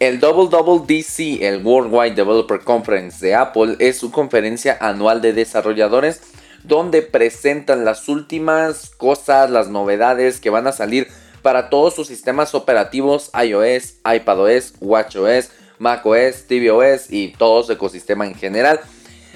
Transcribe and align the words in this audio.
El 0.00 0.20
WWDC, 0.20 1.42
el 1.42 1.60
Worldwide 1.64 2.14
Developer 2.14 2.60
Conference 2.60 3.24
de 3.24 3.34
Apple, 3.34 3.74
es 3.80 3.98
su 3.98 4.12
conferencia 4.12 4.78
anual 4.80 5.20
de 5.20 5.32
desarrolladores 5.32 6.20
donde 6.62 7.02
presentan 7.02 7.84
las 7.84 8.08
últimas 8.08 8.90
cosas, 8.90 9.50
las 9.50 9.68
novedades 9.68 10.38
que 10.38 10.50
van 10.50 10.68
a 10.68 10.72
salir 10.72 11.08
para 11.42 11.68
todos 11.68 11.96
sus 11.96 12.06
sistemas 12.06 12.54
operativos 12.54 13.32
iOS, 13.34 13.96
iPadOS, 14.04 14.74
WatchOS, 14.80 15.50
macOS, 15.80 16.46
tvOS 16.46 17.10
y 17.10 17.32
todo 17.32 17.64
su 17.64 17.72
ecosistema 17.72 18.24
en 18.24 18.36
general. 18.36 18.78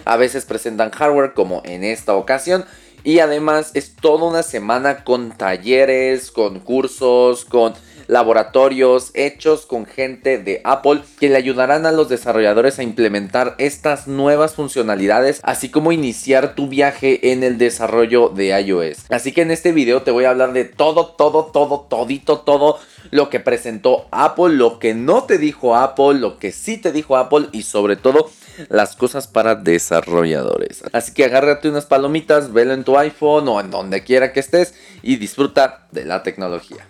A 0.05 0.17
veces 0.17 0.45
presentan 0.45 0.91
hardware 0.91 1.35
como 1.35 1.63
en 1.65 1.83
esta 1.83 2.15
ocasión. 2.15 2.65
Y 3.05 3.19
además 3.19 3.73
es 3.75 3.97
toda 3.97 4.29
una 4.29 4.45
semana 4.45 5.03
con 5.03 5.33
talleres, 5.33 6.31
con 6.31 6.61
cursos, 6.61 7.45
con 7.45 7.75
laboratorios 8.13 9.11
hechos 9.15 9.67
con 9.67 9.87
gente 9.87 10.39
de 10.39 10.61
Apple 10.65 11.03
que 11.19 11.29
le 11.29 11.37
ayudarán 11.37 11.87
a 11.87 11.93
los 11.93 12.09
desarrolladores 12.09 12.79
a 12.79 12.83
implementar 12.83 13.55
estas 13.59 14.07
nuevas 14.07 14.55
funcionalidades, 14.55 15.41
así 15.43 15.71
como 15.71 15.93
iniciar 15.93 16.55
tu 16.55 16.69
viaje 16.69 17.33
en 17.33 17.43
el 17.43 17.59
desarrollo 17.59 18.29
de 18.29 18.49
iOS. 18.61 19.07
Así 19.11 19.33
que 19.33 19.43
en 19.43 19.51
este 19.51 19.73
video 19.73 20.03
te 20.03 20.11
voy 20.11 20.25
a 20.25 20.31
hablar 20.31 20.53
de 20.53 20.65
todo, 20.65 21.07
todo, 21.07 21.47
todo, 21.47 21.87
todito, 21.89 22.41
todo 22.41 22.79
lo 23.11 23.31
que 23.31 23.41
presentó 23.41 24.07
Apple, 24.11 24.55
lo 24.55 24.79
que 24.79 24.95
no 24.95 25.25
te 25.25 25.39
dijo 25.39 25.75
Apple, 25.75 26.15
lo 26.15 26.39
que 26.39 26.53
sí 26.53 26.77
te 26.79 26.93
dijo 26.93 27.17
Apple 27.17 27.47
y 27.53 27.63
sobre 27.63 27.97
todo 27.97 28.31
las 28.69 28.97
cosas 28.97 29.27
para 29.27 29.55
desarrolladores. 29.55 30.83
Así 30.93 31.15
que 31.15 31.25
agárrate 31.25 31.69
unas 31.69 31.87
palomitas, 31.87 32.53
velo 32.53 32.75
en 32.75 32.85
tu 32.85 32.99
iPhone 32.99 33.49
o 33.49 33.61
en 33.61 33.71
donde 33.71 34.05
quiera 34.05 34.33
que 34.33 34.41
estés 34.41 34.75
y 35.03 35.17
disfruta 35.17 35.87
de 35.91 36.05
la 36.05 36.23
tecnología. 36.23 36.87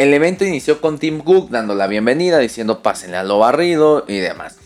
El 0.00 0.14
evento 0.14 0.46
inició 0.46 0.80
con 0.80 0.98
Tim 0.98 1.20
Cook 1.20 1.50
dando 1.50 1.74
la 1.74 1.86
bienvenida, 1.86 2.38
diciendo 2.38 2.80
pásenle 2.80 3.18
a 3.18 3.22
lo 3.22 3.38
barrido 3.38 4.06
y 4.08 4.16
demás. 4.16 4.56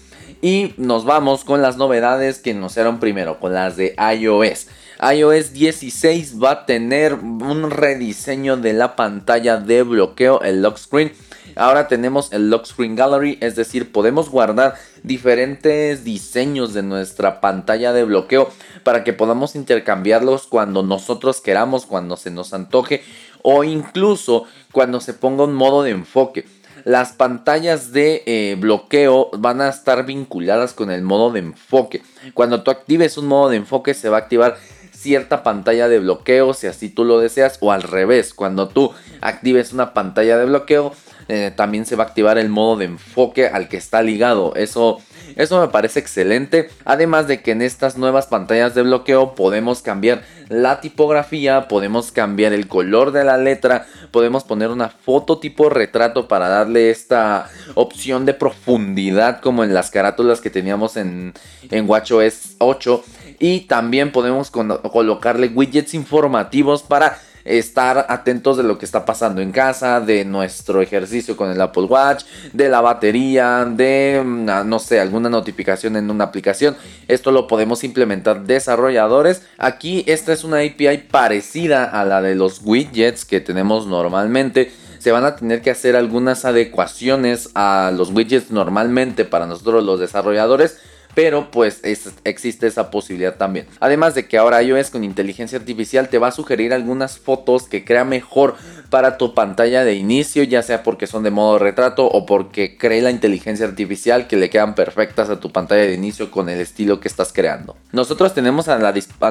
Y 0.42 0.74
nos 0.76 1.04
vamos 1.04 1.42
con 1.42 1.60
las 1.60 1.76
novedades 1.76 2.38
que 2.38 2.54
nos 2.54 2.76
eran 2.76 3.00
primero, 3.00 3.40
con 3.40 3.52
las 3.52 3.76
de 3.76 3.96
iOS. 3.98 4.68
iOS 5.12 5.52
16 5.52 6.40
va 6.40 6.50
a 6.52 6.66
tener 6.66 7.14
un 7.14 7.68
rediseño 7.72 8.56
de 8.56 8.74
la 8.74 8.94
pantalla 8.94 9.56
de 9.56 9.82
bloqueo, 9.82 10.40
el 10.42 10.62
lock 10.62 10.78
screen. 10.78 11.12
Ahora 11.56 11.88
tenemos 11.88 12.32
el 12.32 12.48
lock 12.48 12.66
screen 12.66 12.94
gallery, 12.94 13.36
es 13.40 13.56
decir, 13.56 13.90
podemos 13.90 14.30
guardar 14.30 14.76
diferentes 15.02 16.04
diseños 16.04 16.74
de 16.74 16.84
nuestra 16.84 17.40
pantalla 17.40 17.92
de 17.92 18.04
bloqueo 18.04 18.50
para 18.84 19.02
que 19.02 19.12
podamos 19.12 19.56
intercambiarlos 19.56 20.46
cuando 20.46 20.84
nosotros 20.84 21.40
queramos, 21.40 21.86
cuando 21.86 22.16
se 22.16 22.30
nos 22.30 22.54
antoje 22.54 23.02
o 23.46 23.62
incluso 23.62 24.46
cuando 24.72 25.00
se 25.00 25.12
ponga 25.12 25.44
un 25.44 25.54
modo 25.54 25.82
de 25.82 25.90
enfoque. 25.90 26.46
Las 26.84 27.12
pantallas 27.12 27.92
de 27.92 28.22
eh, 28.26 28.56
bloqueo 28.58 29.30
van 29.38 29.60
a 29.60 29.68
estar 29.68 30.04
vinculadas 30.06 30.72
con 30.72 30.90
el 30.90 31.02
modo 31.02 31.30
de 31.30 31.40
enfoque. 31.40 32.02
Cuando 32.32 32.62
tú 32.62 32.70
actives 32.70 33.16
un 33.18 33.26
modo 33.26 33.50
de 33.50 33.58
enfoque 33.58 33.94
se 33.94 34.08
va 34.08 34.16
a 34.16 34.20
activar 34.20 34.56
cierta 34.92 35.42
pantalla 35.42 35.88
de 35.88 35.98
bloqueo 35.98 36.54
si 36.54 36.66
así 36.66 36.88
tú 36.88 37.04
lo 37.04 37.20
deseas 37.20 37.58
o 37.60 37.70
al 37.70 37.82
revés. 37.82 38.32
Cuando 38.32 38.68
tú 38.68 38.92
actives 39.20 39.74
una 39.74 39.92
pantalla 39.92 40.38
de 40.38 40.46
bloqueo 40.46 40.92
eh, 41.28 41.52
también 41.54 41.84
se 41.84 41.96
va 41.96 42.04
a 42.04 42.06
activar 42.06 42.38
el 42.38 42.48
modo 42.48 42.78
de 42.78 42.86
enfoque 42.86 43.46
al 43.46 43.68
que 43.68 43.76
está 43.76 44.02
ligado. 44.02 44.54
Eso 44.56 45.00
eso 45.36 45.60
me 45.60 45.68
parece 45.68 46.00
excelente. 46.00 46.68
Además 46.84 47.26
de 47.26 47.42
que 47.42 47.52
en 47.52 47.62
estas 47.62 47.96
nuevas 47.96 48.26
pantallas 48.26 48.74
de 48.74 48.82
bloqueo 48.82 49.34
podemos 49.34 49.82
cambiar 49.82 50.22
la 50.48 50.80
tipografía, 50.80 51.68
podemos 51.68 52.12
cambiar 52.12 52.52
el 52.52 52.68
color 52.68 53.12
de 53.12 53.24
la 53.24 53.36
letra, 53.36 53.86
podemos 54.10 54.44
poner 54.44 54.70
una 54.70 54.88
foto 54.88 55.38
tipo 55.38 55.70
retrato 55.70 56.28
para 56.28 56.48
darle 56.48 56.90
esta 56.90 57.50
opción 57.74 58.26
de 58.26 58.34
profundidad 58.34 59.40
como 59.40 59.64
en 59.64 59.74
las 59.74 59.90
carátulas 59.90 60.40
que 60.40 60.50
teníamos 60.50 60.96
en, 60.96 61.34
en 61.70 61.88
WatchOS 61.88 62.56
8. 62.58 63.04
Y 63.38 63.60
también 63.62 64.12
podemos 64.12 64.50
colocarle 64.50 65.48
widgets 65.48 65.94
informativos 65.94 66.82
para 66.82 67.18
estar 67.44 68.06
atentos 68.08 68.56
de 68.56 68.62
lo 68.62 68.78
que 68.78 68.84
está 68.84 69.04
pasando 69.04 69.42
en 69.42 69.52
casa, 69.52 70.00
de 70.00 70.24
nuestro 70.24 70.80
ejercicio 70.80 71.36
con 71.36 71.50
el 71.50 71.60
Apple 71.60 71.84
Watch, 71.84 72.24
de 72.52 72.68
la 72.68 72.80
batería, 72.80 73.64
de, 73.64 74.22
mm, 74.24 74.48
ah, 74.48 74.64
no 74.64 74.78
sé, 74.78 75.00
alguna 75.00 75.28
notificación 75.28 75.96
en 75.96 76.10
una 76.10 76.24
aplicación. 76.24 76.76
Esto 77.08 77.30
lo 77.30 77.46
podemos 77.46 77.84
implementar 77.84 78.44
desarrolladores. 78.44 79.42
Aquí 79.58 80.04
esta 80.06 80.32
es 80.32 80.44
una 80.44 80.58
API 80.58 80.98
parecida 81.10 81.84
a 81.84 82.04
la 82.04 82.22
de 82.22 82.34
los 82.34 82.60
widgets 82.64 83.24
que 83.24 83.40
tenemos 83.40 83.86
normalmente 83.86 84.72
se 84.98 85.12
van 85.12 85.26
a 85.26 85.36
tener 85.36 85.60
que 85.60 85.70
hacer 85.70 85.96
algunas 85.96 86.46
adecuaciones 86.46 87.50
a 87.54 87.92
los 87.94 88.08
widgets 88.08 88.50
normalmente 88.50 89.26
para 89.26 89.44
nosotros 89.44 89.84
los 89.84 90.00
desarrolladores 90.00 90.78
pero 91.14 91.50
pues 91.50 91.80
existe 92.24 92.66
esa 92.66 92.90
posibilidad 92.90 93.36
también. 93.36 93.66
Además 93.80 94.14
de 94.14 94.26
que 94.26 94.38
ahora 94.38 94.62
iOS 94.62 94.90
con 94.90 95.04
inteligencia 95.04 95.58
artificial 95.58 96.08
te 96.08 96.18
va 96.18 96.28
a 96.28 96.32
sugerir 96.32 96.72
algunas 96.72 97.18
fotos 97.18 97.68
que 97.68 97.84
crea 97.84 98.04
mejor 98.04 98.56
para 98.90 99.16
tu 99.18 99.34
pantalla 99.34 99.84
de 99.84 99.94
inicio, 99.94 100.42
ya 100.44 100.62
sea 100.62 100.82
porque 100.82 101.06
son 101.06 101.24
de 101.24 101.30
modo 101.30 101.58
retrato 101.58 102.06
o 102.06 102.26
porque 102.26 102.76
cree 102.76 103.02
la 103.02 103.10
inteligencia 103.10 103.66
artificial 103.66 104.26
que 104.26 104.36
le 104.36 104.50
quedan 104.50 104.74
perfectas 104.74 105.30
a 105.30 105.40
tu 105.40 105.50
pantalla 105.50 105.82
de 105.82 105.94
inicio 105.94 106.30
con 106.30 106.48
el 106.48 106.60
estilo 106.60 107.00
que 107.00 107.08
estás 107.08 107.32
creando. 107.32 107.76
Nosotros 107.92 108.34
tenemos 108.34 108.68
a, 108.68 108.78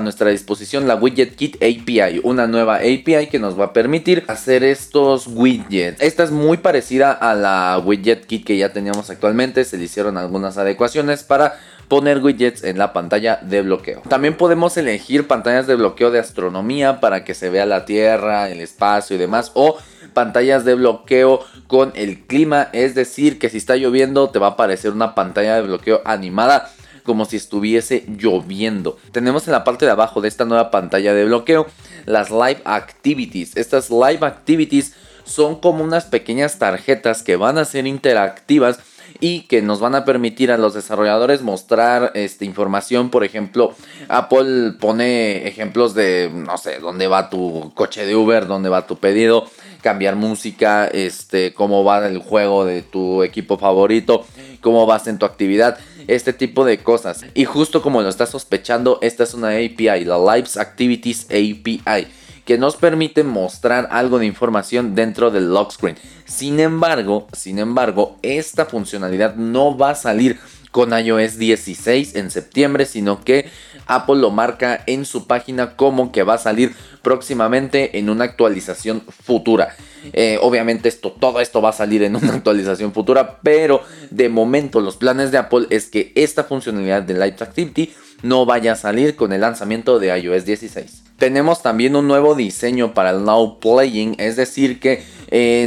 nuestra 0.01 0.29
disposición 0.29 0.87
la 0.87 0.95
Widget 0.95 1.35
Kit 1.35 1.55
API, 1.57 2.19
una 2.23 2.47
nueva 2.47 2.77
API 2.77 3.27
que 3.31 3.39
nos 3.39 3.59
va 3.59 3.65
a 3.65 3.73
permitir 3.73 4.23
hacer 4.27 4.63
estos 4.63 5.27
widgets. 5.27 6.01
Esta 6.01 6.23
es 6.23 6.31
muy 6.31 6.57
parecida 6.57 7.11
a 7.11 7.33
la 7.35 7.81
Widget 7.83 8.25
Kit 8.25 8.45
que 8.45 8.57
ya 8.57 8.73
teníamos 8.73 9.09
actualmente, 9.09 9.63
se 9.63 9.77
le 9.77 9.85
hicieron 9.85 10.17
algunas 10.17 10.57
adecuaciones 10.57 11.23
para 11.23 11.57
poner 11.87 12.19
widgets 12.19 12.63
en 12.63 12.77
la 12.77 12.93
pantalla 12.93 13.39
de 13.41 13.61
bloqueo. 13.61 14.01
También 14.09 14.37
podemos 14.37 14.77
elegir 14.77 15.27
pantallas 15.27 15.67
de 15.67 15.75
bloqueo 15.75 16.11
de 16.11 16.19
astronomía 16.19 16.99
para 16.99 17.23
que 17.23 17.33
se 17.33 17.49
vea 17.49 17.65
la 17.65 17.85
Tierra, 17.85 18.49
el 18.49 18.61
espacio 18.61 19.15
y 19.15 19.19
demás. 19.19 19.51
O 19.53 19.77
pantallas 20.13 20.65
de 20.65 20.75
bloqueo 20.75 21.41
con 21.67 21.91
el 21.95 22.25
clima. 22.25 22.69
Es 22.73 22.95
decir, 22.95 23.39
que 23.39 23.49
si 23.49 23.57
está 23.57 23.75
lloviendo 23.75 24.29
te 24.29 24.39
va 24.39 24.47
a 24.47 24.51
aparecer 24.51 24.91
una 24.91 25.15
pantalla 25.15 25.55
de 25.55 25.63
bloqueo 25.63 26.01
animada 26.05 26.69
como 27.03 27.25
si 27.25 27.35
estuviese 27.35 28.05
lloviendo. 28.07 28.97
Tenemos 29.11 29.45
en 29.47 29.53
la 29.53 29.63
parte 29.63 29.85
de 29.85 29.91
abajo 29.91 30.21
de 30.21 30.29
esta 30.29 30.45
nueva 30.45 30.71
pantalla 30.71 31.13
de 31.13 31.25
bloqueo 31.25 31.67
las 32.05 32.31
live 32.31 32.61
activities. 32.65 33.55
Estas 33.57 33.89
live 33.89 34.25
activities 34.25 34.93
son 35.25 35.59
como 35.59 35.83
unas 35.83 36.05
pequeñas 36.05 36.59
tarjetas 36.59 37.23
que 37.23 37.35
van 37.35 37.57
a 37.57 37.65
ser 37.65 37.87
interactivas 37.87 38.79
y 39.19 39.41
que 39.41 39.61
nos 39.61 39.79
van 39.79 39.95
a 39.95 40.05
permitir 40.05 40.51
a 40.51 40.57
los 40.57 40.73
desarrolladores 40.73 41.41
mostrar 41.41 42.11
esta 42.15 42.45
información. 42.45 43.09
Por 43.09 43.23
ejemplo, 43.23 43.73
Apple 44.07 44.73
pone 44.79 45.47
ejemplos 45.47 45.93
de, 45.93 46.31
no 46.33 46.57
sé, 46.57 46.79
dónde 46.79 47.07
va 47.07 47.29
tu 47.29 47.71
coche 47.75 48.05
de 48.05 48.15
Uber, 48.15 48.47
dónde 48.47 48.69
va 48.69 48.87
tu 48.87 48.97
pedido, 48.97 49.45
cambiar 49.81 50.15
música, 50.15 50.87
este, 50.87 51.53
cómo 51.53 51.83
va 51.83 52.07
el 52.07 52.19
juego 52.19 52.65
de 52.65 52.81
tu 52.81 53.23
equipo 53.23 53.57
favorito, 53.57 54.25
cómo 54.61 54.85
vas 54.85 55.07
en 55.07 55.19
tu 55.19 55.25
actividad 55.25 55.77
este 56.07 56.33
tipo 56.33 56.65
de 56.65 56.79
cosas. 56.79 57.25
Y 57.33 57.45
justo 57.45 57.81
como 57.81 58.01
lo 58.01 58.09
estás 58.09 58.29
sospechando, 58.29 58.99
esta 59.01 59.23
es 59.23 59.33
una 59.33 59.49
API, 59.49 60.05
la 60.05 60.35
Lives 60.35 60.57
Activities 60.57 61.25
API 61.25 62.07
que 62.45 62.57
nos 62.57 62.75
permite 62.75 63.23
mostrar 63.23 63.87
algo 63.91 64.19
de 64.19 64.25
información 64.25 64.95
dentro 64.95 65.31
del 65.31 65.53
lock 65.53 65.71
screen. 65.71 65.97
Sin 66.25 66.59
embargo, 66.59 67.27
sin 67.33 67.59
embargo, 67.59 68.17
esta 68.21 68.65
funcionalidad 68.65 69.35
no 69.35 69.77
va 69.77 69.91
a 69.91 69.95
salir 69.95 70.39
con 70.71 70.91
iOS 70.91 71.37
16 71.37 72.15
en 72.15 72.31
septiembre, 72.31 72.85
sino 72.87 73.23
que 73.23 73.45
Apple 73.85 74.15
lo 74.15 74.31
marca 74.31 74.83
en 74.87 75.05
su 75.05 75.27
página 75.27 75.75
como 75.75 76.11
que 76.11 76.23
va 76.23 76.33
a 76.33 76.39
salir 76.39 76.75
próximamente 77.03 77.99
en 77.99 78.09
una 78.09 78.23
actualización 78.23 79.01
futura. 79.01 79.75
Eh, 80.13 80.39
obviamente 80.41 80.89
esto, 80.89 81.11
todo 81.11 81.41
esto 81.41 81.61
va 81.61 81.69
a 81.69 81.73
salir 81.73 82.01
en 82.01 82.15
una 82.15 82.33
actualización 82.33 82.91
futura, 82.91 83.39
pero 83.43 83.83
de 84.09 84.29
momento 84.29 84.81
los 84.81 84.97
planes 84.97 85.31
de 85.31 85.37
Apple 85.37 85.67
es 85.69 85.85
que 85.85 86.11
esta 86.15 86.43
funcionalidad 86.43 87.03
de 87.03 87.13
Light 87.13 87.41
Activity 87.41 87.93
no 88.23 88.47
vaya 88.47 88.71
a 88.71 88.75
salir 88.75 89.15
con 89.15 89.31
el 89.31 89.41
lanzamiento 89.41 89.99
de 89.99 90.17
iOS 90.17 90.45
16. 90.45 91.02
Tenemos 91.17 91.61
también 91.61 91.95
un 91.95 92.07
nuevo 92.07 92.35
diseño 92.35 92.93
para 92.93 93.11
el 93.11 93.23
Now 93.23 93.59
Playing, 93.59 94.15
es 94.17 94.35
decir 94.35 94.79
que 94.79 95.03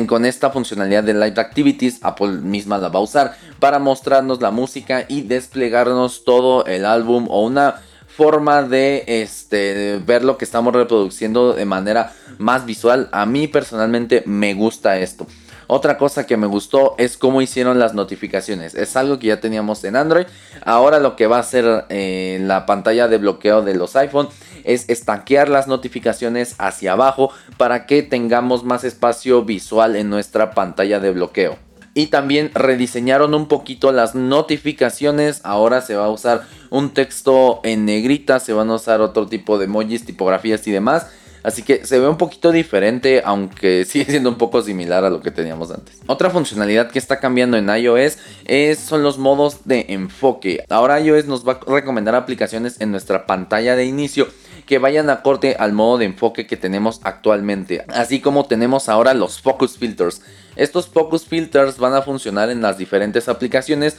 con 0.06 0.24
esta 0.24 0.50
funcionalidad 0.50 1.02
de 1.02 1.14
Live 1.14 1.40
Activities 1.40 1.98
Apple 2.02 2.28
misma 2.28 2.78
la 2.78 2.88
va 2.88 3.00
a 3.00 3.02
usar 3.02 3.36
para 3.58 3.78
mostrarnos 3.78 4.40
la 4.40 4.50
música 4.50 5.06
y 5.08 5.22
desplegarnos 5.22 6.24
todo 6.24 6.64
el 6.66 6.84
álbum 6.84 7.26
o 7.28 7.44
una 7.44 7.80
forma 8.06 8.62
de 8.62 9.04
este, 9.06 10.00
ver 10.06 10.24
lo 10.24 10.38
que 10.38 10.44
estamos 10.44 10.72
reproduciendo 10.72 11.52
de 11.52 11.64
manera 11.64 12.12
más 12.38 12.64
visual. 12.64 13.08
A 13.12 13.26
mí 13.26 13.46
personalmente 13.48 14.22
me 14.24 14.54
gusta 14.54 14.98
esto. 14.98 15.26
Otra 15.68 15.98
cosa 15.98 16.26
que 16.26 16.36
me 16.36 16.46
gustó 16.46 16.94
es 16.96 17.16
cómo 17.16 17.42
hicieron 17.42 17.78
las 17.78 17.92
notificaciones. 17.92 18.74
Es 18.74 18.96
algo 18.96 19.18
que 19.18 19.26
ya 19.26 19.40
teníamos 19.40 19.82
en 19.84 19.96
Android. 19.96 20.26
Ahora 20.64 21.00
lo 21.00 21.16
que 21.16 21.26
va 21.26 21.38
a 21.38 21.40
hacer 21.40 21.86
eh, 21.88 22.38
la 22.40 22.66
pantalla 22.66 23.08
de 23.08 23.18
bloqueo 23.18 23.62
de 23.62 23.74
los 23.74 23.96
iPhone 23.96 24.28
es 24.66 24.88
estanquear 24.88 25.48
las 25.48 25.68
notificaciones 25.68 26.54
hacia 26.58 26.92
abajo 26.92 27.30
para 27.56 27.86
que 27.86 28.02
tengamos 28.02 28.64
más 28.64 28.84
espacio 28.84 29.44
visual 29.44 29.96
en 29.96 30.10
nuestra 30.10 30.50
pantalla 30.50 31.00
de 31.00 31.12
bloqueo. 31.12 31.58
Y 31.94 32.08
también 32.08 32.50
rediseñaron 32.52 33.32
un 33.32 33.48
poquito 33.48 33.90
las 33.90 34.14
notificaciones. 34.14 35.40
Ahora 35.44 35.80
se 35.80 35.94
va 35.94 36.04
a 36.04 36.10
usar 36.10 36.42
un 36.68 36.90
texto 36.90 37.60
en 37.62 37.86
negrita, 37.86 38.38
se 38.38 38.52
van 38.52 38.68
a 38.68 38.74
usar 38.74 39.00
otro 39.00 39.26
tipo 39.28 39.56
de 39.56 39.64
emojis, 39.64 40.04
tipografías 40.04 40.66
y 40.66 40.72
demás. 40.72 41.06
Así 41.46 41.62
que 41.62 41.86
se 41.86 42.00
ve 42.00 42.08
un 42.08 42.18
poquito 42.18 42.50
diferente, 42.50 43.22
aunque 43.24 43.84
sigue 43.88 44.06
siendo 44.06 44.28
un 44.28 44.34
poco 44.34 44.62
similar 44.62 45.04
a 45.04 45.10
lo 45.10 45.20
que 45.20 45.30
teníamos 45.30 45.70
antes. 45.70 46.00
Otra 46.06 46.28
funcionalidad 46.28 46.90
que 46.90 46.98
está 46.98 47.20
cambiando 47.20 47.56
en 47.56 47.68
iOS 47.68 48.18
es, 48.46 48.78
son 48.80 49.04
los 49.04 49.16
modos 49.16 49.60
de 49.64 49.86
enfoque. 49.88 50.64
Ahora 50.68 51.00
iOS 51.00 51.26
nos 51.26 51.46
va 51.46 51.52
a 51.52 51.70
recomendar 51.72 52.16
aplicaciones 52.16 52.80
en 52.80 52.90
nuestra 52.90 53.26
pantalla 53.26 53.76
de 53.76 53.84
inicio 53.84 54.26
que 54.66 54.78
vayan 54.78 55.08
a 55.08 55.22
corte 55.22 55.56
al 55.58 55.72
modo 55.72 55.98
de 55.98 56.06
enfoque 56.06 56.46
que 56.46 56.56
tenemos 56.56 57.00
actualmente. 57.04 57.84
Así 57.88 58.20
como 58.20 58.46
tenemos 58.46 58.88
ahora 58.88 59.14
los 59.14 59.40
focus 59.40 59.78
filters. 59.78 60.22
Estos 60.56 60.88
focus 60.88 61.24
filters 61.24 61.78
van 61.78 61.94
a 61.94 62.02
funcionar 62.02 62.50
en 62.50 62.62
las 62.62 62.76
diferentes 62.76 63.28
aplicaciones 63.28 63.98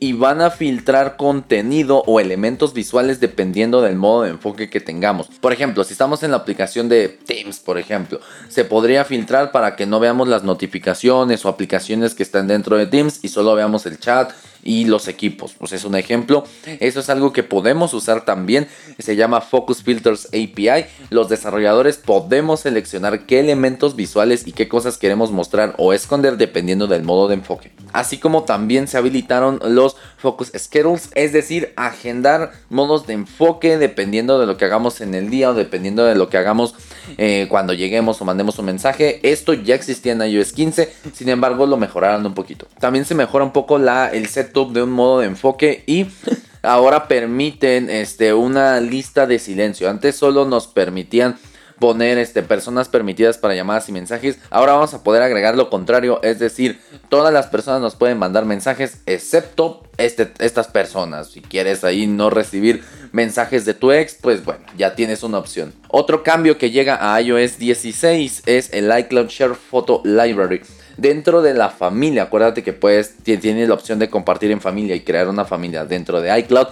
y 0.00 0.12
van 0.12 0.40
a 0.40 0.50
filtrar 0.50 1.16
contenido 1.16 2.02
o 2.06 2.20
elementos 2.20 2.74
visuales 2.74 3.20
dependiendo 3.20 3.80
del 3.80 3.96
modo 3.96 4.22
de 4.22 4.30
enfoque 4.30 4.68
que 4.68 4.80
tengamos. 4.80 5.28
Por 5.40 5.52
ejemplo, 5.52 5.84
si 5.84 5.92
estamos 5.92 6.22
en 6.22 6.30
la 6.30 6.38
aplicación 6.38 6.88
de 6.88 7.08
Teams, 7.08 7.60
por 7.60 7.78
ejemplo, 7.78 8.20
se 8.48 8.64
podría 8.64 9.04
filtrar 9.04 9.52
para 9.52 9.76
que 9.76 9.86
no 9.86 10.00
veamos 10.00 10.28
las 10.28 10.44
notificaciones 10.44 11.44
o 11.44 11.48
aplicaciones 11.48 12.14
que 12.14 12.22
están 12.22 12.48
dentro 12.48 12.76
de 12.76 12.86
Teams 12.86 13.20
y 13.22 13.28
solo 13.28 13.54
veamos 13.54 13.86
el 13.86 13.98
chat 13.98 14.32
y 14.68 14.84
los 14.84 15.08
equipos. 15.08 15.54
Pues 15.58 15.72
es 15.72 15.84
un 15.84 15.96
ejemplo. 15.96 16.44
Eso 16.78 17.00
es 17.00 17.08
algo 17.08 17.32
que 17.32 17.42
podemos 17.42 17.94
usar 17.94 18.26
también. 18.26 18.68
Se 18.98 19.16
llama 19.16 19.40
Focus 19.40 19.82
Filters 19.82 20.26
API. 20.26 20.84
Los 21.08 21.30
desarrolladores 21.30 21.96
podemos 21.96 22.60
seleccionar 22.60 23.24
qué 23.24 23.40
elementos 23.40 23.96
visuales 23.96 24.46
y 24.46 24.52
qué 24.52 24.68
cosas 24.68 24.98
queremos 24.98 25.32
mostrar 25.32 25.74
o 25.78 25.94
esconder 25.94 26.36
dependiendo 26.36 26.86
del 26.86 27.02
modo 27.02 27.28
de 27.28 27.34
enfoque. 27.34 27.72
Así 27.94 28.18
como 28.18 28.44
también 28.44 28.88
se 28.88 28.98
habilitaron 28.98 29.58
los 29.64 29.96
Focus 30.18 30.52
Schedules, 30.54 31.10
es 31.14 31.32
decir, 31.32 31.72
agendar 31.76 32.52
modos 32.68 33.06
de 33.06 33.14
enfoque 33.14 33.78
dependiendo 33.78 34.38
de 34.38 34.46
lo 34.46 34.58
que 34.58 34.66
hagamos 34.66 35.00
en 35.00 35.14
el 35.14 35.30
día 35.30 35.50
o 35.50 35.54
dependiendo 35.54 36.04
de 36.04 36.14
lo 36.14 36.28
que 36.28 36.36
hagamos 36.36 36.74
eh, 37.16 37.46
cuando 37.48 37.72
lleguemos 37.72 38.20
o 38.20 38.26
mandemos 38.26 38.58
un 38.58 38.66
mensaje. 38.66 39.20
Esto 39.22 39.54
ya 39.54 39.74
existía 39.74 40.12
en 40.12 40.20
iOS 40.20 40.52
15, 40.52 40.92
sin 41.14 41.30
embargo 41.30 41.64
lo 41.64 41.78
mejoraron 41.78 42.26
un 42.26 42.34
poquito. 42.34 42.66
También 42.78 43.06
se 43.06 43.14
mejora 43.14 43.44
un 43.44 43.52
poco 43.52 43.78
la, 43.78 44.08
el 44.08 44.28
de 44.66 44.82
un 44.82 44.90
modo 44.90 45.20
de 45.20 45.26
enfoque 45.26 45.84
y 45.86 46.06
ahora 46.62 47.08
permiten 47.08 47.90
este, 47.90 48.34
una 48.34 48.80
lista 48.80 49.26
de 49.26 49.38
silencio. 49.38 49.88
Antes 49.88 50.16
solo 50.16 50.44
nos 50.44 50.66
permitían 50.66 51.38
poner 51.78 52.18
este, 52.18 52.42
personas 52.42 52.88
permitidas 52.88 53.38
para 53.38 53.54
llamadas 53.54 53.88
y 53.88 53.92
mensajes. 53.92 54.38
Ahora 54.50 54.72
vamos 54.72 54.94
a 54.94 55.02
poder 55.02 55.22
agregar 55.22 55.56
lo 55.56 55.70
contrario, 55.70 56.20
es 56.22 56.38
decir, 56.38 56.80
todas 57.08 57.32
las 57.32 57.46
personas 57.46 57.80
nos 57.80 57.96
pueden 57.96 58.18
mandar 58.18 58.44
mensajes 58.44 59.00
excepto 59.06 59.82
este, 59.96 60.32
estas 60.38 60.68
personas. 60.68 61.30
Si 61.30 61.40
quieres 61.40 61.84
ahí 61.84 62.06
no 62.06 62.30
recibir 62.30 62.84
mensajes 63.12 63.64
de 63.64 63.74
tu 63.74 63.92
ex, 63.92 64.14
pues 64.20 64.44
bueno, 64.44 64.64
ya 64.76 64.94
tienes 64.94 65.22
una 65.22 65.38
opción. 65.38 65.72
Otro 65.88 66.22
cambio 66.22 66.58
que 66.58 66.70
llega 66.70 67.14
a 67.14 67.20
iOS 67.20 67.58
16 67.58 68.42
es 68.46 68.72
el 68.72 68.96
iCloud 68.98 69.28
Share 69.28 69.54
Photo 69.54 70.02
Library. 70.04 70.62
Dentro 70.98 71.42
de 71.42 71.54
la 71.54 71.70
familia, 71.70 72.24
acuérdate 72.24 72.64
que 72.64 72.72
puedes, 72.72 73.18
tienes 73.18 73.68
la 73.68 73.74
opción 73.74 74.00
de 74.00 74.10
compartir 74.10 74.50
en 74.50 74.60
familia 74.60 74.96
y 74.96 75.00
crear 75.02 75.28
una 75.28 75.44
familia 75.44 75.84
dentro 75.84 76.20
de 76.20 76.36
iCloud. 76.40 76.66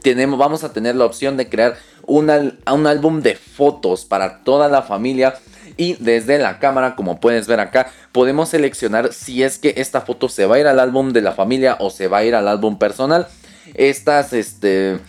Tenemos, 0.00 0.38
vamos 0.38 0.64
a 0.64 0.72
tener 0.72 0.96
la 0.96 1.04
opción 1.04 1.36
de 1.36 1.50
crear 1.50 1.76
un 2.06 2.30
álbum 2.30 3.20
de 3.20 3.34
fotos 3.34 4.06
para 4.06 4.42
toda 4.44 4.68
la 4.68 4.80
familia. 4.80 5.34
Y 5.76 5.92
desde 6.02 6.38
la 6.38 6.58
cámara, 6.58 6.96
como 6.96 7.20
puedes 7.20 7.46
ver 7.46 7.60
acá, 7.60 7.92
podemos 8.12 8.48
seleccionar 8.48 9.12
si 9.12 9.42
es 9.42 9.58
que 9.58 9.74
esta 9.76 10.00
foto 10.00 10.30
se 10.30 10.46
va 10.46 10.56
a 10.56 10.60
ir 10.60 10.66
al 10.66 10.80
álbum 10.80 11.12
de 11.12 11.20
la 11.20 11.32
familia 11.32 11.76
o 11.78 11.90
se 11.90 12.08
va 12.08 12.18
a 12.18 12.24
ir 12.24 12.34
al 12.34 12.48
álbum 12.48 12.78
personal. 12.78 13.28
Estas, 13.74 14.32
este, 14.32 15.00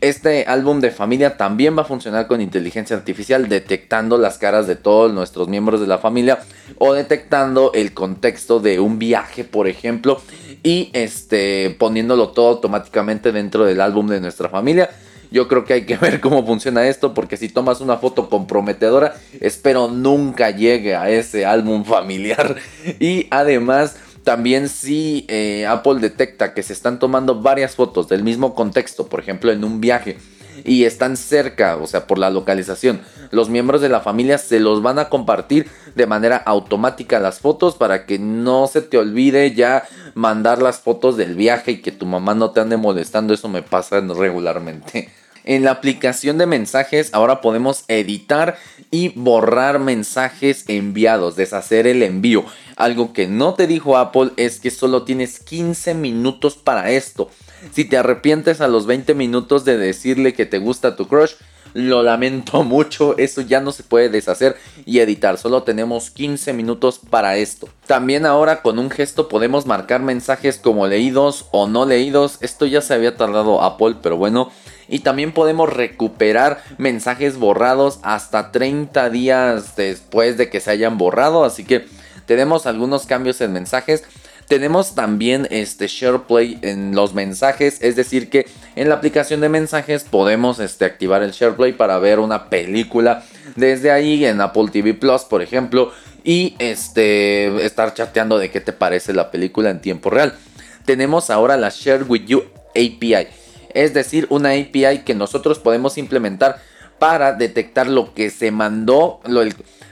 este 0.00 0.46
álbum 0.46 0.80
de 0.80 0.90
familia 0.90 1.36
también 1.36 1.76
va 1.76 1.82
a 1.82 1.84
funcionar 1.84 2.26
con 2.26 2.40
inteligencia 2.40 2.96
artificial, 2.96 3.48
detectando 3.48 4.18
las 4.18 4.38
caras 4.38 4.66
de 4.66 4.76
todos 4.76 5.12
nuestros 5.12 5.48
miembros 5.48 5.80
de 5.80 5.86
la 5.86 5.98
familia 5.98 6.40
o 6.78 6.94
detectando 6.94 7.72
el 7.74 7.92
contexto 7.92 8.60
de 8.60 8.80
un 8.80 8.98
viaje, 8.98 9.44
por 9.44 9.68
ejemplo, 9.68 10.20
y 10.62 10.90
este, 10.92 11.76
poniéndolo 11.78 12.30
todo 12.30 12.48
automáticamente 12.48 13.32
dentro 13.32 13.64
del 13.64 13.80
álbum 13.80 14.06
de 14.06 14.20
nuestra 14.20 14.48
familia. 14.48 14.90
Yo 15.30 15.46
creo 15.48 15.64
que 15.64 15.74
hay 15.74 15.86
que 15.86 15.96
ver 15.98 16.20
cómo 16.20 16.44
funciona 16.44 16.88
esto 16.88 17.14
porque 17.14 17.36
si 17.36 17.48
tomas 17.48 17.80
una 17.80 17.98
foto 17.98 18.28
comprometedora, 18.28 19.14
espero 19.40 19.88
nunca 19.88 20.50
llegue 20.50 20.96
a 20.96 21.10
ese 21.10 21.46
álbum 21.46 21.84
familiar. 21.84 22.56
Y 22.98 23.26
además, 23.30 23.96
también 24.30 24.68
si 24.68 25.26
eh, 25.26 25.66
Apple 25.66 25.98
detecta 25.98 26.54
que 26.54 26.62
se 26.62 26.72
están 26.72 27.00
tomando 27.00 27.42
varias 27.42 27.74
fotos 27.74 28.08
del 28.08 28.22
mismo 28.22 28.54
contexto, 28.54 29.08
por 29.08 29.18
ejemplo 29.18 29.50
en 29.50 29.64
un 29.64 29.80
viaje, 29.80 30.18
y 30.62 30.84
están 30.84 31.16
cerca, 31.16 31.74
o 31.74 31.88
sea, 31.88 32.06
por 32.06 32.16
la 32.16 32.30
localización, 32.30 33.00
los 33.32 33.48
miembros 33.48 33.80
de 33.80 33.88
la 33.88 34.02
familia 34.02 34.38
se 34.38 34.60
los 34.60 34.82
van 34.82 35.00
a 35.00 35.08
compartir 35.08 35.66
de 35.96 36.06
manera 36.06 36.36
automática 36.36 37.18
las 37.18 37.40
fotos 37.40 37.74
para 37.74 38.06
que 38.06 38.20
no 38.20 38.68
se 38.68 38.82
te 38.82 38.98
olvide 38.98 39.52
ya 39.52 39.82
mandar 40.14 40.62
las 40.62 40.78
fotos 40.78 41.16
del 41.16 41.34
viaje 41.34 41.72
y 41.72 41.82
que 41.82 41.90
tu 41.90 42.06
mamá 42.06 42.36
no 42.36 42.52
te 42.52 42.60
ande 42.60 42.76
molestando, 42.76 43.34
eso 43.34 43.48
me 43.48 43.62
pasa 43.62 43.98
regularmente. 43.98 45.10
En 45.44 45.64
la 45.64 45.70
aplicación 45.70 46.38
de 46.38 46.46
mensajes 46.46 47.10
ahora 47.12 47.40
podemos 47.40 47.84
editar 47.88 48.58
y 48.90 49.08
borrar 49.08 49.78
mensajes 49.78 50.64
enviados, 50.68 51.36
deshacer 51.36 51.86
el 51.86 52.02
envío. 52.02 52.44
Algo 52.80 53.12
que 53.12 53.26
no 53.26 53.52
te 53.52 53.66
dijo 53.66 53.98
Apple 53.98 54.30
es 54.38 54.58
que 54.58 54.70
solo 54.70 55.02
tienes 55.02 55.38
15 55.38 55.92
minutos 55.92 56.56
para 56.56 56.90
esto. 56.90 57.28
Si 57.72 57.84
te 57.84 57.98
arrepientes 57.98 58.62
a 58.62 58.68
los 58.68 58.86
20 58.86 59.14
minutos 59.14 59.66
de 59.66 59.76
decirle 59.76 60.32
que 60.32 60.46
te 60.46 60.56
gusta 60.56 60.96
tu 60.96 61.06
crush, 61.06 61.32
lo 61.74 62.02
lamento 62.02 62.62
mucho, 62.64 63.18
eso 63.18 63.42
ya 63.42 63.60
no 63.60 63.72
se 63.72 63.82
puede 63.82 64.08
deshacer 64.08 64.56
y 64.86 65.00
editar, 65.00 65.36
solo 65.36 65.62
tenemos 65.62 66.10
15 66.10 66.54
minutos 66.54 66.98
para 66.98 67.36
esto. 67.36 67.68
También 67.86 68.24
ahora 68.24 68.62
con 68.62 68.78
un 68.78 68.88
gesto 68.88 69.28
podemos 69.28 69.66
marcar 69.66 70.00
mensajes 70.00 70.56
como 70.56 70.86
leídos 70.86 71.48
o 71.50 71.68
no 71.68 71.84
leídos, 71.84 72.38
esto 72.40 72.64
ya 72.64 72.80
se 72.80 72.94
había 72.94 73.14
tardado 73.14 73.62
Apple, 73.62 73.96
pero 74.02 74.16
bueno, 74.16 74.50
y 74.88 75.00
también 75.00 75.32
podemos 75.32 75.70
recuperar 75.70 76.62
mensajes 76.78 77.36
borrados 77.36 78.00
hasta 78.02 78.50
30 78.50 79.10
días 79.10 79.76
después 79.76 80.38
de 80.38 80.50
que 80.50 80.60
se 80.60 80.72
hayan 80.72 80.98
borrado. 80.98 81.44
Así 81.44 81.64
que 81.64 81.86
tenemos 82.30 82.66
algunos 82.66 83.06
cambios 83.06 83.40
en 83.40 83.52
mensajes. 83.52 84.04
Tenemos 84.46 84.94
también 84.94 85.48
este 85.50 85.88
SharePlay 85.88 86.60
en 86.62 86.94
los 86.94 87.12
mensajes, 87.12 87.78
es 87.82 87.96
decir 87.96 88.30
que 88.30 88.46
en 88.76 88.88
la 88.88 88.94
aplicación 88.94 89.40
de 89.40 89.48
mensajes 89.48 90.04
podemos 90.04 90.60
este, 90.60 90.84
activar 90.84 91.24
el 91.24 91.32
SharePlay 91.32 91.72
para 91.72 91.98
ver 91.98 92.20
una 92.20 92.48
película 92.48 93.24
desde 93.56 93.90
ahí 93.90 94.24
en 94.24 94.40
Apple 94.40 94.68
TV 94.70 94.94
Plus, 94.94 95.22
por 95.22 95.42
ejemplo, 95.42 95.90
y 96.22 96.54
este 96.60 97.66
estar 97.66 97.94
chateando 97.94 98.38
de 98.38 98.52
qué 98.52 98.60
te 98.60 98.72
parece 98.72 99.12
la 99.12 99.32
película 99.32 99.70
en 99.70 99.80
tiempo 99.80 100.08
real. 100.08 100.38
Tenemos 100.84 101.30
ahora 101.30 101.56
la 101.56 101.70
Share 101.70 102.04
with 102.04 102.26
You 102.26 102.44
API 102.76 103.26
es 103.74 103.92
decir, 103.92 104.28
una 104.30 104.50
API 104.50 105.00
que 105.04 105.16
nosotros 105.16 105.58
podemos 105.58 105.98
implementar 105.98 106.60
para 107.00 107.32
detectar 107.32 107.88
lo 107.88 108.14
que 108.14 108.30
se 108.30 108.52
mandó, 108.52 109.20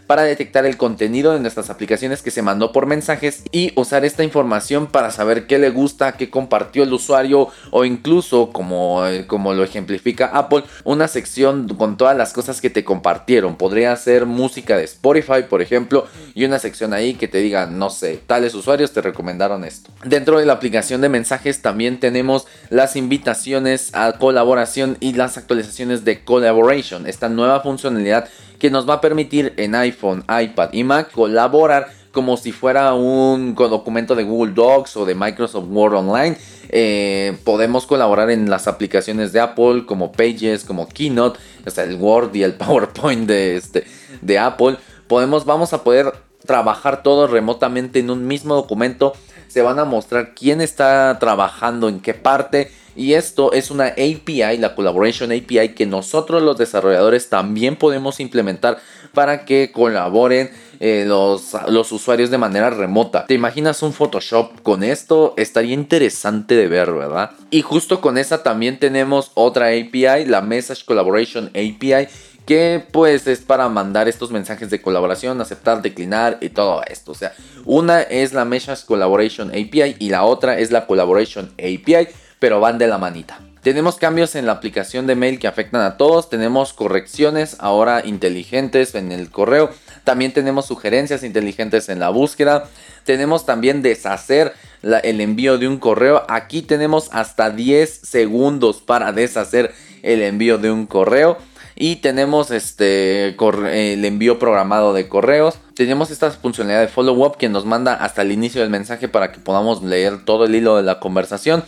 para 0.08 0.22
detectar 0.22 0.64
el 0.64 0.78
contenido 0.78 1.34
de 1.34 1.40
nuestras 1.40 1.68
aplicaciones 1.68 2.22
que 2.22 2.30
se 2.30 2.40
mandó 2.40 2.72
por 2.72 2.86
mensajes 2.86 3.42
y 3.52 3.72
usar 3.78 4.06
esta 4.06 4.24
información 4.24 4.86
para 4.86 5.10
saber 5.10 5.46
qué 5.46 5.58
le 5.58 5.68
gusta, 5.68 6.12
qué 6.12 6.30
compartió 6.30 6.82
el 6.82 6.92
usuario 6.94 7.48
o 7.70 7.84
incluso 7.84 8.50
como, 8.50 9.06
eh, 9.06 9.26
como 9.26 9.52
lo 9.52 9.62
ejemplifica 9.62 10.30
Apple, 10.32 10.64
una 10.84 11.08
sección 11.08 11.68
con 11.68 11.98
todas 11.98 12.16
las 12.16 12.32
cosas 12.32 12.62
que 12.62 12.70
te 12.70 12.84
compartieron. 12.84 13.56
Podría 13.56 13.94
ser 13.96 14.24
música 14.24 14.78
de 14.78 14.84
Spotify, 14.84 15.42
por 15.48 15.60
ejemplo, 15.60 16.06
y 16.34 16.46
una 16.46 16.58
sección 16.58 16.94
ahí 16.94 17.12
que 17.12 17.28
te 17.28 17.38
diga, 17.38 17.66
no 17.66 17.90
sé, 17.90 18.18
tales 18.26 18.54
usuarios 18.54 18.92
te 18.92 19.02
recomendaron 19.02 19.62
esto. 19.62 19.90
Dentro 20.04 20.38
de 20.38 20.46
la 20.46 20.54
aplicación 20.54 21.02
de 21.02 21.10
mensajes 21.10 21.60
también 21.60 22.00
tenemos 22.00 22.46
las 22.70 22.96
invitaciones 22.96 23.94
a 23.94 24.12
colaboración 24.12 24.96
y 25.00 25.12
las 25.12 25.36
actualizaciones 25.36 26.06
de 26.06 26.24
collaboration, 26.24 27.06
esta 27.06 27.28
nueva 27.28 27.60
funcionalidad 27.60 28.30
que 28.58 28.70
nos 28.70 28.88
va 28.88 28.94
a 28.94 29.00
permitir 29.00 29.54
en 29.56 29.74
iPhone, 29.74 29.97
iPad 30.02 30.70
y 30.72 30.84
Mac 30.84 31.10
colaborar 31.10 31.88
como 32.12 32.36
si 32.36 32.52
fuera 32.52 32.94
un 32.94 33.54
documento 33.54 34.14
de 34.14 34.24
Google 34.24 34.52
Docs 34.52 34.96
o 34.96 35.04
de 35.04 35.14
Microsoft 35.14 35.66
Word 35.68 35.94
Online. 35.94 36.36
Eh, 36.70 37.38
podemos 37.44 37.86
colaborar 37.86 38.30
en 38.30 38.50
las 38.50 38.66
aplicaciones 38.66 39.32
de 39.32 39.40
Apple 39.40 39.84
como 39.86 40.12
Pages, 40.12 40.64
como 40.64 40.88
Keynote, 40.88 41.38
o 41.64 41.80
el 41.80 41.96
Word 41.96 42.34
y 42.34 42.42
el 42.42 42.54
PowerPoint 42.56 43.26
de, 43.26 43.56
este, 43.56 43.84
de 44.20 44.38
Apple. 44.38 44.76
Podemos, 45.06 45.44
vamos 45.44 45.72
a 45.72 45.84
poder 45.84 46.12
trabajar 46.44 47.02
todos 47.02 47.30
remotamente 47.30 47.98
en 47.98 48.10
un 48.10 48.26
mismo 48.26 48.54
documento 48.54 49.12
se 49.48 49.62
van 49.62 49.78
a 49.78 49.84
mostrar 49.84 50.34
quién 50.34 50.60
está 50.60 51.16
trabajando 51.18 51.88
en 51.88 52.00
qué 52.00 52.14
parte. 52.14 52.70
Y 52.94 53.14
esto 53.14 53.52
es 53.52 53.70
una 53.70 53.86
API, 53.86 54.58
la 54.58 54.74
Collaboration 54.74 55.32
API, 55.32 55.70
que 55.70 55.86
nosotros 55.86 56.42
los 56.42 56.58
desarrolladores 56.58 57.28
también 57.28 57.76
podemos 57.76 58.20
implementar 58.20 58.78
para 59.18 59.44
que 59.44 59.72
colaboren 59.72 60.48
eh, 60.78 61.02
los, 61.04 61.50
los 61.66 61.90
usuarios 61.90 62.30
de 62.30 62.38
manera 62.38 62.70
remota. 62.70 63.26
¿Te 63.26 63.34
imaginas 63.34 63.82
un 63.82 63.92
Photoshop 63.92 64.62
con 64.62 64.84
esto? 64.84 65.34
Estaría 65.36 65.74
interesante 65.74 66.54
de 66.54 66.68
ver, 66.68 66.92
¿verdad? 66.92 67.32
Y 67.50 67.62
justo 67.62 68.00
con 68.00 68.16
esa 68.16 68.44
también 68.44 68.78
tenemos 68.78 69.32
otra 69.34 69.70
API, 69.70 70.24
la 70.26 70.40
Message 70.40 70.84
Collaboration 70.84 71.46
API, 71.48 72.06
que 72.46 72.80
pues 72.92 73.26
es 73.26 73.40
para 73.40 73.68
mandar 73.68 74.06
estos 74.06 74.30
mensajes 74.30 74.70
de 74.70 74.80
colaboración, 74.80 75.40
aceptar, 75.40 75.82
declinar 75.82 76.38
y 76.40 76.50
todo 76.50 76.82
esto. 76.86 77.10
O 77.10 77.16
sea, 77.16 77.32
una 77.64 78.02
es 78.02 78.32
la 78.34 78.44
Message 78.44 78.86
Collaboration 78.86 79.48
API 79.50 79.96
y 79.98 80.10
la 80.10 80.22
otra 80.22 80.60
es 80.60 80.70
la 80.70 80.86
Collaboration 80.86 81.50
API, 81.54 82.06
pero 82.38 82.60
van 82.60 82.78
de 82.78 82.86
la 82.86 82.98
manita. 82.98 83.40
Tenemos 83.62 83.96
cambios 83.96 84.34
en 84.34 84.46
la 84.46 84.52
aplicación 84.52 85.06
de 85.06 85.16
mail 85.16 85.38
que 85.38 85.48
afectan 85.48 85.82
a 85.82 85.96
todos, 85.96 86.30
tenemos 86.30 86.72
correcciones 86.72 87.56
ahora 87.58 88.02
inteligentes 88.04 88.94
en 88.94 89.12
el 89.12 89.30
correo, 89.30 89.70
también 90.04 90.32
tenemos 90.32 90.66
sugerencias 90.66 91.22
inteligentes 91.22 91.88
en 91.88 91.98
la 91.98 92.10
búsqueda, 92.10 92.68
tenemos 93.04 93.46
también 93.46 93.82
deshacer 93.82 94.54
el 94.82 95.20
envío 95.20 95.58
de 95.58 95.66
un 95.66 95.78
correo, 95.78 96.24
aquí 96.28 96.62
tenemos 96.62 97.10
hasta 97.12 97.50
10 97.50 98.00
segundos 98.04 98.80
para 98.80 99.12
deshacer 99.12 99.74
el 100.02 100.22
envío 100.22 100.58
de 100.58 100.70
un 100.70 100.86
correo. 100.86 101.38
Y 101.80 101.96
tenemos 101.96 102.50
este 102.50 103.28
el 103.28 104.04
envío 104.04 104.40
programado 104.40 104.92
de 104.92 105.08
correos. 105.08 105.60
Tenemos 105.74 106.10
esta 106.10 106.28
funcionalidad 106.32 106.80
de 106.80 106.88
follow 106.88 107.24
up 107.24 107.36
que 107.36 107.48
nos 107.48 107.66
manda 107.66 107.94
hasta 107.94 108.22
el 108.22 108.32
inicio 108.32 108.60
del 108.60 108.70
mensaje 108.70 109.06
para 109.06 109.30
que 109.30 109.38
podamos 109.38 109.84
leer 109.84 110.24
todo 110.24 110.46
el 110.46 110.56
hilo 110.56 110.76
de 110.76 110.82
la 110.82 110.98
conversación. 110.98 111.62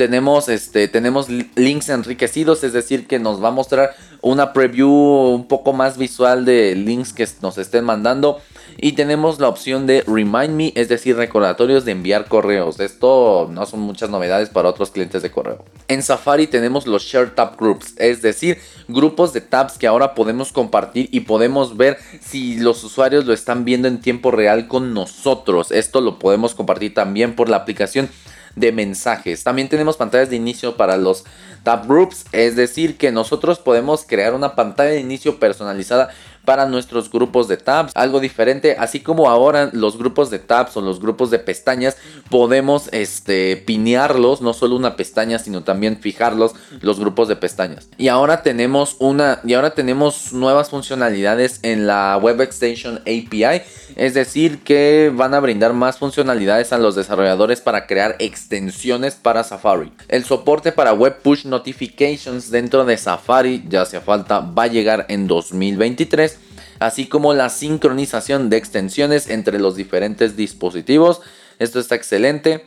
Tenemos, 0.00 0.48
este, 0.48 0.88
tenemos 0.88 1.28
links 1.28 1.90
enriquecidos, 1.90 2.64
es 2.64 2.72
decir, 2.72 3.06
que 3.06 3.18
nos 3.18 3.44
va 3.44 3.48
a 3.48 3.50
mostrar 3.50 3.94
una 4.22 4.54
preview 4.54 4.88
un 4.88 5.46
poco 5.46 5.74
más 5.74 5.98
visual 5.98 6.46
de 6.46 6.74
links 6.74 7.12
que 7.12 7.28
nos 7.42 7.58
estén 7.58 7.84
mandando. 7.84 8.40
Y 8.78 8.92
tenemos 8.92 9.40
la 9.40 9.48
opción 9.48 9.86
de 9.86 10.02
Remind 10.06 10.54
Me, 10.54 10.72
es 10.74 10.88
decir, 10.88 11.16
recordatorios 11.16 11.84
de 11.84 11.92
enviar 11.92 12.28
correos. 12.28 12.80
Esto 12.80 13.50
no 13.52 13.66
son 13.66 13.80
muchas 13.80 14.08
novedades 14.08 14.48
para 14.48 14.70
otros 14.70 14.90
clientes 14.90 15.20
de 15.20 15.30
correo. 15.30 15.66
En 15.86 16.02
Safari 16.02 16.46
tenemos 16.46 16.86
los 16.86 17.02
Share 17.02 17.34
Tab 17.34 17.58
Groups, 17.58 17.92
es 17.98 18.22
decir, 18.22 18.56
grupos 18.88 19.34
de 19.34 19.42
tabs 19.42 19.76
que 19.76 19.86
ahora 19.86 20.14
podemos 20.14 20.50
compartir 20.50 21.10
y 21.12 21.20
podemos 21.20 21.76
ver 21.76 21.98
si 22.22 22.58
los 22.58 22.82
usuarios 22.84 23.26
lo 23.26 23.34
están 23.34 23.66
viendo 23.66 23.86
en 23.86 24.00
tiempo 24.00 24.30
real 24.30 24.66
con 24.66 24.94
nosotros. 24.94 25.70
Esto 25.70 26.00
lo 26.00 26.18
podemos 26.18 26.54
compartir 26.54 26.94
también 26.94 27.36
por 27.36 27.50
la 27.50 27.58
aplicación 27.58 28.08
de 28.56 28.72
mensajes. 28.72 29.44
También 29.44 29.68
tenemos 29.68 29.96
pantallas 29.96 30.30
de 30.30 30.36
inicio 30.36 30.76
para 30.76 30.96
los 30.96 31.24
tab 31.62 31.86
groups, 31.86 32.24
es 32.32 32.56
decir, 32.56 32.96
que 32.96 33.12
nosotros 33.12 33.58
podemos 33.58 34.04
crear 34.06 34.34
una 34.34 34.54
pantalla 34.54 34.90
de 34.90 35.00
inicio 35.00 35.38
personalizada 35.38 36.10
para 36.50 36.66
nuestros 36.66 37.12
grupos 37.12 37.46
de 37.46 37.58
tabs, 37.58 37.92
algo 37.94 38.18
diferente, 38.18 38.74
así 38.76 38.98
como 38.98 39.30
ahora 39.30 39.70
los 39.72 39.96
grupos 39.96 40.30
de 40.30 40.40
tabs 40.40 40.76
o 40.76 40.80
los 40.80 40.98
grupos 40.98 41.30
de 41.30 41.38
pestañas 41.38 41.96
podemos 42.28 42.88
este 42.90 43.56
pinearlos, 43.56 44.40
no 44.40 44.52
solo 44.52 44.74
una 44.74 44.96
pestaña, 44.96 45.38
sino 45.38 45.62
también 45.62 46.00
fijarlos 46.00 46.56
los 46.80 46.98
grupos 46.98 47.28
de 47.28 47.36
pestañas. 47.36 47.88
Y 47.98 48.08
ahora 48.08 48.42
tenemos 48.42 48.96
una 48.98 49.38
y 49.44 49.54
ahora 49.54 49.74
tenemos 49.74 50.32
nuevas 50.32 50.70
funcionalidades 50.70 51.60
en 51.62 51.86
la 51.86 52.18
Web 52.20 52.40
Extension 52.40 52.96
API, 53.02 53.62
es 53.94 54.14
decir, 54.14 54.64
que 54.64 55.12
van 55.14 55.34
a 55.34 55.38
brindar 55.38 55.72
más 55.72 55.98
funcionalidades 55.98 56.72
a 56.72 56.78
los 56.78 56.96
desarrolladores 56.96 57.60
para 57.60 57.86
crear 57.86 58.16
extensiones 58.18 59.14
para 59.14 59.44
Safari. 59.44 59.92
El 60.08 60.24
soporte 60.24 60.72
para 60.72 60.94
Web 60.94 61.18
Push 61.22 61.44
Notifications 61.44 62.50
dentro 62.50 62.84
de 62.84 62.96
Safari, 62.96 63.62
ya 63.68 63.82
hace 63.82 64.00
falta, 64.00 64.40
va 64.40 64.64
a 64.64 64.66
llegar 64.66 65.06
en 65.08 65.28
2023 65.28 66.39
así 66.80 67.06
como 67.06 67.32
la 67.34 67.50
sincronización 67.50 68.50
de 68.50 68.56
extensiones 68.56 69.28
entre 69.30 69.60
los 69.60 69.76
diferentes 69.76 70.36
dispositivos. 70.36 71.20
Esto 71.58 71.78
está 71.78 71.94
excelente. 71.94 72.64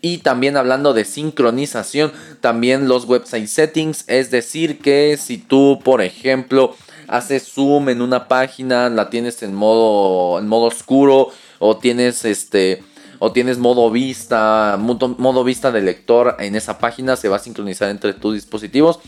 Y 0.00 0.18
también 0.18 0.56
hablando 0.56 0.94
de 0.94 1.04
sincronización, 1.04 2.12
también 2.40 2.88
los 2.88 3.04
website 3.04 3.48
settings, 3.48 4.04
es 4.06 4.30
decir, 4.30 4.78
que 4.78 5.16
si 5.20 5.36
tú, 5.36 5.80
por 5.84 6.00
ejemplo, 6.00 6.74
haces 7.06 7.44
zoom 7.52 7.90
en 7.90 8.02
una 8.02 8.28
página, 8.28 8.88
la 8.88 9.10
tienes 9.10 9.42
en 9.42 9.54
modo 9.54 10.38
en 10.38 10.48
modo 10.48 10.66
oscuro 10.66 11.30
o 11.58 11.76
tienes 11.76 12.24
este 12.24 12.82
o 13.20 13.32
tienes 13.32 13.58
modo 13.58 13.90
vista, 13.90 14.76
modo 14.78 15.44
vista 15.44 15.70
de 15.70 15.80
lector 15.80 16.36
en 16.40 16.56
esa 16.56 16.78
página, 16.78 17.16
se 17.16 17.28
va 17.28 17.36
a 17.36 17.40
sincronizar 17.40 17.88
entre 17.88 18.12
tus 18.12 18.34
dispositivos. 18.34 18.98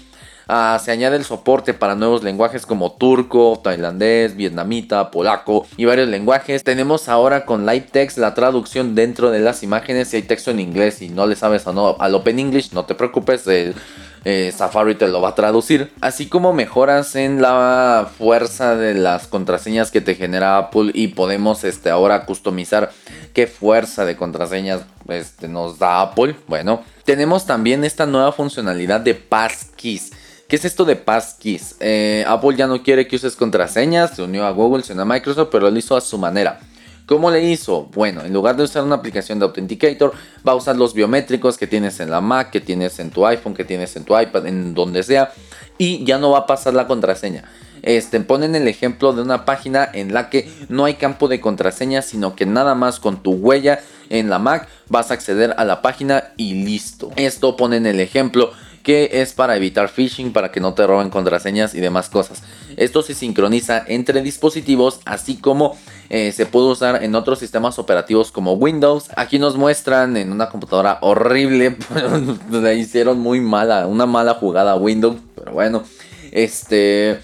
Ah, 0.48 0.80
se 0.80 0.92
añade 0.92 1.16
el 1.16 1.24
soporte 1.24 1.74
para 1.74 1.96
nuevos 1.96 2.22
lenguajes 2.22 2.66
como 2.66 2.92
turco, 2.92 3.60
tailandés, 3.64 4.36
vietnamita, 4.36 5.10
polaco 5.10 5.66
y 5.76 5.86
varios 5.86 6.08
lenguajes. 6.08 6.62
Tenemos 6.62 7.08
ahora 7.08 7.44
con 7.44 7.66
Live 7.66 7.88
Text 7.90 8.16
la 8.18 8.34
traducción 8.34 8.94
dentro 8.94 9.32
de 9.32 9.40
las 9.40 9.64
imágenes. 9.64 10.08
Si 10.08 10.18
hay 10.18 10.22
texto 10.22 10.52
en 10.52 10.60
inglés 10.60 11.02
y 11.02 11.08
no 11.08 11.26
le 11.26 11.34
sabes 11.34 11.66
o 11.66 11.72
no 11.72 11.96
al 11.98 12.14
Open 12.14 12.38
English, 12.38 12.70
no 12.72 12.84
te 12.84 12.94
preocupes. 12.94 13.44
Eh, 13.48 14.52
Safari 14.56 14.94
te 14.94 15.08
lo 15.08 15.20
va 15.20 15.30
a 15.30 15.34
traducir. 15.34 15.92
Así 16.00 16.28
como 16.28 16.52
mejoras 16.52 17.16
en 17.16 17.42
la 17.42 18.08
fuerza 18.16 18.76
de 18.76 18.94
las 18.94 19.26
contraseñas 19.26 19.90
que 19.90 20.00
te 20.00 20.14
genera 20.14 20.58
Apple 20.58 20.92
y 20.94 21.08
podemos 21.08 21.64
este, 21.64 21.90
ahora 21.90 22.24
customizar 22.24 22.92
qué 23.34 23.48
fuerza 23.48 24.04
de 24.04 24.16
contraseñas 24.16 24.82
este, 25.08 25.48
nos 25.48 25.80
da 25.80 26.02
Apple. 26.02 26.36
Bueno, 26.46 26.82
tenemos 27.04 27.46
también 27.46 27.84
esta 27.84 28.06
nueva 28.06 28.30
funcionalidad 28.32 29.00
de 29.00 29.14
Passkeys 29.14 30.12
¿Qué 30.48 30.54
es 30.54 30.64
esto 30.64 30.84
de 30.84 30.94
passkeys? 30.94 31.74
Eh, 31.80 32.24
Apple 32.28 32.56
ya 32.56 32.68
no 32.68 32.80
quiere 32.80 33.08
que 33.08 33.16
uses 33.16 33.34
contraseñas, 33.34 34.14
se 34.14 34.22
unió 34.22 34.46
a 34.46 34.52
Google, 34.52 34.84
se 34.84 34.92
unió 34.92 35.02
a 35.02 35.06
Microsoft, 35.06 35.48
pero 35.50 35.68
lo 35.68 35.76
hizo 35.76 35.96
a 35.96 36.00
su 36.00 36.18
manera. 36.18 36.60
¿Cómo 37.06 37.32
le 37.32 37.42
hizo? 37.50 37.88
Bueno, 37.92 38.22
en 38.22 38.32
lugar 38.32 38.56
de 38.56 38.62
usar 38.62 38.84
una 38.84 38.94
aplicación 38.94 39.40
de 39.40 39.44
Authenticator, 39.44 40.12
va 40.46 40.52
a 40.52 40.54
usar 40.54 40.76
los 40.76 40.94
biométricos 40.94 41.58
que 41.58 41.66
tienes 41.66 41.98
en 41.98 42.12
la 42.12 42.20
Mac, 42.20 42.50
que 42.50 42.60
tienes 42.60 43.00
en 43.00 43.10
tu 43.10 43.26
iPhone, 43.26 43.54
que 43.54 43.64
tienes 43.64 43.96
en 43.96 44.04
tu 44.04 44.16
iPad, 44.16 44.46
en 44.46 44.72
donde 44.72 45.02
sea, 45.02 45.32
y 45.78 46.04
ya 46.04 46.18
no 46.18 46.30
va 46.30 46.38
a 46.38 46.46
pasar 46.46 46.74
la 46.74 46.86
contraseña. 46.86 47.42
Este, 47.82 48.20
ponen 48.20 48.54
el 48.54 48.68
ejemplo 48.68 49.12
de 49.12 49.22
una 49.22 49.44
página 49.44 49.88
en 49.92 50.14
la 50.14 50.30
que 50.30 50.48
no 50.68 50.84
hay 50.84 50.94
campo 50.94 51.26
de 51.26 51.40
contraseña, 51.40 52.02
sino 52.02 52.36
que 52.36 52.46
nada 52.46 52.76
más 52.76 53.00
con 53.00 53.20
tu 53.20 53.32
huella 53.32 53.80
en 54.10 54.30
la 54.30 54.38
Mac 54.38 54.68
vas 54.88 55.10
a 55.10 55.14
acceder 55.14 55.54
a 55.58 55.64
la 55.64 55.82
página 55.82 56.32
y 56.36 56.64
listo. 56.64 57.10
Esto 57.16 57.56
ponen 57.56 57.86
el 57.86 57.98
ejemplo 57.98 58.52
que 58.86 59.10
es 59.14 59.32
para 59.32 59.56
evitar 59.56 59.88
phishing, 59.88 60.32
para 60.32 60.52
que 60.52 60.60
no 60.60 60.72
te 60.74 60.86
roben 60.86 61.10
contraseñas 61.10 61.74
y 61.74 61.80
demás 61.80 62.08
cosas. 62.08 62.44
Esto 62.76 63.02
se 63.02 63.14
sincroniza 63.14 63.82
entre 63.84 64.22
dispositivos, 64.22 65.00
así 65.04 65.38
como 65.38 65.76
eh, 66.08 66.30
se 66.30 66.46
puede 66.46 66.68
usar 66.68 67.02
en 67.02 67.16
otros 67.16 67.40
sistemas 67.40 67.80
operativos 67.80 68.30
como 68.30 68.52
Windows. 68.52 69.08
Aquí 69.16 69.40
nos 69.40 69.56
muestran 69.56 70.16
en 70.16 70.30
una 70.30 70.50
computadora 70.50 70.98
horrible, 71.00 71.76
le 72.52 72.74
hicieron 72.76 73.18
muy 73.18 73.40
mala, 73.40 73.88
una 73.88 74.06
mala 74.06 74.34
jugada 74.34 74.70
a 74.70 74.76
Windows, 74.76 75.16
pero 75.34 75.50
bueno, 75.50 75.82
este 76.30 77.18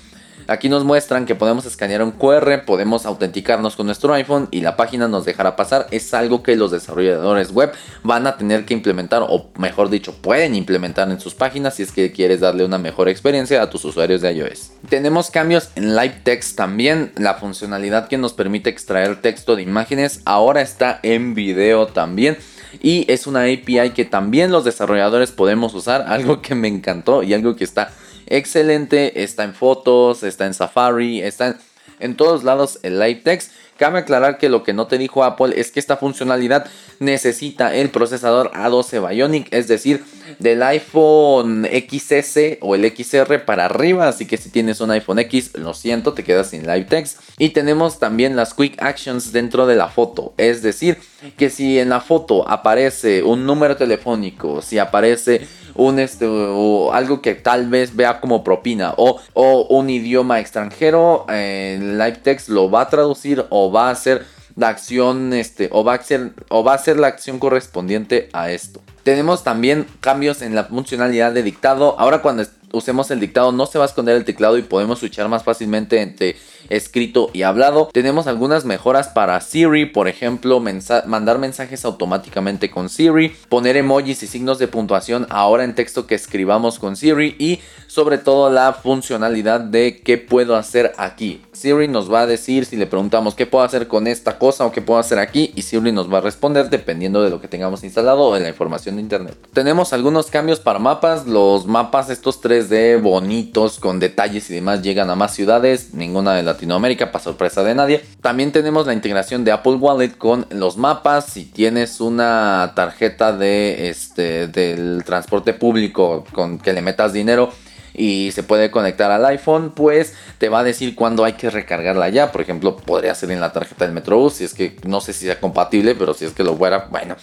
Aquí 0.52 0.68
nos 0.68 0.84
muestran 0.84 1.24
que 1.24 1.34
podemos 1.34 1.64
escanear 1.64 2.02
un 2.02 2.10
QR, 2.10 2.66
podemos 2.66 3.06
autenticarnos 3.06 3.74
con 3.74 3.86
nuestro 3.86 4.12
iPhone 4.12 4.48
y 4.50 4.60
la 4.60 4.76
página 4.76 5.08
nos 5.08 5.24
dejará 5.24 5.56
pasar. 5.56 5.86
Es 5.90 6.12
algo 6.12 6.42
que 6.42 6.56
los 6.56 6.70
desarrolladores 6.70 7.52
web 7.52 7.72
van 8.02 8.26
a 8.26 8.36
tener 8.36 8.66
que 8.66 8.74
implementar 8.74 9.22
o 9.26 9.50
mejor 9.56 9.88
dicho 9.88 10.12
pueden 10.20 10.54
implementar 10.54 11.10
en 11.10 11.20
sus 11.20 11.34
páginas 11.34 11.76
si 11.76 11.84
es 11.84 11.90
que 11.90 12.12
quieres 12.12 12.40
darle 12.40 12.66
una 12.66 12.76
mejor 12.76 13.08
experiencia 13.08 13.62
a 13.62 13.70
tus 13.70 13.86
usuarios 13.86 14.20
de 14.20 14.30
iOS. 14.30 14.72
Tenemos 14.90 15.30
cambios 15.30 15.70
en 15.74 15.96
Live 15.96 16.20
Text 16.22 16.54
también. 16.54 17.12
La 17.16 17.32
funcionalidad 17.32 18.08
que 18.08 18.18
nos 18.18 18.34
permite 18.34 18.68
extraer 18.68 19.22
texto 19.22 19.56
de 19.56 19.62
imágenes 19.62 20.20
ahora 20.26 20.60
está 20.60 21.00
en 21.02 21.32
video 21.32 21.86
también 21.86 22.36
y 22.82 23.10
es 23.10 23.26
una 23.26 23.44
API 23.44 23.92
que 23.94 24.04
también 24.04 24.52
los 24.52 24.64
desarrolladores 24.64 25.30
podemos 25.30 25.72
usar, 25.72 26.04
algo 26.08 26.42
que 26.42 26.54
me 26.54 26.68
encantó 26.68 27.22
y 27.22 27.32
algo 27.32 27.56
que 27.56 27.64
está 27.64 27.90
excelente, 28.32 29.22
está 29.22 29.44
en 29.44 29.54
fotos, 29.54 30.22
está 30.22 30.46
en 30.46 30.54
Safari, 30.54 31.22
está 31.22 31.58
en, 32.00 32.16
todos 32.16 32.44
lados 32.44 32.78
el 32.82 32.98
Live 32.98 33.20
Text. 33.24 33.52
Cabe 33.76 33.98
aclarar 33.98 34.38
que 34.38 34.48
lo 34.48 34.62
que 34.62 34.72
no 34.72 34.86
te 34.86 34.96
dijo 34.96 35.24
Apple 35.24 35.58
es 35.58 35.70
que 35.70 35.80
esta 35.80 35.96
funcionalidad 35.96 36.66
necesita 36.98 37.74
el 37.74 37.90
procesador 37.90 38.50
A12 38.52 39.08
Bionic, 39.08 39.48
es 39.52 39.66
decir, 39.66 40.04
del 40.38 40.62
iPhone 40.62 41.66
XS 41.66 42.58
o 42.60 42.74
el 42.74 42.90
XR 42.90 43.44
para 43.44 43.66
arriba. 43.66 44.08
Así 44.08 44.26
que 44.26 44.36
si 44.36 44.50
tienes 44.50 44.80
un 44.80 44.92
iPhone 44.92 45.18
X, 45.18 45.52
lo 45.54 45.74
siento, 45.74 46.12
te 46.12 46.22
quedas 46.22 46.50
sin 46.50 46.62
Live 46.62 46.84
Text. 46.84 47.18
Y 47.38 47.50
tenemos 47.50 47.98
también 47.98 48.36
las 48.36 48.54
Quick 48.54 48.80
Actions 48.80 49.32
dentro 49.32 49.66
de 49.66 49.76
la 49.76 49.88
foto, 49.88 50.32
es 50.36 50.62
decir, 50.62 50.98
que 51.36 51.50
si 51.50 51.78
en 51.78 51.88
la 51.88 52.00
foto 52.00 52.48
aparece 52.48 53.22
un 53.22 53.46
número 53.46 53.76
telefónico, 53.76 54.62
si 54.62 54.78
aparece 54.78 55.46
un 55.74 55.98
este 55.98 56.26
o 56.28 56.92
algo 56.92 57.22
que 57.22 57.34
tal 57.34 57.68
vez 57.68 57.96
vea 57.96 58.20
como 58.20 58.44
propina 58.44 58.94
o, 58.96 59.20
o 59.34 59.66
un 59.68 59.90
idioma 59.90 60.40
extranjero, 60.40 61.26
eh, 61.28 61.78
Live 61.80 62.20
Text 62.22 62.48
lo 62.48 62.70
va 62.70 62.82
a 62.82 62.88
traducir 62.88 63.44
o 63.50 63.70
va 63.70 63.88
a 63.88 63.90
hacer 63.92 64.24
la 64.56 64.68
acción 64.68 65.32
este, 65.32 65.68
o, 65.72 65.84
va 65.84 65.94
a 65.94 66.02
ser, 66.02 66.32
o 66.48 66.62
va 66.64 66.74
a 66.74 66.94
la 66.94 67.06
acción 67.06 67.38
correspondiente 67.38 68.28
a 68.32 68.50
esto. 68.50 68.80
Tenemos 69.02 69.42
también 69.42 69.86
cambios 70.00 70.42
en 70.42 70.54
la 70.54 70.64
funcionalidad 70.64 71.32
de 71.32 71.42
dictado. 71.42 71.98
Ahora 71.98 72.22
cuando 72.22 72.44
usemos 72.72 73.10
el 73.10 73.20
dictado 73.20 73.52
no 73.52 73.66
se 73.66 73.78
va 73.78 73.84
a 73.84 73.88
esconder 73.88 74.16
el 74.16 74.24
teclado 74.24 74.58
y 74.58 74.62
podemos 74.62 74.98
switchar 74.98 75.28
más 75.28 75.42
fácilmente 75.42 76.00
entre 76.00 76.36
escrito 76.68 77.30
y 77.32 77.42
hablado. 77.42 77.88
Tenemos 77.92 78.26
algunas 78.26 78.64
mejoras 78.64 79.08
para 79.08 79.40
Siri, 79.40 79.86
por 79.86 80.08
ejemplo, 80.08 80.62
mandar 81.06 81.38
mensajes 81.38 81.84
automáticamente 81.84 82.70
con 82.70 82.88
Siri, 82.88 83.34
poner 83.48 83.76
emojis 83.76 84.22
y 84.22 84.26
signos 84.26 84.58
de 84.58 84.68
puntuación 84.68 85.26
ahora 85.30 85.64
en 85.64 85.74
texto 85.74 86.06
que 86.06 86.14
escribamos 86.14 86.78
con 86.78 86.96
Siri 86.96 87.36
y 87.38 87.60
sobre 87.86 88.18
todo 88.18 88.50
la 88.50 88.72
funcionalidad 88.72 89.60
de 89.60 90.00
qué 90.02 90.18
puedo 90.18 90.56
hacer 90.56 90.92
aquí. 90.96 91.42
Siri 91.52 91.88
nos 91.88 92.10
va 92.10 92.22
a 92.22 92.26
decir 92.26 92.64
si 92.64 92.76
le 92.76 92.86
preguntamos 92.86 93.34
qué 93.34 93.46
puedo 93.46 93.64
hacer 93.64 93.86
con 93.86 94.06
esta 94.06 94.38
cosa 94.38 94.64
o 94.64 94.72
qué 94.72 94.80
puedo 94.80 94.98
hacer 94.98 95.18
aquí 95.18 95.52
y 95.54 95.62
Siri 95.62 95.92
nos 95.92 96.12
va 96.12 96.18
a 96.18 96.22
responder 96.22 96.70
dependiendo 96.70 97.22
de 97.22 97.30
lo 97.30 97.40
que 97.40 97.48
tengamos 97.48 97.84
instalado 97.84 98.20
o 98.20 98.34
de 98.34 98.40
la 98.40 98.48
información 98.48 98.96
de 98.96 99.02
internet. 99.02 99.36
Tenemos 99.52 99.92
algunos 99.92 100.30
cambios 100.30 100.60
para 100.60 100.78
mapas, 100.78 101.26
los 101.26 101.66
mapas 101.66 102.08
estos 102.08 102.42
3D 102.42 103.00
bonitos 103.00 103.78
con 103.78 104.00
detalles 104.00 104.48
y 104.50 104.54
demás 104.54 104.82
llegan 104.82 105.10
a 105.10 105.14
más 105.14 105.34
ciudades, 105.34 105.92
ninguna 105.92 106.34
de 106.34 106.42
Latinoamérica 106.52 107.12
para 107.12 107.24
sorpresa 107.24 107.62
de 107.62 107.74
nadie. 107.74 108.04
También 108.20 108.52
tenemos 108.52 108.86
la 108.86 108.92
integración 108.92 109.44
de 109.44 109.52
Apple 109.52 109.74
Wallet 109.74 110.16
con 110.16 110.46
los 110.50 110.76
mapas, 110.76 111.26
si 111.26 111.44
tienes 111.44 112.00
una 112.00 112.72
tarjeta 112.74 113.36
de 113.36 113.88
este 113.88 114.48
del 114.48 115.02
transporte 115.04 115.54
público 115.54 116.24
con 116.32 116.58
que 116.58 116.72
le 116.72 116.82
metas 116.82 117.12
dinero 117.12 117.50
y 117.94 118.30
se 118.32 118.42
puede 118.42 118.70
conectar 118.70 119.10
al 119.10 119.24
iPhone, 119.26 119.72
pues 119.74 120.14
te 120.38 120.48
va 120.48 120.60
a 120.60 120.64
decir 120.64 120.94
cuándo 120.94 121.24
hay 121.24 121.34
que 121.34 121.50
recargarla 121.50 122.08
ya. 122.08 122.32
Por 122.32 122.40
ejemplo, 122.40 122.76
podría 122.76 123.14
ser 123.14 123.30
en 123.30 123.40
la 123.40 123.52
tarjeta 123.52 123.84
del 123.84 123.94
Metrobús, 123.94 124.34
si 124.34 124.44
es 124.44 124.54
que 124.54 124.76
no 124.84 125.00
sé 125.00 125.12
si 125.12 125.26
sea 125.26 125.40
compatible, 125.40 125.94
pero 125.94 126.14
si 126.14 126.24
es 126.24 126.32
que 126.32 126.44
lo 126.44 126.56
fuera, 126.56 126.88
bueno. 126.90 127.16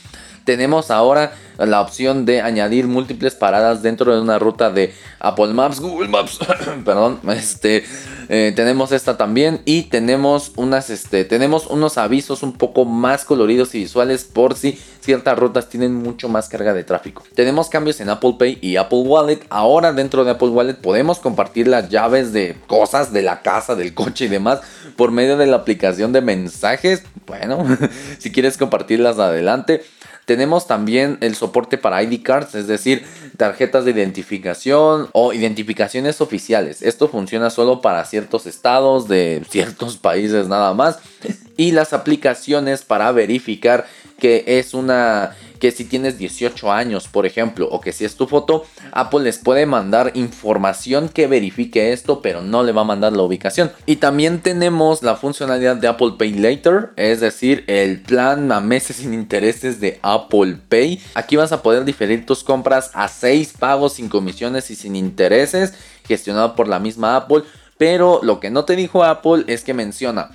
Tenemos 0.43 0.91
ahora 0.91 1.33
la 1.57 1.81
opción 1.81 2.25
de 2.25 2.41
añadir 2.41 2.87
múltiples 2.87 3.35
paradas 3.35 3.81
dentro 3.81 4.13
de 4.13 4.21
una 4.21 4.39
ruta 4.39 4.71
de 4.71 4.93
Apple 5.19 5.47
Maps, 5.47 5.79
Google 5.79 6.07
Maps, 6.07 6.39
perdón, 6.85 7.19
este, 7.29 7.83
eh, 8.29 8.53
tenemos 8.55 8.91
esta 8.91 9.17
también 9.17 9.61
y 9.65 9.83
tenemos 9.83 10.53
unas, 10.55 10.89
este, 10.89 11.25
tenemos 11.25 11.67
unos 11.67 11.97
avisos 11.97 12.43
un 12.43 12.53
poco 12.53 12.85
más 12.85 13.25
coloridos 13.25 13.75
y 13.75 13.79
visuales 13.79 14.23
por 14.23 14.55
si 14.55 14.79
ciertas 15.01 15.37
rutas 15.37 15.67
tienen 15.67 15.95
mucho 15.95 16.29
más 16.29 16.47
carga 16.47 16.73
de 16.73 16.83
tráfico. 16.83 17.23
Tenemos 17.35 17.69
cambios 17.69 17.99
en 17.99 18.09
Apple 18.09 18.35
Pay 18.37 18.59
y 18.61 18.77
Apple 18.77 18.99
Wallet. 18.99 19.39
Ahora 19.49 19.91
dentro 19.91 20.23
de 20.23 20.31
Apple 20.31 20.49
Wallet 20.49 20.75
podemos 20.75 21.19
compartir 21.19 21.67
las 21.67 21.89
llaves 21.89 22.31
de 22.31 22.55
cosas 22.67 23.11
de 23.11 23.23
la 23.23 23.41
casa, 23.41 23.75
del 23.75 23.93
coche 23.93 24.25
y 24.25 24.27
demás 24.27 24.61
por 24.95 25.11
medio 25.11 25.37
de 25.37 25.47
la 25.47 25.57
aplicación 25.57 26.13
de 26.13 26.21
mensajes. 26.21 27.03
Bueno, 27.25 27.65
si 28.19 28.31
quieres 28.31 28.57
compartirlas 28.57 29.19
adelante. 29.19 29.83
Tenemos 30.29 30.67
también 30.67 31.17
el 31.21 31.33
soporte 31.33 31.79
para 31.79 32.03
ID 32.03 32.21
cards, 32.21 32.53
es 32.53 32.67
decir, 32.67 33.03
tarjetas 33.35 33.83
de 33.83 33.89
identificación 33.89 35.09
o 35.11 35.33
identificaciones 35.33 36.21
oficiales. 36.21 36.83
Esto 36.83 37.07
funciona 37.07 37.49
solo 37.49 37.81
para 37.81 38.05
ciertos 38.05 38.45
estados 38.45 39.07
de 39.07 39.43
ciertos 39.49 39.97
países 40.07 40.47
nada 40.47 40.75
más. 40.75 40.99
Y 41.57 41.71
las 41.71 41.93
aplicaciones 41.93 42.83
para 42.83 43.11
verificar 43.11 43.87
que 44.19 44.43
es 44.45 44.75
una 44.75 45.35
que 45.59 45.71
si 45.71 45.85
tienes 45.85 46.17
18 46.17 46.71
años, 46.71 47.07
por 47.07 47.25
ejemplo, 47.25 47.67
o 47.69 47.81
que 47.81 47.91
si 47.91 48.05
es 48.05 48.15
tu 48.15 48.27
foto, 48.27 48.65
Apple 48.91 49.21
les 49.21 49.37
puede 49.37 49.65
mandar 49.65 50.11
información 50.15 51.09
que 51.09 51.27
verifique 51.27 51.91
esto, 51.93 52.21
pero 52.21 52.41
no 52.41 52.63
le 52.63 52.71
va 52.71 52.81
a 52.81 52.85
mandar 52.85 53.13
la 53.13 53.23
ubicación. 53.23 53.71
Y 53.85 53.97
también 53.97 54.41
tenemos 54.41 55.03
la 55.03 55.15
funcionalidad 55.15 55.75
de 55.75 55.87
Apple 55.87 56.13
Pay 56.17 56.33
Later, 56.33 56.91
es 56.95 57.19
decir, 57.19 57.63
el 57.67 58.01
plan 58.01 58.51
a 58.51 58.59
meses 58.59 58.97
sin 58.97 59.13
intereses 59.13 59.79
de 59.79 59.99
Apple 60.01 60.57
Pay. 60.69 61.01
Aquí 61.13 61.35
vas 61.35 61.51
a 61.51 61.61
poder 61.61 61.85
diferir 61.85 62.25
tus 62.25 62.43
compras 62.43 62.91
a 62.93 63.07
6 63.07 63.53
pagos 63.59 63.93
sin 63.93 64.09
comisiones 64.09 64.71
y 64.71 64.75
sin 64.75 64.95
intereses, 64.95 65.73
gestionado 66.07 66.55
por 66.55 66.67
la 66.67 66.79
misma 66.79 67.15
Apple. 67.15 67.43
Pero 67.77 68.19
lo 68.23 68.39
que 68.39 68.49
no 68.49 68.65
te 68.65 68.75
dijo 68.75 69.03
Apple 69.03 69.45
es 69.47 69.63
que 69.63 69.73
menciona 69.73 70.31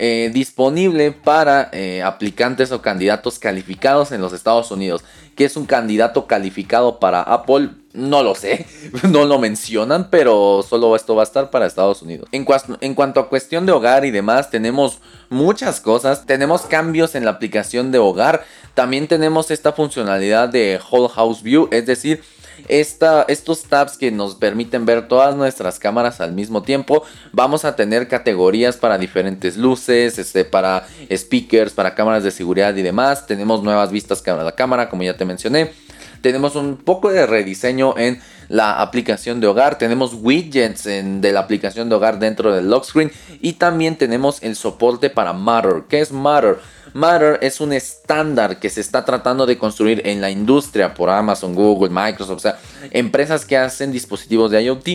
eh, 0.00 0.30
disponible 0.32 1.10
para 1.10 1.70
eh, 1.72 2.02
aplicantes 2.02 2.70
o 2.70 2.80
candidatos 2.80 3.40
calificados 3.40 4.12
en 4.12 4.20
los 4.20 4.32
Estados 4.32 4.70
Unidos. 4.70 5.02
¿Qué 5.34 5.44
es 5.44 5.56
un 5.56 5.66
candidato 5.66 6.28
calificado 6.28 7.00
para 7.00 7.20
Apple? 7.20 7.70
No 7.94 8.22
lo 8.22 8.36
sé, 8.36 8.66
no 9.10 9.24
lo 9.24 9.40
mencionan, 9.40 10.08
pero 10.08 10.64
solo 10.68 10.94
esto 10.94 11.16
va 11.16 11.22
a 11.22 11.24
estar 11.24 11.50
para 11.50 11.66
Estados 11.66 12.00
Unidos. 12.02 12.28
En, 12.30 12.46
en, 12.80 12.94
cuanto 12.94 13.18
a 13.18 13.28
cuestión 13.28 13.66
de 13.66 13.72
hogar 13.72 14.04
y 14.04 14.12
demás, 14.12 14.50
tenemos 14.50 15.00
muchas 15.30 15.80
cosas. 15.80 16.26
Tenemos 16.26 16.62
cambios 16.62 17.16
en 17.16 17.24
la 17.24 17.32
aplicación 17.32 17.90
de 17.90 17.98
hogar. 17.98 18.44
También 18.74 19.08
tenemos 19.08 19.50
esta 19.50 19.72
funcionalidad 19.72 20.48
de 20.48 20.78
Whole 20.90 21.08
House 21.08 21.42
View, 21.42 21.68
es 21.72 21.86
decir, 21.86 22.22
estos 22.68 23.64
tabs 23.64 23.96
que 23.96 24.10
nos 24.10 24.34
permiten 24.34 24.86
ver 24.86 25.08
todas 25.08 25.34
nuestras 25.36 25.78
cámaras 25.78 26.20
al 26.20 26.32
mismo 26.32 26.62
tiempo. 26.62 27.02
Vamos 27.32 27.64
a 27.64 27.76
tener 27.76 28.08
categorías 28.08 28.76
para 28.76 28.98
diferentes 28.98 29.56
luces, 29.56 30.18
este, 30.18 30.44
para 30.44 30.86
speakers, 31.10 31.72
para 31.72 31.94
cámaras 31.94 32.24
de 32.24 32.30
seguridad 32.30 32.74
y 32.76 32.82
demás. 32.82 33.26
Tenemos 33.26 33.62
nuevas 33.62 33.90
vistas 33.90 34.22
para 34.22 34.42
la 34.42 34.52
cámara, 34.52 34.88
como 34.88 35.02
ya 35.02 35.16
te 35.16 35.24
mencioné. 35.24 35.72
Tenemos 36.20 36.56
un 36.56 36.76
poco 36.76 37.10
de 37.10 37.26
rediseño 37.26 37.96
en 37.96 38.20
la 38.48 38.80
aplicación 38.80 39.40
de 39.40 39.46
hogar. 39.46 39.78
Tenemos 39.78 40.14
widgets 40.14 40.84
de 40.84 41.32
la 41.32 41.40
aplicación 41.40 41.88
de 41.88 41.94
hogar 41.94 42.18
dentro 42.18 42.54
del 42.54 42.68
lock 42.68 42.84
screen. 42.84 43.12
Y 43.40 43.54
también 43.54 43.96
tenemos 43.96 44.42
el 44.42 44.56
soporte 44.56 45.10
para 45.10 45.32
Matter. 45.32 45.84
¿Qué 45.88 46.00
es 46.00 46.10
Matter? 46.10 46.58
Matter 46.94 47.38
es 47.42 47.60
un 47.60 47.72
estándar 47.72 48.58
que 48.58 48.70
se 48.70 48.80
está 48.80 49.04
tratando 49.04 49.46
de 49.46 49.58
construir 49.58 50.02
en 50.06 50.20
la 50.20 50.30
industria 50.30 50.94
por 50.94 51.10
Amazon, 51.10 51.54
Google, 51.54 51.90
Microsoft, 51.90 52.36
o 52.36 52.40
sea, 52.40 52.58
empresas 52.90 53.44
que 53.44 53.56
hacen 53.56 53.92
dispositivos 53.92 54.50
de 54.50 54.62
IoT 54.62 54.88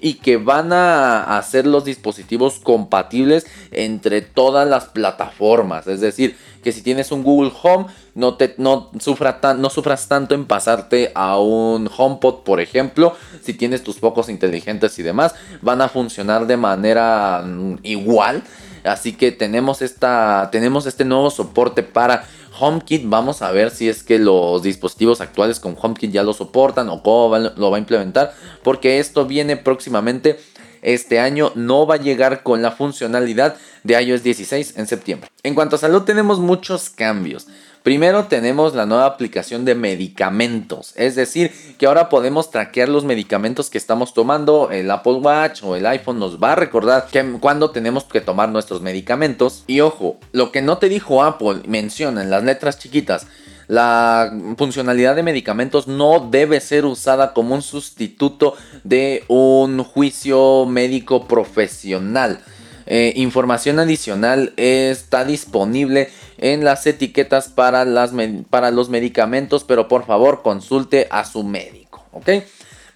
y 0.00 0.14
que 0.14 0.36
van 0.36 0.72
a 0.72 1.38
hacer 1.38 1.66
los 1.66 1.84
dispositivos 1.84 2.58
compatibles 2.58 3.46
entre 3.70 4.22
todas 4.22 4.68
las 4.68 4.86
plataformas. 4.86 5.86
Es 5.86 6.00
decir, 6.00 6.36
que 6.62 6.72
si 6.72 6.82
tienes 6.82 7.12
un 7.12 7.22
Google 7.22 7.52
Home, 7.62 7.86
no, 8.14 8.34
te, 8.34 8.54
no, 8.58 8.90
sufra 8.98 9.40
no 9.56 9.70
sufras 9.70 10.08
tanto 10.08 10.34
en 10.34 10.46
pasarte 10.46 11.12
a 11.14 11.38
un 11.38 11.88
HomePod, 11.94 12.42
por 12.42 12.60
ejemplo. 12.60 13.14
Si 13.42 13.54
tienes 13.54 13.82
tus 13.84 13.98
focos 13.98 14.28
inteligentes 14.28 14.98
y 14.98 15.02
demás, 15.02 15.34
van 15.62 15.80
a 15.80 15.88
funcionar 15.88 16.46
de 16.46 16.56
manera 16.56 17.42
mm, 17.44 17.76
igual. 17.82 18.42
Así 18.86 19.12
que 19.12 19.32
tenemos, 19.32 19.82
esta, 19.82 20.48
tenemos 20.52 20.86
este 20.86 21.04
nuevo 21.04 21.30
soporte 21.30 21.82
para 21.82 22.24
HomeKit. 22.58 23.02
Vamos 23.06 23.42
a 23.42 23.50
ver 23.50 23.70
si 23.70 23.88
es 23.88 24.02
que 24.02 24.18
los 24.18 24.62
dispositivos 24.62 25.20
actuales 25.20 25.60
con 25.60 25.76
HomeKit 25.80 26.12
ya 26.12 26.22
lo 26.22 26.32
soportan 26.32 26.88
o 26.88 27.02
cómo 27.02 27.36
lo 27.38 27.70
va 27.70 27.76
a 27.76 27.80
implementar. 27.80 28.34
Porque 28.62 28.98
esto 28.98 29.26
viene 29.26 29.56
próximamente 29.56 30.38
este 30.82 31.18
año 31.18 31.50
no 31.56 31.84
va 31.86 31.96
a 31.96 31.98
llegar 31.98 32.44
con 32.44 32.62
la 32.62 32.70
funcionalidad 32.70 33.56
de 33.82 34.00
iOS 34.00 34.22
16 34.22 34.74
en 34.76 34.86
septiembre. 34.86 35.28
En 35.42 35.54
cuanto 35.54 35.76
a 35.76 35.80
salud 35.80 36.02
tenemos 36.02 36.38
muchos 36.38 36.90
cambios. 36.90 37.48
Primero 37.86 38.24
tenemos 38.24 38.74
la 38.74 38.84
nueva 38.84 39.06
aplicación 39.06 39.64
de 39.64 39.76
medicamentos, 39.76 40.92
es 40.96 41.14
decir, 41.14 41.52
que 41.78 41.86
ahora 41.86 42.08
podemos 42.08 42.50
traquear 42.50 42.88
los 42.88 43.04
medicamentos 43.04 43.70
que 43.70 43.78
estamos 43.78 44.12
tomando, 44.12 44.72
el 44.72 44.90
Apple 44.90 45.20
Watch 45.22 45.62
o 45.62 45.76
el 45.76 45.86
iPhone 45.86 46.18
nos 46.18 46.42
va 46.42 46.50
a 46.50 46.56
recordar 46.56 47.06
que 47.06 47.24
cuando 47.38 47.70
tenemos 47.70 48.02
que 48.02 48.20
tomar 48.20 48.48
nuestros 48.48 48.82
medicamentos. 48.82 49.62
Y 49.68 49.82
ojo, 49.82 50.18
lo 50.32 50.50
que 50.50 50.62
no 50.62 50.78
te 50.78 50.88
dijo 50.88 51.22
Apple 51.22 51.62
menciona 51.68 52.24
en 52.24 52.30
las 52.30 52.42
letras 52.42 52.80
chiquitas, 52.80 53.28
la 53.68 54.32
funcionalidad 54.58 55.14
de 55.14 55.22
medicamentos 55.22 55.86
no 55.86 56.28
debe 56.28 56.60
ser 56.60 56.86
usada 56.86 57.34
como 57.34 57.54
un 57.54 57.62
sustituto 57.62 58.56
de 58.82 59.22
un 59.28 59.84
juicio 59.84 60.66
médico 60.66 61.28
profesional. 61.28 62.40
Eh, 62.86 63.12
información 63.16 63.78
adicional 63.78 64.52
está 64.56 65.24
disponible 65.24 66.10
en 66.38 66.64
las 66.64 66.86
etiquetas 66.86 67.48
para, 67.48 67.84
las, 67.84 68.12
para 68.48 68.70
los 68.70 68.88
medicamentos, 68.88 69.64
pero 69.64 69.88
por 69.88 70.06
favor 70.06 70.42
consulte 70.42 71.08
a 71.10 71.24
su 71.24 71.42
médico, 71.42 72.04
¿ok? 72.12 72.28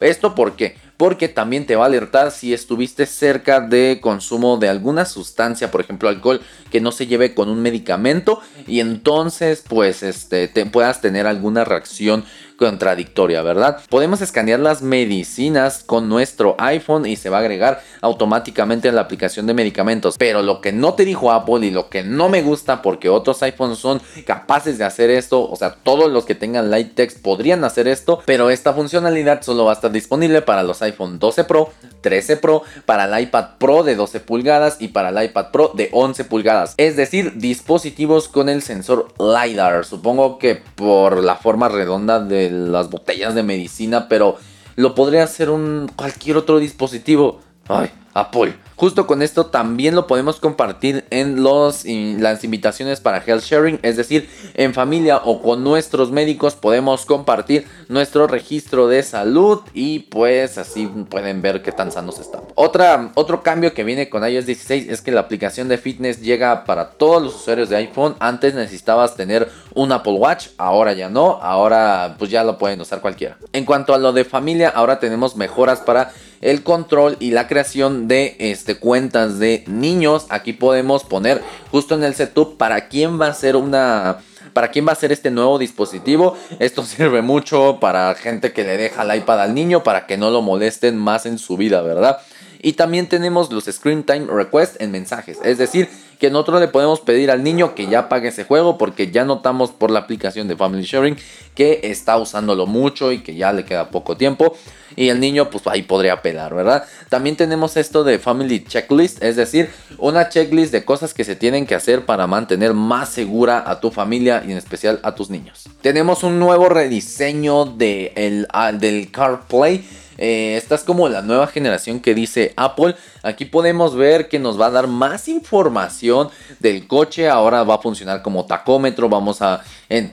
¿Esto 0.00 0.34
por 0.34 0.56
qué? 0.56 0.76
Porque 0.96 1.28
también 1.28 1.66
te 1.66 1.76
va 1.76 1.84
a 1.84 1.86
alertar 1.86 2.30
si 2.30 2.54
estuviste 2.54 3.04
cerca 3.06 3.60
de 3.60 3.98
consumo 4.00 4.56
de 4.56 4.68
alguna 4.68 5.04
sustancia, 5.04 5.70
por 5.70 5.82
ejemplo 5.82 6.08
alcohol, 6.08 6.40
que 6.70 6.80
no 6.80 6.92
se 6.92 7.06
lleve 7.06 7.34
con 7.34 7.50
un 7.50 7.60
medicamento 7.60 8.40
y 8.66 8.80
entonces 8.80 9.62
pues 9.66 10.02
este, 10.02 10.48
te 10.48 10.64
puedas 10.66 11.00
tener 11.00 11.26
alguna 11.26 11.64
reacción 11.64 12.24
contradictoria, 12.60 13.40
¿verdad? 13.40 13.80
Podemos 13.88 14.20
escanear 14.20 14.60
las 14.60 14.82
medicinas 14.82 15.82
con 15.82 16.10
nuestro 16.10 16.56
iPhone 16.58 17.06
y 17.06 17.16
se 17.16 17.30
va 17.30 17.38
a 17.38 17.40
agregar 17.40 17.82
automáticamente 18.02 18.88
en 18.88 18.96
la 18.96 19.00
aplicación 19.00 19.46
de 19.46 19.54
medicamentos. 19.54 20.16
Pero 20.18 20.42
lo 20.42 20.60
que 20.60 20.70
no 20.70 20.92
te 20.92 21.06
dijo 21.06 21.32
Apple 21.32 21.66
y 21.66 21.70
lo 21.70 21.88
que 21.88 22.02
no 22.02 22.28
me 22.28 22.42
gusta 22.42 22.82
porque 22.82 23.08
otros 23.08 23.42
iPhones 23.42 23.78
son 23.78 24.02
capaces 24.26 24.76
de 24.76 24.84
hacer 24.84 25.08
esto, 25.08 25.50
o 25.50 25.56
sea, 25.56 25.74
todos 25.82 26.10
los 26.10 26.26
que 26.26 26.34
tengan 26.34 26.70
Light 26.70 26.94
Text 26.94 27.22
podrían 27.22 27.64
hacer 27.64 27.88
esto, 27.88 28.20
pero 28.26 28.50
esta 28.50 28.74
funcionalidad 28.74 29.40
solo 29.40 29.64
va 29.64 29.72
a 29.72 29.74
estar 29.74 29.90
disponible 29.90 30.42
para 30.42 30.62
los 30.62 30.82
iPhone 30.82 31.18
12 31.18 31.44
Pro, 31.44 31.72
13 32.00 32.36
Pro, 32.36 32.62
para 32.86 33.04
el 33.04 33.24
iPad 33.24 33.58
Pro 33.58 33.82
de 33.82 33.96
12 33.96 34.20
pulgadas 34.20 34.76
y 34.80 34.88
para 34.88 35.10
el 35.10 35.24
iPad 35.24 35.50
Pro 35.50 35.72
de 35.74 35.88
11 35.92 36.24
pulgadas. 36.24 36.74
Es 36.76 36.96
decir, 36.96 37.34
dispositivos 37.36 38.28
con 38.28 38.48
el 38.48 38.62
sensor 38.62 39.08
LiDAR. 39.18 39.84
Supongo 39.84 40.38
que 40.38 40.56
por 40.56 41.22
la 41.22 41.36
forma 41.36 41.68
redonda 41.68 42.20
de 42.20 42.50
las 42.50 42.90
botellas 42.90 43.34
de 43.34 43.42
medicina, 43.42 44.08
pero 44.08 44.36
lo 44.76 44.94
podría 44.94 45.24
hacer 45.24 45.50
un 45.50 45.90
cualquier 45.94 46.36
otro 46.36 46.58
dispositivo. 46.58 47.40
Ay, 47.68 47.90
Apple. 48.14 48.54
Justo 48.76 49.06
con 49.06 49.20
esto 49.20 49.46
también 49.46 49.94
lo 49.94 50.06
podemos 50.06 50.40
compartir 50.40 51.04
en 51.10 51.42
los, 51.42 51.84
las 51.84 52.44
invitaciones 52.44 52.98
para 52.98 53.22
health 53.22 53.42
sharing, 53.44 53.78
es 53.82 53.98
decir, 53.98 54.30
en 54.54 54.72
familia 54.72 55.18
o 55.18 55.42
con 55.42 55.62
nuestros 55.62 56.10
médicos 56.10 56.54
podemos 56.54 57.04
compartir 57.04 57.66
nuestro 57.88 58.26
registro 58.26 58.88
de 58.88 59.02
salud 59.02 59.60
y 59.74 59.98
pues 59.98 60.56
así 60.56 60.86
pueden 60.86 61.42
ver 61.42 61.60
qué 61.60 61.72
tan 61.72 61.92
sanos 61.92 62.18
estamos. 62.18 62.48
Otra, 62.54 63.10
otro 63.16 63.42
cambio 63.42 63.74
que 63.74 63.84
viene 63.84 64.08
con 64.08 64.26
iOS 64.26 64.46
16 64.46 64.88
es 64.88 65.02
que 65.02 65.12
la 65.12 65.20
aplicación 65.20 65.68
de 65.68 65.76
fitness 65.76 66.22
llega 66.22 66.64
para 66.64 66.92
todos 66.92 67.22
los 67.22 67.34
usuarios 67.34 67.68
de 67.68 67.76
iPhone. 67.76 68.16
Antes 68.18 68.54
necesitabas 68.54 69.14
tener 69.14 69.50
un 69.74 69.92
Apple 69.92 70.14
Watch, 70.14 70.48
ahora 70.56 70.94
ya 70.94 71.10
no, 71.10 71.38
ahora 71.42 72.16
pues 72.18 72.30
ya 72.30 72.44
lo 72.44 72.56
pueden 72.56 72.80
usar 72.80 73.02
cualquiera. 73.02 73.36
En 73.52 73.66
cuanto 73.66 73.92
a 73.92 73.98
lo 73.98 74.14
de 74.14 74.24
familia, 74.24 74.70
ahora 74.70 74.98
tenemos 74.98 75.36
mejoras 75.36 75.80
para 75.80 76.12
el 76.40 76.62
control 76.62 77.16
y 77.20 77.32
la 77.32 77.46
creación 77.46 77.99
de 78.08 78.36
este, 78.38 78.76
cuentas 78.76 79.38
de 79.38 79.64
niños. 79.66 80.26
Aquí 80.28 80.52
podemos 80.52 81.04
poner 81.04 81.42
justo 81.70 81.94
en 81.94 82.04
el 82.04 82.14
setup 82.14 82.56
para 82.56 82.88
quién 82.88 83.20
va 83.20 83.28
a 83.28 83.34
ser 83.34 83.56
una 83.56 84.18
para 84.52 84.72
quién 84.72 84.86
va 84.86 84.92
a 84.92 84.96
ser 84.96 85.12
este 85.12 85.30
nuevo 85.30 85.58
dispositivo. 85.58 86.36
Esto 86.58 86.82
sirve 86.84 87.22
mucho 87.22 87.78
para 87.80 88.14
gente 88.14 88.52
que 88.52 88.64
le 88.64 88.76
deja 88.76 89.02
el 89.02 89.18
iPad 89.18 89.42
al 89.42 89.54
niño 89.54 89.82
para 89.82 90.06
que 90.06 90.16
no 90.16 90.30
lo 90.30 90.42
molesten 90.42 90.96
más 90.96 91.26
en 91.26 91.38
su 91.38 91.56
vida, 91.56 91.82
¿verdad? 91.82 92.18
Y 92.62 92.74
también 92.74 93.08
tenemos 93.08 93.50
los 93.50 93.64
Screen 93.64 94.04
Time 94.04 94.26
Request 94.26 94.80
en 94.82 94.90
mensajes. 94.90 95.38
Es 95.42 95.56
decir, 95.56 95.88
que 96.18 96.30
nosotros 96.30 96.60
le 96.60 96.68
podemos 96.68 97.00
pedir 97.00 97.30
al 97.30 97.42
niño 97.42 97.74
que 97.74 97.86
ya 97.86 98.10
pague 98.10 98.28
ese 98.28 98.44
juego 98.44 98.76
porque 98.76 99.10
ya 99.10 99.24
notamos 99.24 99.70
por 99.70 99.90
la 99.90 100.00
aplicación 100.00 100.46
de 100.46 100.56
Family 100.56 100.84
Sharing 100.84 101.16
que 101.54 101.80
está 101.84 102.18
usándolo 102.18 102.66
mucho 102.66 103.12
y 103.12 103.20
que 103.20 103.34
ya 103.34 103.52
le 103.52 103.64
queda 103.64 103.90
poco 103.90 104.16
tiempo. 104.18 104.54
Y 104.96 105.08
el 105.08 105.20
niño 105.20 105.50
pues 105.50 105.66
ahí 105.66 105.82
podría 105.82 106.22
pelar, 106.22 106.54
¿verdad? 106.54 106.84
También 107.08 107.36
tenemos 107.36 107.76
esto 107.76 108.04
de 108.04 108.18
Family 108.18 108.64
Checklist, 108.64 109.22
es 109.22 109.36
decir, 109.36 109.70
una 109.98 110.28
checklist 110.28 110.72
de 110.72 110.84
cosas 110.84 111.14
que 111.14 111.24
se 111.24 111.36
tienen 111.36 111.66
que 111.66 111.74
hacer 111.74 112.06
para 112.06 112.26
mantener 112.26 112.74
más 112.74 113.08
segura 113.08 113.64
a 113.66 113.80
tu 113.80 113.90
familia 113.90 114.42
y 114.46 114.52
en 114.52 114.58
especial 114.58 115.00
a 115.02 115.14
tus 115.14 115.30
niños. 115.30 115.68
Tenemos 115.82 116.22
un 116.22 116.38
nuevo 116.38 116.68
rediseño 116.68 117.64
de 117.64 118.12
el, 118.16 118.48
del 118.78 119.10
CarPlay 119.10 119.84
eh, 120.20 120.58
esta 120.58 120.74
es 120.74 120.84
como 120.84 121.08
la 121.08 121.22
nueva 121.22 121.46
generación 121.46 121.98
que 121.98 122.14
dice 122.14 122.52
Apple. 122.56 122.94
Aquí 123.22 123.46
podemos 123.46 123.96
ver 123.96 124.28
que 124.28 124.38
nos 124.38 124.60
va 124.60 124.66
a 124.66 124.70
dar 124.70 124.86
más 124.86 125.28
información 125.28 126.28
del 126.58 126.86
coche. 126.86 127.30
Ahora 127.30 127.64
va 127.64 127.76
a 127.76 127.78
funcionar 127.78 128.20
como 128.20 128.44
tacómetro. 128.44 129.08
Vamos 129.08 129.40
a 129.40 129.62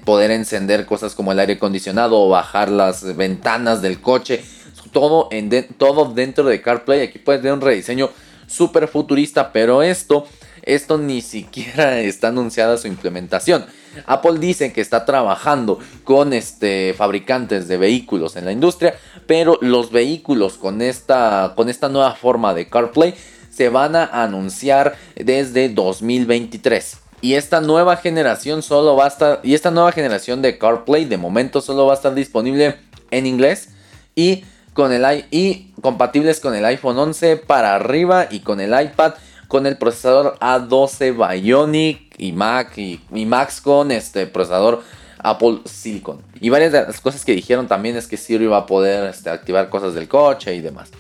poder 0.06 0.32
encender 0.32 0.86
cosas 0.86 1.14
como 1.14 1.34
el 1.34 1.40
aire 1.40 1.54
acondicionado 1.54 2.22
o 2.22 2.30
bajar 2.30 2.70
las 2.70 3.18
ventanas 3.18 3.82
del 3.82 4.00
coche. 4.00 4.44
Todo, 4.92 5.28
en 5.32 5.50
todo 5.78 6.06
dentro 6.14 6.44
de 6.46 6.62
CarPlay. 6.62 7.02
Aquí 7.02 7.20
puedes 7.20 7.42
ver 7.42 7.54
un 7.54 7.62
rediseño 7.62 8.10
súper 8.48 8.88
futurista. 8.88 9.52
Pero 9.52 9.84
esto, 9.84 10.26
esto 10.64 10.98
ni 10.98 11.22
siquiera 11.22 12.00
está 12.00 12.30
anunciada 12.30 12.78
su 12.78 12.88
implementación. 12.88 13.66
Apple 14.06 14.40
dice 14.40 14.74
que 14.74 14.82
está 14.82 15.06
trabajando 15.06 15.80
con 16.04 16.34
este, 16.34 16.94
fabricantes 16.96 17.68
de 17.68 17.78
vehículos 17.78 18.36
en 18.36 18.46
la 18.46 18.52
industria, 18.52 18.96
pero 19.26 19.58
los 19.62 19.92
vehículos 19.92 20.54
con 20.54 20.82
esta, 20.82 21.54
con 21.56 21.68
esta 21.68 21.90
nueva 21.90 22.14
forma 22.14 22.54
de 22.54 22.70
CarPlay 22.70 23.16
se 23.50 23.70
van 23.70 23.96
a 23.96 24.06
anunciar 24.06 24.96
desde 25.16 25.70
2023. 25.70 26.98
Y 27.22 27.34
esta 27.34 27.62
nueva 27.62 27.98
generación 27.98 28.62
solo 28.62 28.96
va 28.96 29.06
a 29.06 29.08
estar. 29.08 29.40
Y 29.44 29.56
esta 29.56 29.72
nueva 29.72 29.92
generación 29.92 30.44
de 30.44 30.60
CarPlay 30.60 31.06
de 31.06 31.18
momento 31.18 31.62
solo 31.62 31.88
va 31.88 31.94
a 31.94 31.96
estar 31.96 32.14
disponible 32.14 32.76
en 33.10 33.26
inglés. 33.26 33.70
Y 34.16 34.44
con 34.78 34.94
el 34.94 35.26
y 35.32 35.74
compatibles 35.82 36.40
con 36.40 36.54
el 36.54 36.64
iPhone 36.64 37.00
11 37.00 37.38
para 37.38 37.74
arriba. 37.74 38.28
Y 38.30 38.42
con 38.42 38.62
el 38.62 38.80
iPad. 38.80 39.16
Con 39.48 39.66
el 39.66 39.76
procesador 39.78 40.38
A12 40.40 41.14
Bionic 41.16 42.14
y 42.20 42.32
Mac 42.32 42.78
y, 42.78 43.00
Max 43.26 43.60
con 43.62 43.92
este 43.92 44.28
procesador 44.28 44.84
Apple 45.18 45.62
Silicon. 45.66 46.22
Y 46.40 46.50
varias 46.50 46.74
de 46.74 46.84
las 46.84 47.02
cosas 47.02 47.26
que 47.26 47.32
dijeron 47.32 47.68
también 47.68 47.96
es 47.96 48.08
que 48.08 48.18
Siri 48.18 48.46
va 48.46 48.58
a 48.58 48.66
poder 48.66 49.10
este, 49.10 49.30
activar 49.30 49.70
cosas 49.70 49.96
del 49.96 50.08
coche 50.08 50.54
y 50.54 50.62
demás. 50.62 50.92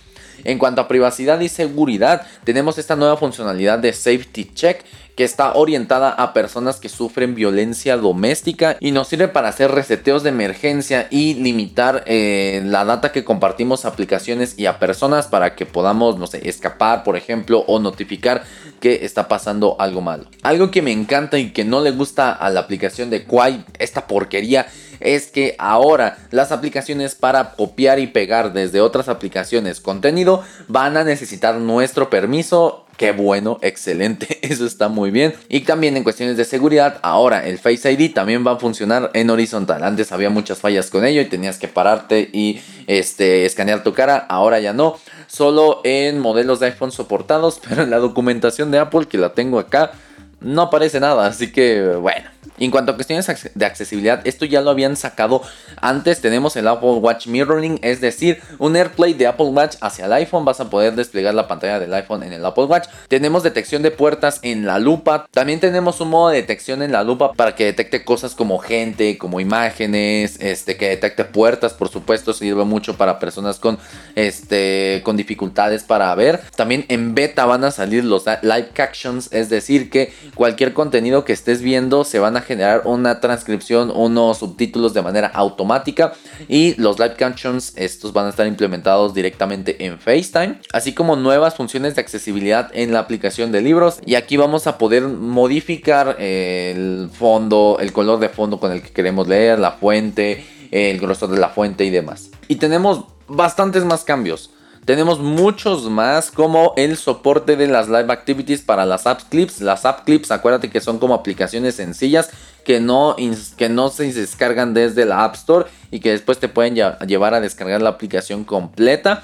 En 0.44 0.58
cuanto 0.58 0.82
a 0.82 0.88
privacidad 0.88 1.40
y 1.42 1.50
seguridad, 1.50 2.26
tenemos 2.46 2.78
esta 2.78 2.96
nueva 2.96 3.18
funcionalidad 3.18 3.80
de 3.80 3.92
Safety 3.92 4.46
Check 4.54 4.86
que 5.18 5.24
está 5.24 5.54
orientada 5.56 6.12
a 6.12 6.32
personas 6.32 6.80
que 6.80 6.90
sufren 6.90 7.34
violencia 7.34 7.98
doméstica 7.98 8.78
y 8.80 8.92
nos 8.92 9.08
sirve 9.08 9.28
para 9.28 9.50
hacer 9.50 9.72
reseteos 9.72 10.22
de 10.22 10.30
emergencia 10.30 11.08
y 11.10 11.34
limitar 11.34 12.04
eh, 12.06 12.62
la 12.64 12.86
data 12.86 13.12
que 13.12 13.24
compartimos 13.24 13.84
a 13.84 13.90
aplicaciones 13.90 14.60
y 14.60 14.68
a 14.68 14.78
personas 14.78 15.26
para 15.26 15.56
que 15.56 15.66
podamos, 15.66 16.20
no 16.20 16.28
sé, 16.28 16.48
escapar, 16.48 17.04
por 17.04 17.18
ejemplo, 17.18 17.66
o 17.68 17.80
notificar 17.80 18.44
que 18.80 19.06
está 19.06 19.28
pasando 19.28 19.76
algo 19.80 20.02
malo. 20.02 20.26
Algo 20.44 20.70
que 20.70 20.84
me 20.84 20.92
encanta 20.92 21.40
y 21.40 21.50
que 21.50 21.66
no 21.66 21.82
le 21.82 21.90
gusta 21.90 22.32
a 22.32 22.52
la 22.52 22.60
aplicación 22.60 23.10
de 23.10 23.24
Quai, 23.24 23.66
esta 23.80 24.06
porquería, 24.06 24.68
es 25.00 25.28
que 25.28 25.56
ahora 25.58 26.18
las 26.32 26.52
aplicaciones 26.52 27.16
para 27.16 27.54
copiar 27.54 28.00
y 28.00 28.08
pegar 28.08 28.54
desde 28.54 28.82
otras 28.82 29.10
aplicaciones 29.10 29.80
contenido 29.80 30.44
van 30.68 30.98
a 30.98 31.04
necesitar 31.04 31.56
nuestro 31.56 32.10
permiso 32.10 32.87
Qué 32.98 33.12
bueno, 33.12 33.60
excelente, 33.62 34.40
eso 34.42 34.66
está 34.66 34.90
muy 34.90 35.12
bien. 35.12 35.36
Y 35.50 35.62
también 35.62 35.96
en 35.98 36.04
cuestiones 36.04 36.36
de 36.36 36.46
seguridad, 36.46 37.00
ahora 37.04 37.48
el 37.48 37.60
Face 37.60 37.92
ID 37.92 38.14
también 38.14 38.46
va 38.46 38.54
a 38.54 38.58
funcionar 38.58 39.12
en 39.14 39.30
horizontal. 39.30 39.84
Antes 39.84 40.12
había 40.12 40.32
muchas 40.32 40.60
fallas 40.60 40.90
con 40.90 41.06
ello 41.06 41.22
y 41.22 41.26
tenías 41.26 41.60
que 41.60 41.68
pararte 41.68 42.30
y 42.34 42.60
este, 42.88 43.46
escanear 43.46 43.84
tu 43.84 43.94
cara, 43.94 44.18
ahora 44.18 44.60
ya 44.60 44.74
no. 44.74 44.98
Solo 45.28 45.82
en 45.84 46.20
modelos 46.20 46.60
de 46.60 46.68
iPhone 46.68 46.92
soportados, 46.92 47.62
pero 47.70 47.84
en 47.84 47.92
la 47.92 48.00
documentación 48.00 48.72
de 48.72 48.80
Apple 48.80 49.06
que 49.08 49.20
la 49.20 49.34
tengo 49.34 49.60
acá 49.60 49.92
no 50.40 50.64
aparece 50.64 51.00
nada, 51.00 51.28
así 51.28 51.52
que 51.52 51.96
bueno. 51.96 52.37
En 52.58 52.72
cuanto 52.72 52.92
a 52.92 52.96
cuestiones 52.96 53.28
de 53.54 53.66
accesibilidad, 53.66 54.26
esto 54.26 54.46
ya 54.46 54.62
lo 54.62 54.70
habían 54.72 54.96
sacado 54.96 55.42
antes. 55.80 56.22
Tenemos 56.22 56.56
el 56.56 56.68
Apple 56.68 56.94
Watch 56.94 57.28
Mirroring, 57.28 57.80
es 57.84 58.02
decir, 58.02 58.42
un 58.58 58.76
AirPlay 58.76 59.14
de 59.14 59.28
Apple 59.28 59.48
Watch 59.48 59.76
hacia 59.82 60.06
el 60.06 60.14
iPhone. 60.14 60.46
Vas 60.46 60.60
a 60.60 60.70
poder 60.70 60.96
desplegar 60.96 61.34
la 61.34 61.48
pantalla 61.48 61.80
del 61.80 61.94
iPhone 61.94 62.24
en 62.24 62.34
el 62.34 62.46
Apple 62.46 62.66
Watch. 62.66 62.88
Tenemos 63.08 63.44
detección 63.44 63.82
de 63.82 63.92
puertas 63.92 64.40
en 64.42 64.66
la 64.66 64.80
lupa. 64.80 65.28
También 65.32 65.60
tenemos 65.60 66.02
un 66.02 66.10
modo 66.10 66.30
de 66.30 66.38
detección 66.38 66.82
en 66.82 66.92
la 66.92 67.04
lupa 67.04 67.34
para 67.34 67.56
que 67.56 67.66
detecte 67.66 68.04
cosas 68.04 68.34
como 68.34 68.58
gente, 68.58 69.18
como 69.18 69.40
imágenes, 69.40 70.38
este, 70.40 70.78
que 70.78 70.90
detecte 70.90 71.26
puertas, 71.26 71.74
por 71.74 71.90
supuesto, 71.90 72.34
sirve 72.34 72.64
mucho 72.64 72.98
para 72.98 73.20
personas 73.20 73.60
con, 73.60 73.78
este, 74.16 75.02
con 75.04 75.18
dificultades 75.18 75.84
para 75.84 76.14
ver. 76.16 76.42
También 76.56 76.86
en 76.90 77.14
beta 77.14 77.46
van 77.46 77.64
a 77.64 77.72
salir 77.72 78.04
los 78.04 78.26
live 78.42 78.70
captions, 78.74 79.32
es 79.32 79.50
decir, 79.50 79.90
que 79.90 80.14
cualquier 80.36 80.74
contenido 80.74 81.26
que 81.26 81.34
estés 81.34 81.62
viendo 81.62 82.04
se 82.04 82.20
van 82.20 82.38
a 82.38 82.42
generar 82.48 82.84
una 82.86 83.20
transcripción, 83.20 83.92
unos 83.94 84.40
subtítulos 84.40 84.94
de 84.94 85.02
manera 85.02 85.28
automática 85.28 86.14
y 86.48 86.74
los 86.82 86.98
live 86.98 87.16
captions 87.16 87.74
estos 87.76 88.14
van 88.14 88.28
a 88.28 88.30
estar 88.30 88.48
implementados 88.48 89.14
directamente 89.14 89.86
en 89.86 90.00
FaceTime, 90.00 90.60
así 90.74 90.94
como 90.94 91.16
nuevas 91.16 91.56
funciones 91.56 91.96
de 91.96 92.02
accesibilidad 92.02 92.72
en 92.74 92.94
la 92.94 93.00
aplicación 93.00 93.52
de 93.52 93.62
libros 93.62 94.00
y 94.06 94.16
aquí 94.16 94.38
vamos 94.38 94.66
a 94.68 94.78
poder 94.78 95.04
modificar 95.04 96.16
el 96.20 97.10
fondo, 97.12 97.78
el 97.80 97.92
color 97.94 98.20
de 98.20 98.30
fondo 98.30 98.60
con 98.60 98.72
el 98.72 98.82
que 98.82 98.90
queremos 98.90 99.28
leer, 99.28 99.60
la 99.60 99.74
fuente, 99.74 100.46
el 100.72 101.00
grosor 101.00 101.30
de 101.30 101.38
la 101.38 101.50
fuente 101.50 101.86
y 101.86 101.90
demás. 101.90 102.32
Y 102.48 102.56
tenemos 102.56 103.06
bastantes 103.28 103.84
más 103.84 104.04
cambios. 104.04 104.52
Tenemos 104.88 105.20
muchos 105.20 105.90
más 105.90 106.32
como 106.32 106.74
el 106.78 106.96
soporte 106.96 107.58
de 107.58 107.68
las 107.68 107.90
live 107.90 108.10
activities 108.10 108.62
para 108.62 108.86
las 108.86 109.06
app 109.06 109.20
clips. 109.30 109.60
Las 109.60 109.84
app 109.84 110.06
clips, 110.06 110.32
acuérdate 110.32 110.70
que 110.70 110.80
son 110.80 110.98
como 110.98 111.14
aplicaciones 111.14 111.76
sencillas 111.76 112.30
que 112.64 112.80
no, 112.80 113.18
que 113.58 113.68
no 113.68 113.90
se 113.90 114.14
descargan 114.14 114.74
desde 114.74 115.04
la 115.04 115.26
App 115.26 115.36
Store 115.36 115.66
y 115.92 116.00
que 116.00 116.12
después 116.12 116.40
te 116.40 116.48
pueden 116.48 116.76
llevar 117.06 117.34
a 117.34 117.42
descargar 117.42 117.82
la 117.82 117.90
aplicación 117.90 118.46
completa. 118.46 119.24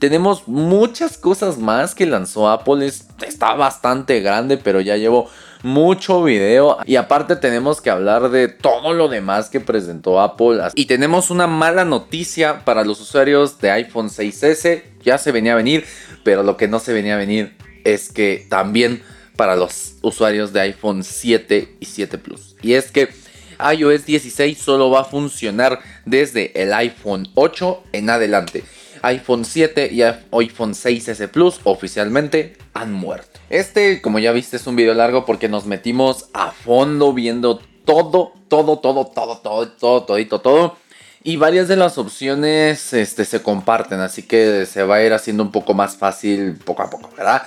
Tenemos 0.00 0.48
muchas 0.48 1.16
cosas 1.16 1.58
más 1.58 1.94
que 1.94 2.06
lanzó 2.06 2.48
Apple. 2.48 2.84
está 2.84 3.54
bastante 3.54 4.18
grande, 4.18 4.56
pero 4.56 4.80
ya 4.80 4.96
llevo 4.96 5.30
mucho 5.64 6.22
video. 6.22 6.78
Y 6.86 6.96
aparte 6.96 7.36
tenemos 7.36 7.80
que 7.80 7.90
hablar 7.90 8.30
de 8.30 8.48
todo 8.48 8.92
lo 8.92 9.08
demás 9.08 9.48
que 9.50 9.60
presentó 9.60 10.20
Apple. 10.20 10.60
Y 10.74 10.86
tenemos 10.86 11.30
una 11.30 11.46
mala 11.46 11.84
noticia 11.84 12.64
para 12.64 12.84
los 12.84 13.00
usuarios 13.00 13.58
de 13.60 13.70
iPhone 13.72 14.08
6S. 14.08 14.82
Ya 15.02 15.18
se 15.18 15.32
venía 15.32 15.54
a 15.54 15.56
venir, 15.56 15.84
pero 16.22 16.42
lo 16.42 16.56
que 16.56 16.68
no 16.68 16.78
se 16.78 16.92
venía 16.92 17.14
a 17.14 17.18
venir 17.18 17.56
es 17.84 18.12
que 18.12 18.46
también 18.48 19.02
para 19.36 19.56
los 19.56 19.96
usuarios 20.02 20.52
de 20.52 20.60
iPhone 20.60 21.02
7 21.02 21.76
y 21.80 21.84
7 21.86 22.18
Plus. 22.18 22.54
Y 22.62 22.74
es 22.74 22.92
que 22.92 23.08
iOS 23.58 24.06
16 24.06 24.56
solo 24.56 24.90
va 24.90 25.00
a 25.00 25.04
funcionar 25.04 25.80
desde 26.04 26.62
el 26.62 26.72
iPhone 26.72 27.28
8 27.34 27.82
en 27.92 28.10
adelante 28.10 28.62
iPhone 29.04 29.44
7 29.44 29.90
y 29.92 30.02
iPhone 30.02 30.72
6S 30.72 31.28
Plus 31.28 31.60
oficialmente 31.64 32.56
han 32.72 32.92
muerto. 32.92 33.33
Este, 33.50 34.00
como 34.00 34.18
ya 34.18 34.32
viste, 34.32 34.56
es 34.56 34.66
un 34.66 34.76
video 34.76 34.94
largo 34.94 35.24
porque 35.24 35.48
nos 35.48 35.66
metimos 35.66 36.28
a 36.32 36.50
fondo 36.50 37.12
viendo 37.12 37.60
todo, 37.84 38.32
todo, 38.48 38.78
todo, 38.78 39.06
todo, 39.06 39.38
todo, 39.38 39.68
todo, 39.68 40.02
todito, 40.04 40.40
todo. 40.40 40.76
Y 41.22 41.36
varias 41.36 41.68
de 41.68 41.76
las 41.76 41.96
opciones 41.96 42.92
este, 42.92 43.24
se 43.24 43.42
comparten, 43.42 44.00
así 44.00 44.22
que 44.22 44.66
se 44.66 44.82
va 44.82 44.96
a 44.96 45.02
ir 45.02 45.12
haciendo 45.12 45.42
un 45.42 45.52
poco 45.52 45.72
más 45.72 45.96
fácil 45.96 46.56
poco 46.64 46.82
a 46.82 46.90
poco, 46.90 47.10
¿verdad? 47.16 47.42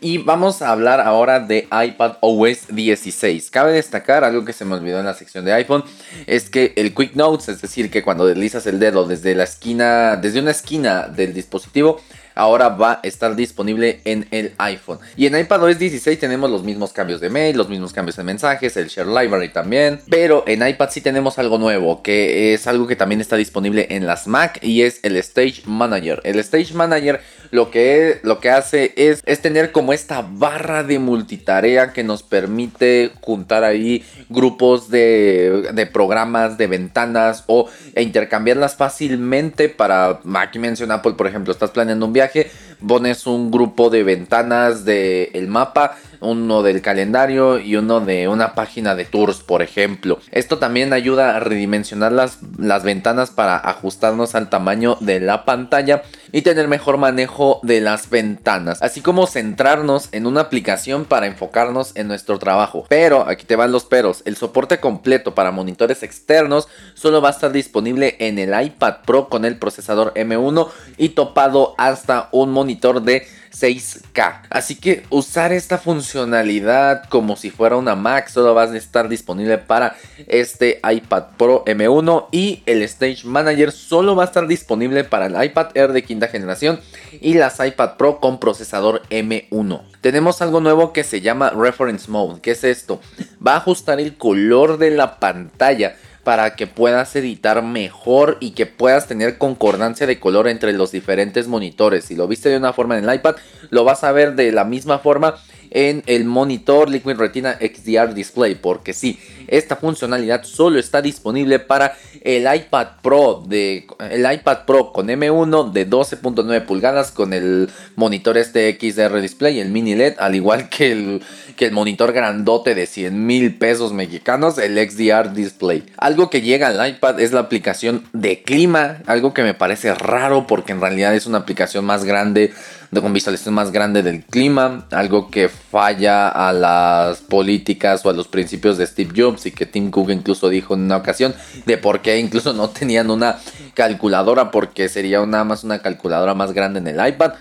Y 0.00 0.18
vamos 0.18 0.62
a 0.62 0.70
hablar 0.70 1.00
ahora 1.00 1.40
de 1.40 1.66
iPad 1.70 2.18
OS 2.20 2.68
16. 2.68 3.50
Cabe 3.50 3.72
destacar 3.72 4.22
algo 4.22 4.44
que 4.44 4.52
se 4.52 4.64
me 4.64 4.76
olvidó 4.76 5.00
en 5.00 5.06
la 5.06 5.14
sección 5.14 5.44
de 5.44 5.52
iPhone, 5.52 5.84
es 6.26 6.48
que 6.48 6.72
el 6.76 6.94
Quick 6.94 7.16
Notes, 7.16 7.48
es 7.48 7.60
decir, 7.60 7.90
que 7.90 8.02
cuando 8.02 8.24
deslizas 8.24 8.66
el 8.66 8.78
dedo 8.78 9.06
desde 9.06 9.34
la 9.34 9.44
esquina, 9.44 10.16
desde 10.16 10.40
una 10.40 10.52
esquina 10.52 11.08
del 11.08 11.34
dispositivo, 11.34 12.00
ahora 12.38 12.68
va 12.70 12.92
a 12.92 13.00
estar 13.02 13.34
disponible 13.36 14.00
en 14.04 14.26
el 14.30 14.52
iPhone. 14.58 14.98
Y 15.16 15.26
en 15.26 15.38
iPadOS 15.38 15.78
16 15.78 16.18
tenemos 16.18 16.50
los 16.50 16.62
mismos 16.62 16.92
cambios 16.92 17.20
de 17.20 17.28
mail, 17.28 17.56
los 17.56 17.68
mismos 17.68 17.92
cambios 17.92 18.16
de 18.16 18.22
mensajes, 18.22 18.76
el 18.76 18.88
Share 18.88 19.08
Library 19.08 19.50
también. 19.50 20.00
Pero 20.08 20.44
en 20.46 20.66
iPad 20.66 20.88
sí 20.90 21.00
tenemos 21.00 21.38
algo 21.38 21.58
nuevo, 21.58 22.02
que 22.02 22.54
es 22.54 22.66
algo 22.66 22.86
que 22.86 22.96
también 22.96 23.20
está 23.20 23.36
disponible 23.36 23.88
en 23.90 24.06
las 24.06 24.26
Mac 24.26 24.60
y 24.62 24.82
es 24.82 25.00
el 25.02 25.16
Stage 25.16 25.62
Manager. 25.66 26.20
El 26.24 26.38
Stage 26.38 26.74
Manager 26.74 27.20
lo 27.50 27.70
que, 27.70 28.20
lo 28.22 28.40
que 28.40 28.50
hace 28.50 28.92
es, 28.96 29.22
es 29.26 29.40
tener 29.40 29.72
como 29.72 29.92
esta 29.92 30.22
barra 30.22 30.82
de 30.82 30.98
multitarea 30.98 31.92
que 31.92 32.04
nos 32.04 32.22
permite 32.22 33.12
juntar 33.20 33.64
ahí 33.64 34.04
grupos 34.28 34.90
de, 34.90 35.70
de 35.72 35.86
programas, 35.86 36.58
de 36.58 36.66
ventanas 36.66 37.44
o 37.46 37.68
e 37.94 38.02
intercambiarlas 38.02 38.76
fácilmente 38.76 39.68
para, 39.68 40.20
aquí 40.34 40.58
menciona 40.58 40.94
Apple 40.94 41.12
por 41.12 41.26
ejemplo, 41.26 41.52
estás 41.52 41.70
planeando 41.70 42.06
un 42.06 42.12
viaje 42.12 42.50
pones 42.86 43.26
un 43.26 43.50
grupo 43.50 43.90
de 43.90 44.02
ventanas 44.04 44.84
del 44.84 45.48
mapa, 45.48 45.96
uno 46.20 46.62
del 46.62 46.82
calendario 46.82 47.58
y 47.58 47.76
uno 47.76 48.00
de 48.00 48.28
una 48.28 48.54
página 48.54 48.94
de 48.94 49.04
tours, 49.04 49.38
por 49.38 49.62
ejemplo. 49.62 50.18
Esto 50.30 50.58
también 50.58 50.92
ayuda 50.92 51.36
a 51.36 51.40
redimensionar 51.40 52.12
las, 52.12 52.38
las 52.58 52.82
ventanas 52.82 53.30
para 53.30 53.56
ajustarnos 53.56 54.34
al 54.34 54.50
tamaño 54.50 54.96
de 55.00 55.20
la 55.20 55.44
pantalla 55.44 56.02
y 56.32 56.42
tener 56.42 56.68
mejor 56.68 56.98
manejo 56.98 57.60
de 57.62 57.80
las 57.80 58.10
ventanas, 58.10 58.82
así 58.82 59.00
como 59.00 59.26
centrarnos 59.26 60.08
en 60.12 60.26
una 60.26 60.42
aplicación 60.42 61.04
para 61.04 61.26
enfocarnos 61.26 61.92
en 61.96 62.08
nuestro 62.08 62.38
trabajo. 62.38 62.84
Pero, 62.88 63.26
aquí 63.28 63.44
te 63.44 63.56
van 63.56 63.72
los 63.72 63.84
peros, 63.84 64.22
el 64.24 64.36
soporte 64.36 64.78
completo 64.78 65.34
para 65.34 65.50
monitores 65.50 66.02
externos 66.02 66.68
solo 66.94 67.20
va 67.20 67.28
a 67.28 67.32
estar 67.32 67.52
disponible 67.52 68.16
en 68.18 68.38
el 68.38 68.60
iPad 68.60 68.96
Pro 69.04 69.28
con 69.28 69.44
el 69.44 69.58
procesador 69.58 70.12
M1 70.14 70.68
y 70.96 71.10
topado 71.10 71.74
hasta 71.78 72.28
un 72.32 72.50
monitor 72.50 73.02
de 73.02 73.26
6K. 73.52 74.42
Así 74.50 74.74
que 74.74 75.04
usar 75.10 75.52
esta 75.52 75.78
funcionalidad 75.78 77.04
como 77.08 77.36
si 77.36 77.50
fuera 77.50 77.76
una 77.76 77.94
Mac 77.94 78.28
solo 78.28 78.54
va 78.54 78.64
a 78.64 78.76
estar 78.76 79.08
disponible 79.08 79.58
para 79.58 79.96
este 80.26 80.80
iPad 80.88 81.24
Pro 81.36 81.64
M1 81.64 82.26
y 82.32 82.62
el 82.66 82.82
Stage 82.82 83.24
Manager 83.24 83.72
solo 83.72 84.14
va 84.16 84.24
a 84.24 84.26
estar 84.26 84.46
disponible 84.46 85.04
para 85.04 85.26
el 85.26 85.42
iPad 85.42 85.68
Air 85.74 85.92
de 85.92 86.04
quinta 86.04 86.28
generación 86.28 86.80
y 87.20 87.34
las 87.34 87.64
iPad 87.64 87.96
Pro 87.96 88.20
con 88.20 88.38
procesador 88.38 89.02
M1. 89.10 89.82
Tenemos 90.00 90.42
algo 90.42 90.60
nuevo 90.60 90.92
que 90.92 91.04
se 91.04 91.20
llama 91.20 91.50
Reference 91.50 92.10
Mode. 92.10 92.40
¿Qué 92.40 92.52
es 92.52 92.64
esto? 92.64 93.00
Va 93.44 93.54
a 93.54 93.58
ajustar 93.58 94.00
el 94.00 94.16
color 94.16 94.78
de 94.78 94.90
la 94.90 95.18
pantalla 95.18 95.96
para 96.28 96.56
que 96.56 96.66
puedas 96.66 97.16
editar 97.16 97.62
mejor 97.62 98.36
y 98.38 98.50
que 98.50 98.66
puedas 98.66 99.06
tener 99.06 99.38
concordancia 99.38 100.06
de 100.06 100.20
color 100.20 100.46
entre 100.46 100.74
los 100.74 100.92
diferentes 100.92 101.48
monitores. 101.48 102.04
Si 102.04 102.16
lo 102.16 102.28
viste 102.28 102.50
de 102.50 102.58
una 102.58 102.74
forma 102.74 102.98
en 102.98 103.08
el 103.08 103.14
iPad, 103.14 103.36
lo 103.70 103.82
vas 103.82 104.04
a 104.04 104.12
ver 104.12 104.34
de 104.34 104.52
la 104.52 104.64
misma 104.64 104.98
forma 104.98 105.36
en 105.70 106.02
el 106.04 106.26
monitor 106.26 106.90
Liquid 106.90 107.16
Retina 107.16 107.56
XDR 107.58 108.12
Display. 108.12 108.56
Porque 108.56 108.92
sí, 108.92 109.18
esta 109.48 109.76
funcionalidad 109.76 110.44
solo 110.44 110.78
está 110.78 111.02
disponible 111.02 111.58
para 111.58 111.96
el 112.22 112.46
iPad 112.52 112.88
Pro 113.02 113.42
de 113.46 113.86
el 114.10 114.32
iPad 114.32 114.58
Pro 114.66 114.92
con 114.92 115.08
M1 115.08 115.72
de 115.72 115.88
12.9 115.88 116.64
pulgadas 116.66 117.10
con 117.10 117.32
el 117.32 117.70
monitor 117.96 118.38
este 118.38 118.78
XDR 118.78 119.20
Display, 119.20 119.60
el 119.60 119.70
mini 119.70 119.94
LED, 119.94 120.14
al 120.18 120.34
igual 120.34 120.68
que 120.68 120.92
el, 120.92 121.22
que 121.56 121.66
el 121.66 121.72
monitor 121.72 122.12
grandote 122.12 122.74
de 122.74 122.86
100 122.86 123.26
mil 123.26 123.56
pesos 123.56 123.92
mexicanos, 123.92 124.58
el 124.58 124.78
XDR 124.78 125.32
Display. 125.32 125.84
Algo 125.96 126.30
que 126.30 126.42
llega 126.42 126.68
al 126.68 126.88
iPad 126.88 127.20
es 127.20 127.32
la 127.32 127.40
aplicación 127.40 128.04
de 128.12 128.42
clima, 128.42 128.98
algo 129.06 129.34
que 129.34 129.42
me 129.42 129.54
parece 129.54 129.94
raro 129.94 130.46
porque 130.46 130.72
en 130.72 130.80
realidad 130.80 131.14
es 131.14 131.26
una 131.26 131.38
aplicación 131.38 131.84
más 131.84 132.04
grande 132.04 132.52
de 132.90 133.02
con 133.02 133.12
visualización 133.12 133.54
más 133.54 133.70
grande 133.70 134.02
del 134.02 134.24
clima, 134.24 134.86
algo 134.90 135.30
que 135.30 135.48
falla 135.48 136.28
a 136.28 136.52
las 136.52 137.18
políticas 137.18 138.04
o 138.04 138.10
a 138.10 138.14
los 138.14 138.28
principios 138.28 138.78
de 138.78 138.86
Steve 138.86 139.12
Jobs 139.14 139.37
y 139.46 139.52
que 139.52 139.66
Tim 139.66 139.90
Cook 139.90 140.10
incluso 140.10 140.48
dijo 140.48 140.74
en 140.74 140.82
una 140.82 140.96
ocasión 140.96 141.34
de 141.66 141.78
por 141.78 142.00
qué 142.00 142.18
incluso 142.18 142.52
no 142.52 142.70
tenían 142.70 143.10
una 143.10 143.38
calculadora 143.74 144.50
porque 144.50 144.88
sería 144.88 145.24
nada 145.26 145.44
más 145.44 145.64
una 145.64 145.80
calculadora 145.80 146.34
más 146.34 146.52
grande 146.52 146.80
en 146.80 146.88
el 146.88 147.08
iPad. 147.08 147.32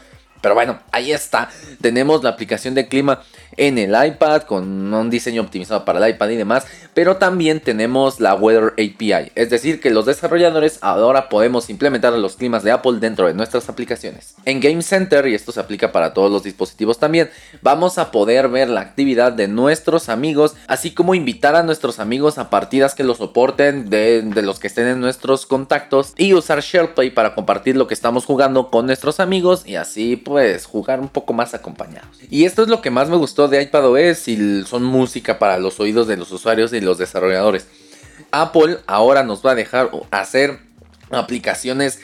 Pero 0.42 0.54
bueno, 0.54 0.80
ahí 0.92 1.12
está. 1.12 1.50
Tenemos 1.82 2.24
la 2.24 2.30
aplicación 2.30 2.76
de 2.76 2.88
clima 2.88 3.22
en 3.58 3.78
el 3.78 3.96
iPad 4.08 4.44
con 4.44 4.94
un 4.94 5.10
diseño 5.10 5.42
optimizado 5.42 5.84
para 5.84 6.06
el 6.06 6.14
iPad 6.14 6.30
y 6.30 6.36
demás. 6.36 6.66
Pero 6.94 7.18
también 7.18 7.60
tenemos 7.60 8.20
la 8.20 8.34
Weather 8.34 8.74
API. 8.74 9.32
Es 9.36 9.50
decir, 9.50 9.80
que 9.80 9.92
los 9.92 10.06
desarrolladores 10.06 10.80
ahora 10.82 11.30
podemos 11.30 11.70
implementar 11.70 12.14
los 12.14 12.36
climas 12.36 12.64
de 12.64 12.72
Apple 12.72 13.00
dentro 13.00 13.28
de 13.28 13.34
nuestras 13.34 13.70
aplicaciones. 13.70 14.36
En 14.46 14.60
Game 14.60 14.82
Center, 14.82 15.28
y 15.28 15.36
esto 15.36 15.52
se 15.52 15.60
aplica 15.60 15.92
para 15.92 16.14
todos 16.14 16.32
los 16.32 16.44
dispositivos 16.44 17.00
también, 17.00 17.30
vamos 17.62 17.98
a 17.98 18.12
poder 18.12 18.50
ver 18.50 18.70
la 18.70 18.82
actividad 18.82 19.32
de 19.32 19.48
nuestros 19.48 20.10
amigos, 20.10 20.56
así 20.68 20.92
como 20.92 21.16
invitar 21.16 21.56
a 21.56 21.64
nuestros 21.64 22.00
amigos 22.00 22.38
a 22.38 22.50
partidas 22.50 22.96
que 22.96 23.04
lo 23.04 23.16
soporten 23.16 23.90
de, 23.90 24.24
los 24.42 24.60
que 24.60 24.68
estén 24.68 24.88
en 24.88 25.00
nuestros 25.00 25.46
contactos 25.46 26.14
y 26.18 26.34
usar 26.34 26.62
SharePlay 26.62 27.12
para 27.12 27.36
compartir 27.36 27.76
lo 27.76 27.88
que 27.88 27.94
estamos 27.94 28.26
jugando 28.26 28.70
con 28.70 28.86
nuestros 28.86 29.20
amigos 29.20 29.64
y 29.66 29.76
así 29.76 30.16
pues 30.16 30.66
jugar 30.66 31.00
un 31.00 31.10
poco 31.10 31.34
más 31.34 31.54
acompañados. 31.54 32.18
Y 32.30 32.46
esto 32.46 32.64
es 32.64 32.70
lo 32.70 32.82
que 32.82 32.92
más 32.92 33.10
me 33.10 33.18
gustó 33.18 33.47
de 33.48 33.62
iPadOS 33.62 34.28
y 34.28 34.64
son 34.64 34.84
música 34.84 35.40
para 35.40 35.60
los 35.60 35.80
oídos 35.80 36.08
de 36.08 36.18
los 36.18 36.32
usuarios 36.32 36.74
y 36.74 36.82
los 36.82 36.98
desarrolladores. 36.98 37.68
Apple 38.32 38.80
ahora 38.88 39.24
nos 39.24 39.46
va 39.46 39.52
a 39.52 39.56
dejar 39.56 39.90
hacer 40.12 40.60
aplicaciones 41.12 42.00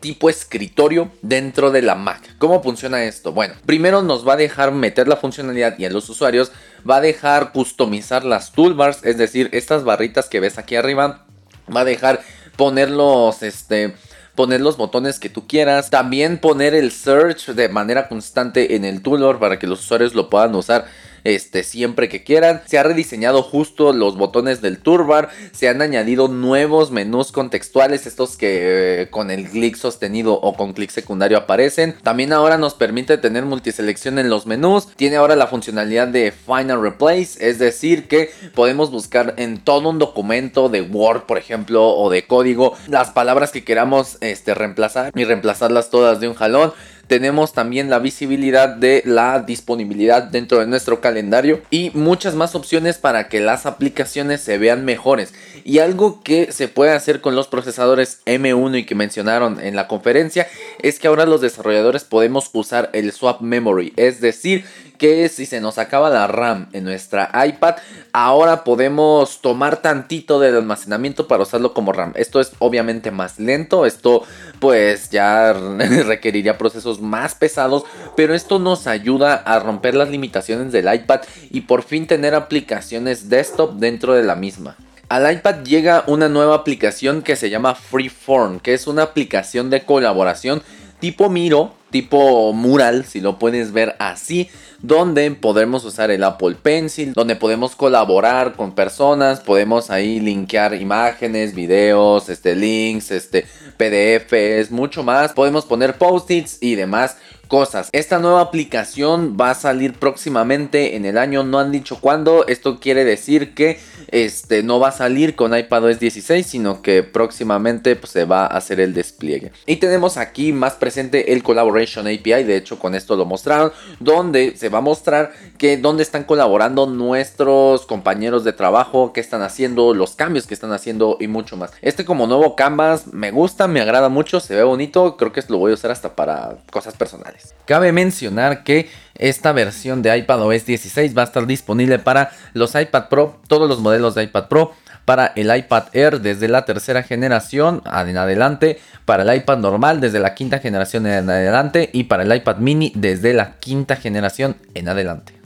tipo 0.00 0.30
escritorio 0.30 1.10
dentro 1.22 1.70
de 1.70 1.82
la 1.82 1.94
Mac. 1.94 2.36
¿Cómo 2.38 2.62
funciona 2.62 3.04
esto? 3.04 3.32
Bueno, 3.32 3.54
primero 3.66 4.02
nos 4.02 4.26
va 4.26 4.34
a 4.34 4.36
dejar 4.36 4.72
meter 4.72 5.08
la 5.08 5.16
funcionalidad 5.16 5.78
y 5.78 5.84
a 5.84 5.90
los 5.90 6.08
usuarios 6.08 6.52
va 6.88 6.96
a 6.96 7.00
dejar 7.00 7.52
customizar 7.52 8.24
las 8.24 8.52
toolbars, 8.52 9.04
es 9.04 9.18
decir, 9.18 9.48
estas 9.52 9.84
barritas 9.84 10.28
que 10.28 10.40
ves 10.40 10.58
aquí 10.58 10.76
arriba, 10.76 11.26
va 11.74 11.80
a 11.80 11.84
dejar 11.84 12.22
ponerlos 12.56 13.42
este 13.42 13.94
poner 14.38 14.60
los 14.60 14.76
botones 14.76 15.18
que 15.18 15.28
tú 15.28 15.48
quieras, 15.48 15.90
también 15.90 16.38
poner 16.38 16.72
el 16.72 16.92
search 16.92 17.48
de 17.48 17.68
manera 17.68 18.06
constante 18.06 18.76
en 18.76 18.84
el 18.84 19.02
toolbar 19.02 19.40
para 19.40 19.58
que 19.58 19.66
los 19.66 19.80
usuarios 19.80 20.14
lo 20.14 20.30
puedan 20.30 20.54
usar 20.54 20.86
este, 21.24 21.62
siempre 21.62 22.08
que 22.08 22.24
quieran. 22.24 22.62
Se 22.66 22.78
ha 22.78 22.82
rediseñado 22.82 23.42
justo 23.42 23.92
los 23.92 24.16
botones 24.16 24.60
del 24.60 24.78
toolbar, 24.78 25.30
se 25.52 25.68
han 25.68 25.82
añadido 25.82 26.28
nuevos 26.28 26.90
menús 26.90 27.32
contextuales, 27.32 28.06
estos 28.06 28.36
que 28.36 29.02
eh, 29.02 29.10
con 29.10 29.30
el 29.30 29.48
clic 29.48 29.76
sostenido 29.76 30.34
o 30.34 30.54
con 30.54 30.72
clic 30.72 30.90
secundario 30.90 31.38
aparecen. 31.38 31.94
También 32.02 32.32
ahora 32.32 32.58
nos 32.58 32.74
permite 32.74 33.18
tener 33.18 33.44
multiselección 33.44 34.18
en 34.18 34.30
los 34.30 34.46
menús, 34.46 34.88
tiene 34.96 35.16
ahora 35.16 35.36
la 35.36 35.46
funcionalidad 35.46 36.08
de 36.08 36.32
Final 36.32 36.82
Replace, 36.82 37.48
es 37.48 37.58
decir 37.58 38.08
que 38.08 38.30
podemos 38.54 38.90
buscar 38.90 39.34
en 39.36 39.58
todo 39.58 39.90
un 39.90 39.98
documento 39.98 40.68
de 40.68 40.82
Word, 40.82 41.22
por 41.26 41.38
ejemplo, 41.38 41.88
o 41.88 42.10
de 42.10 42.26
código, 42.26 42.76
las 42.86 43.10
palabras 43.10 43.50
que 43.50 43.64
queramos 43.64 44.18
este, 44.20 44.54
reemplazar 44.54 45.12
y 45.14 45.24
reemplazarlas 45.24 45.90
todas 45.90 46.20
de 46.20 46.28
un 46.28 46.34
jalón 46.34 46.72
tenemos 47.08 47.54
también 47.54 47.90
la 47.90 47.98
visibilidad 47.98 48.68
de 48.68 49.02
la 49.04 49.40
disponibilidad 49.40 50.22
dentro 50.22 50.60
de 50.60 50.66
nuestro 50.66 51.00
calendario 51.00 51.62
y 51.70 51.90
muchas 51.94 52.34
más 52.34 52.54
opciones 52.54 52.98
para 52.98 53.28
que 53.28 53.40
las 53.40 53.66
aplicaciones 53.66 54.42
se 54.42 54.58
vean 54.58 54.84
mejores. 54.84 55.34
Y 55.64 55.80
algo 55.80 56.22
que 56.22 56.52
se 56.52 56.68
puede 56.68 56.92
hacer 56.92 57.20
con 57.20 57.34
los 57.34 57.48
procesadores 57.48 58.20
M1 58.26 58.78
y 58.78 58.84
que 58.84 58.94
mencionaron 58.94 59.58
en 59.60 59.74
la 59.74 59.88
conferencia 59.88 60.46
es 60.80 60.98
que 60.98 61.08
ahora 61.08 61.26
los 61.26 61.40
desarrolladores 61.40 62.04
podemos 62.04 62.50
usar 62.52 62.90
el 62.92 63.10
swap 63.12 63.40
memory, 63.40 63.92
es 63.96 64.20
decir, 64.20 64.64
que 64.98 65.28
si 65.28 65.46
se 65.46 65.60
nos 65.60 65.78
acaba 65.78 66.10
la 66.10 66.26
RAM 66.26 66.68
en 66.72 66.84
nuestra 66.84 67.30
iPad, 67.46 67.76
ahora 68.12 68.64
podemos 68.64 69.40
tomar 69.40 69.78
tantito 69.78 70.40
del 70.40 70.56
almacenamiento 70.56 71.28
para 71.28 71.44
usarlo 71.44 71.72
como 71.72 71.92
RAM. 71.92 72.12
Esto 72.16 72.40
es 72.40 72.52
obviamente 72.58 73.10
más 73.10 73.38
lento, 73.38 73.86
esto 73.86 74.24
pues 74.60 75.10
ya 75.10 75.52
requeriría 76.06 76.58
procesos 76.58 77.00
más 77.00 77.34
pesados, 77.34 77.84
pero 78.16 78.34
esto 78.34 78.58
nos 78.58 78.86
ayuda 78.86 79.34
a 79.34 79.60
romper 79.60 79.94
las 79.94 80.10
limitaciones 80.10 80.72
del 80.72 80.92
iPad 80.92 81.20
y 81.50 81.62
por 81.62 81.82
fin 81.82 82.06
tener 82.06 82.34
aplicaciones 82.34 83.28
desktop 83.28 83.74
dentro 83.74 84.14
de 84.14 84.24
la 84.24 84.34
misma. 84.34 84.76
Al 85.08 85.32
iPad 85.32 85.62
llega 85.64 86.04
una 86.06 86.28
nueva 86.28 86.54
aplicación 86.54 87.22
que 87.22 87.36
se 87.36 87.48
llama 87.48 87.74
Freeform, 87.74 88.60
que 88.60 88.74
es 88.74 88.86
una 88.86 89.04
aplicación 89.04 89.70
de 89.70 89.86
colaboración 89.86 90.62
tipo 91.00 91.30
Miro, 91.30 91.77
tipo 91.90 92.52
mural, 92.52 93.04
si 93.04 93.20
lo 93.20 93.38
puedes 93.38 93.72
ver 93.72 93.96
así, 93.98 94.50
donde 94.80 95.30
podremos 95.32 95.84
usar 95.84 96.10
el 96.10 96.22
Apple 96.22 96.56
Pencil, 96.62 97.12
donde 97.12 97.36
podemos 97.36 97.74
colaborar 97.74 98.54
con 98.54 98.74
personas, 98.74 99.40
podemos 99.40 99.90
ahí 99.90 100.20
linkear 100.20 100.74
imágenes, 100.74 101.54
videos, 101.54 102.28
este 102.28 102.54
links, 102.54 103.10
este 103.10 103.46
PDFs, 103.76 104.70
mucho 104.70 105.02
más. 105.02 105.32
Podemos 105.32 105.64
poner 105.64 105.98
post-its 105.98 106.58
y 106.60 106.74
demás 106.74 107.16
cosas. 107.48 107.88
Esta 107.92 108.18
nueva 108.18 108.40
aplicación 108.40 109.36
va 109.40 109.50
a 109.50 109.54
salir 109.54 109.94
próximamente 109.94 110.94
en 110.96 111.04
el 111.04 111.18
año, 111.18 111.42
no 111.42 111.58
han 111.58 111.72
dicho 111.72 111.98
cuándo. 112.00 112.46
Esto 112.46 112.78
quiere 112.78 113.04
decir 113.04 113.54
que 113.54 113.80
este 114.08 114.62
no 114.62 114.78
va 114.78 114.88
a 114.88 114.92
salir 114.92 115.34
con 115.34 115.56
iPadOS 115.56 115.98
16, 115.98 116.46
sino 116.46 116.82
que 116.82 117.02
próximamente 117.02 117.96
pues, 117.96 118.12
se 118.12 118.24
va 118.24 118.42
a 118.42 118.56
hacer 118.56 118.80
el 118.80 118.94
despliegue. 118.94 119.52
Y 119.66 119.76
tenemos 119.76 120.16
aquí 120.16 120.52
más 120.52 120.74
presente 120.74 121.32
el 121.32 121.42
Collaboration 121.42 122.06
API, 122.06 122.44
de 122.44 122.56
hecho 122.56 122.78
con 122.78 122.94
esto 122.94 123.16
lo 123.16 123.24
mostraron, 123.24 123.72
donde 124.00 124.56
se 124.56 124.68
va 124.68 124.78
a 124.78 124.82
mostrar 124.82 125.32
que 125.56 125.76
dónde 125.76 126.02
están 126.02 126.24
colaborando 126.24 126.86
nuestros 126.86 127.86
compañeros 127.86 128.44
de 128.44 128.52
trabajo, 128.52 129.12
qué 129.12 129.20
están 129.20 129.42
haciendo, 129.42 129.94
los 129.94 130.14
cambios 130.14 130.46
que 130.46 130.54
están 130.54 130.72
haciendo 130.72 131.16
y 131.20 131.26
mucho 131.26 131.56
más. 131.56 131.72
Este 131.82 132.04
como 132.04 132.26
nuevo 132.26 132.56
Canvas 132.56 133.08
me 133.12 133.30
gusta, 133.30 133.68
me 133.68 133.80
agrada 133.80 134.08
mucho, 134.08 134.40
se 134.40 134.54
ve 134.54 134.62
bonito, 134.62 135.16
creo 135.16 135.32
que 135.32 135.42
lo 135.48 135.58
voy 135.58 135.72
a 135.72 135.74
usar 135.74 135.90
hasta 135.90 136.14
para 136.14 136.58
cosas 136.70 136.94
personales. 136.94 137.37
Cabe 137.64 137.92
mencionar 137.92 138.64
que 138.64 138.88
esta 139.16 139.52
versión 139.52 140.00
de 140.02 140.16
iPadOS 140.16 140.64
16 140.64 141.16
va 141.16 141.22
a 141.22 141.24
estar 141.26 141.46
disponible 141.46 141.98
para 141.98 142.30
los 142.54 142.74
iPad 142.74 143.08
Pro, 143.08 143.40
todos 143.46 143.68
los 143.68 143.80
modelos 143.80 144.14
de 144.14 144.22
iPad 144.24 144.48
Pro, 144.48 144.72
para 145.04 145.32
el 145.36 145.54
iPad 145.54 145.84
Air 145.92 146.20
desde 146.20 146.48
la 146.48 146.64
tercera 146.64 147.02
generación 147.02 147.82
en 147.84 148.16
adelante, 148.16 148.78
para 149.04 149.22
el 149.22 149.34
iPad 149.34 149.58
normal 149.58 150.00
desde 150.00 150.20
la 150.20 150.34
quinta 150.34 150.58
generación 150.58 151.06
en 151.06 151.28
adelante 151.28 151.90
y 151.92 152.04
para 152.04 152.22
el 152.22 152.34
iPad 152.34 152.56
mini 152.56 152.92
desde 152.94 153.32
la 153.32 153.56
quinta 153.58 153.96
generación 153.96 154.56
en 154.74 154.88
adelante. 154.88 155.37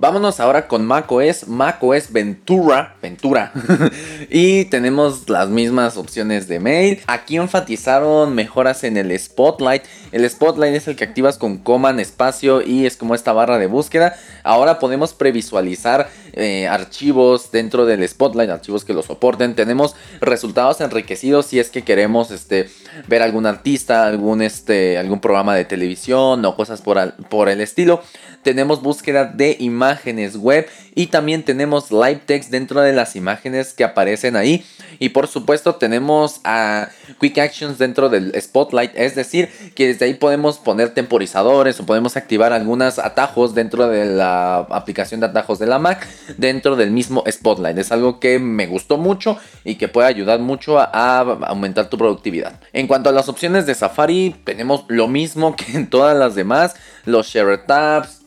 Vámonos 0.00 0.38
ahora 0.38 0.68
con 0.68 0.86
macOS, 0.86 1.48
macOS 1.48 2.12
Ventura, 2.12 2.94
Ventura. 3.02 3.50
y 4.30 4.66
tenemos 4.66 5.28
las 5.28 5.48
mismas 5.48 5.96
opciones 5.96 6.46
de 6.46 6.60
mail. 6.60 7.00
Aquí 7.08 7.36
enfatizaron 7.36 8.32
mejoras 8.32 8.84
en 8.84 8.96
el 8.96 9.18
Spotlight. 9.18 9.82
El 10.12 10.30
Spotlight 10.30 10.76
es 10.76 10.86
el 10.86 10.94
que 10.94 11.02
activas 11.02 11.36
con 11.36 11.58
command 11.58 11.98
espacio 11.98 12.62
y 12.62 12.86
es 12.86 12.96
como 12.96 13.16
esta 13.16 13.32
barra 13.32 13.58
de 13.58 13.66
búsqueda. 13.66 14.14
Ahora 14.44 14.78
podemos 14.78 15.14
previsualizar 15.14 16.08
eh, 16.32 16.66
archivos 16.68 17.50
dentro 17.50 17.86
del 17.86 18.06
Spotlight, 18.06 18.50
archivos 18.50 18.84
que 18.84 18.94
lo 18.94 19.02
soporten. 19.02 19.54
Tenemos 19.54 19.94
resultados 20.20 20.80
enriquecidos 20.80 21.46
si 21.46 21.58
es 21.58 21.70
que 21.70 21.82
queremos 21.82 22.30
este, 22.30 22.68
ver 23.06 23.22
algún 23.22 23.46
artista, 23.46 24.06
algún, 24.06 24.42
este, 24.42 24.98
algún 24.98 25.20
programa 25.20 25.54
de 25.54 25.64
televisión 25.64 26.44
o 26.44 26.56
cosas 26.56 26.82
por, 26.82 27.14
por 27.28 27.48
el 27.48 27.60
estilo 27.60 28.02
tenemos 28.42 28.82
búsqueda 28.82 29.24
de 29.24 29.56
imágenes 29.58 30.36
web 30.36 30.66
y 30.98 31.06
también 31.06 31.44
tenemos 31.44 31.92
live 31.92 32.22
text 32.26 32.50
dentro 32.50 32.80
de 32.80 32.92
las 32.92 33.14
imágenes 33.14 33.72
que 33.72 33.84
aparecen 33.84 34.34
ahí. 34.34 34.64
Y 34.98 35.10
por 35.10 35.28
supuesto 35.28 35.76
tenemos 35.76 36.40
a 36.42 36.88
Quick 37.20 37.38
Actions 37.38 37.78
dentro 37.78 38.08
del 38.08 38.34
Spotlight, 38.40 38.90
es 38.96 39.14
decir, 39.14 39.48
que 39.76 39.86
desde 39.86 40.06
ahí 40.06 40.14
podemos 40.14 40.58
poner 40.58 40.94
temporizadores 40.94 41.78
o 41.78 41.86
podemos 41.86 42.16
activar 42.16 42.52
algunos 42.52 42.98
atajos 42.98 43.54
dentro 43.54 43.86
de 43.86 44.06
la 44.06 44.56
aplicación 44.70 45.20
de 45.20 45.26
atajos 45.26 45.60
de 45.60 45.68
la 45.68 45.78
Mac 45.78 46.04
dentro 46.36 46.74
del 46.74 46.90
mismo 46.90 47.22
Spotlight. 47.30 47.78
Es 47.78 47.92
algo 47.92 48.18
que 48.18 48.40
me 48.40 48.66
gustó 48.66 48.98
mucho 48.98 49.38
y 49.64 49.76
que 49.76 49.86
puede 49.86 50.08
ayudar 50.08 50.40
mucho 50.40 50.80
a, 50.80 51.20
aumentar 51.20 51.90
tu 51.90 51.96
productividad. 51.96 52.58
En 52.72 52.88
cuanto 52.88 53.08
a 53.08 53.12
las 53.12 53.28
opciones 53.28 53.66
de 53.66 53.76
Safari, 53.76 54.34
tenemos 54.42 54.84
lo 54.88 55.06
mismo 55.06 55.54
que 55.54 55.76
en 55.76 55.88
todas 55.88 56.16
las 56.16 56.34
demás, 56.34 56.74
los 57.04 57.28
Share 57.28 57.64
Tabs, 57.66 58.18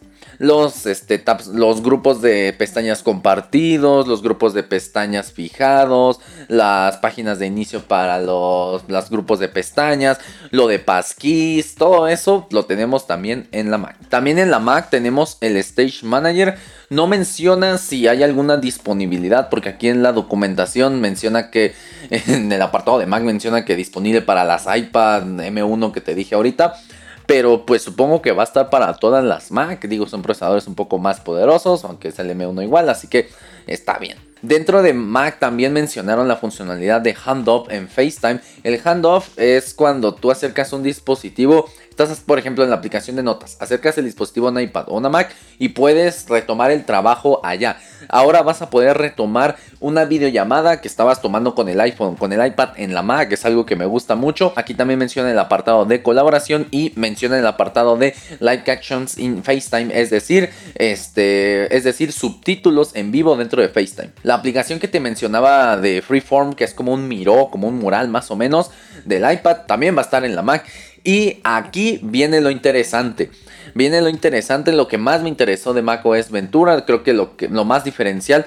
los, 0.41 0.87
este, 0.87 1.23
los 1.53 1.83
grupos 1.83 2.19
de 2.19 2.51
pestañas 2.57 3.03
compartidos, 3.03 4.07
los 4.07 4.23
grupos 4.23 4.55
de 4.55 4.63
pestañas 4.63 5.31
fijados, 5.31 6.19
las 6.47 6.97
páginas 6.97 7.37
de 7.37 7.45
inicio 7.45 7.83
para 7.83 8.19
los, 8.19 8.83
grupos 9.11 9.37
de 9.37 9.49
pestañas, 9.49 10.17
lo 10.49 10.65
de 10.65 10.79
passkeys, 10.79 11.75
todo 11.75 12.07
eso 12.07 12.47
lo 12.49 12.65
tenemos 12.65 13.05
también 13.05 13.49
en 13.51 13.69
la 13.69 13.77
Mac. 13.77 13.97
También 14.09 14.39
en 14.39 14.49
la 14.49 14.57
Mac 14.57 14.89
tenemos 14.89 15.37
el 15.41 15.57
Stage 15.57 16.03
Manager. 16.03 16.57
No 16.89 17.05
menciona 17.05 17.77
si 17.77 18.07
hay 18.07 18.23
alguna 18.23 18.57
disponibilidad, 18.57 19.47
porque 19.49 19.69
aquí 19.69 19.89
en 19.89 20.01
la 20.01 20.11
documentación 20.11 21.01
menciona 21.01 21.51
que 21.51 21.75
en 22.09 22.51
el 22.51 22.61
apartado 22.63 22.97
de 22.97 23.05
Mac 23.05 23.21
menciona 23.21 23.63
que 23.63 23.75
disponible 23.75 24.23
para 24.23 24.43
las 24.43 24.65
iPad 24.75 25.21
M1 25.21 25.91
que 25.91 26.01
te 26.01 26.15
dije 26.15 26.33
ahorita. 26.33 26.81
Pero 27.31 27.65
pues 27.65 27.81
supongo 27.81 28.21
que 28.21 28.33
va 28.33 28.43
a 28.43 28.45
estar 28.45 28.69
para 28.69 28.93
todas 28.95 29.23
las 29.23 29.51
Mac. 29.51 29.87
Digo, 29.87 30.05
son 30.05 30.21
procesadores 30.21 30.67
un 30.67 30.75
poco 30.75 30.97
más 30.97 31.21
poderosos, 31.21 31.85
aunque 31.85 32.09
es 32.09 32.19
el 32.19 32.29
M1 32.29 32.61
igual, 32.61 32.89
así 32.89 33.07
que 33.07 33.29
está 33.67 33.97
bien. 33.99 34.17
Dentro 34.41 34.81
de 34.81 34.91
Mac 34.91 35.39
también 35.39 35.71
mencionaron 35.71 36.27
la 36.27 36.35
funcionalidad 36.35 36.99
de 36.99 37.15
handoff 37.15 37.71
en 37.71 37.87
FaceTime. 37.87 38.41
El 38.63 38.81
handoff 38.83 39.29
es 39.39 39.73
cuando 39.73 40.13
tú 40.13 40.29
acercas 40.29 40.73
un 40.73 40.83
dispositivo 40.83 41.69
Estás, 41.91 42.21
por 42.21 42.39
ejemplo, 42.39 42.63
en 42.63 42.69
la 42.69 42.77
aplicación 42.77 43.17
de 43.17 43.21
notas, 43.21 43.57
acercas 43.59 43.97
el 43.97 44.05
dispositivo 44.05 44.47
a 44.47 44.51
un 44.51 44.59
iPad 44.61 44.85
o 44.87 44.97
una 44.97 45.09
Mac 45.09 45.35
y 45.59 45.69
puedes 45.69 46.27
retomar 46.29 46.71
el 46.71 46.85
trabajo 46.85 47.41
allá. 47.43 47.77
Ahora 48.07 48.41
vas 48.43 48.61
a 48.61 48.69
poder 48.69 48.97
retomar 48.97 49.57
una 49.81 50.05
videollamada 50.05 50.79
que 50.79 50.87
estabas 50.87 51.21
tomando 51.21 51.53
con 51.53 51.67
el 51.67 51.81
iPhone, 51.81 52.15
con 52.15 52.31
el 52.31 52.43
iPad 52.43 52.69
en 52.77 52.93
la 52.93 53.01
Mac, 53.01 53.33
es 53.33 53.45
algo 53.45 53.65
que 53.65 53.75
me 53.75 53.85
gusta 53.85 54.15
mucho. 54.15 54.53
Aquí 54.55 54.73
también 54.73 54.99
menciona 54.99 55.29
el 55.29 55.37
apartado 55.37 55.83
de 55.83 56.01
colaboración 56.01 56.67
y 56.71 56.93
menciona 56.95 57.37
el 57.37 57.45
apartado 57.45 57.97
de 57.97 58.15
Live 58.39 58.63
Actions 58.67 59.17
in 59.17 59.43
FaceTime, 59.43 59.91
es 59.93 60.09
decir, 60.09 60.49
este, 60.75 61.75
es 61.75 61.83
decir, 61.83 62.13
subtítulos 62.13 62.95
en 62.95 63.11
vivo 63.11 63.35
dentro 63.35 63.61
de 63.61 63.67
FaceTime. 63.67 64.11
La 64.23 64.35
aplicación 64.35 64.79
que 64.79 64.87
te 64.87 65.01
mencionaba 65.01 65.75
de 65.75 66.01
Freeform, 66.01 66.53
que 66.53 66.63
es 66.63 66.73
como 66.73 66.93
un 66.93 67.09
miro, 67.09 67.49
como 67.51 67.67
un 67.67 67.79
mural 67.79 68.07
más 68.07 68.31
o 68.31 68.37
menos 68.37 68.71
del 69.03 69.29
iPad, 69.29 69.65
también 69.67 69.95
va 69.95 70.01
a 70.01 70.05
estar 70.05 70.23
en 70.23 70.35
la 70.37 70.41
Mac. 70.41 70.65
Y 71.03 71.39
aquí 71.43 71.99
viene 72.03 72.41
lo 72.41 72.51
interesante. 72.51 73.31
Viene 73.73 74.01
lo 74.01 74.09
interesante, 74.09 74.71
lo 74.71 74.87
que 74.87 74.97
más 74.97 75.21
me 75.21 75.29
interesó 75.29 75.73
de 75.73 75.81
macOS 75.81 76.29
Ventura, 76.29 76.85
creo 76.85 77.03
que 77.03 77.13
lo, 77.13 77.37
que, 77.37 77.47
lo 77.47 77.63
más 77.63 77.83
diferencial 77.83 78.45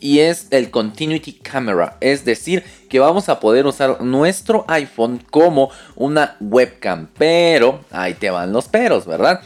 y 0.00 0.20
es 0.20 0.46
el 0.50 0.70
Continuity 0.70 1.34
Camera, 1.34 1.96
es 2.00 2.24
decir, 2.24 2.64
que 2.88 2.98
vamos 2.98 3.28
a 3.28 3.38
poder 3.38 3.66
usar 3.66 4.00
nuestro 4.00 4.64
iPhone 4.66 5.22
como 5.30 5.70
una 5.94 6.36
webcam, 6.40 7.08
pero 7.18 7.84
ahí 7.90 8.14
te 8.14 8.30
van 8.30 8.52
los 8.52 8.66
peros, 8.68 9.06
¿verdad? 9.06 9.40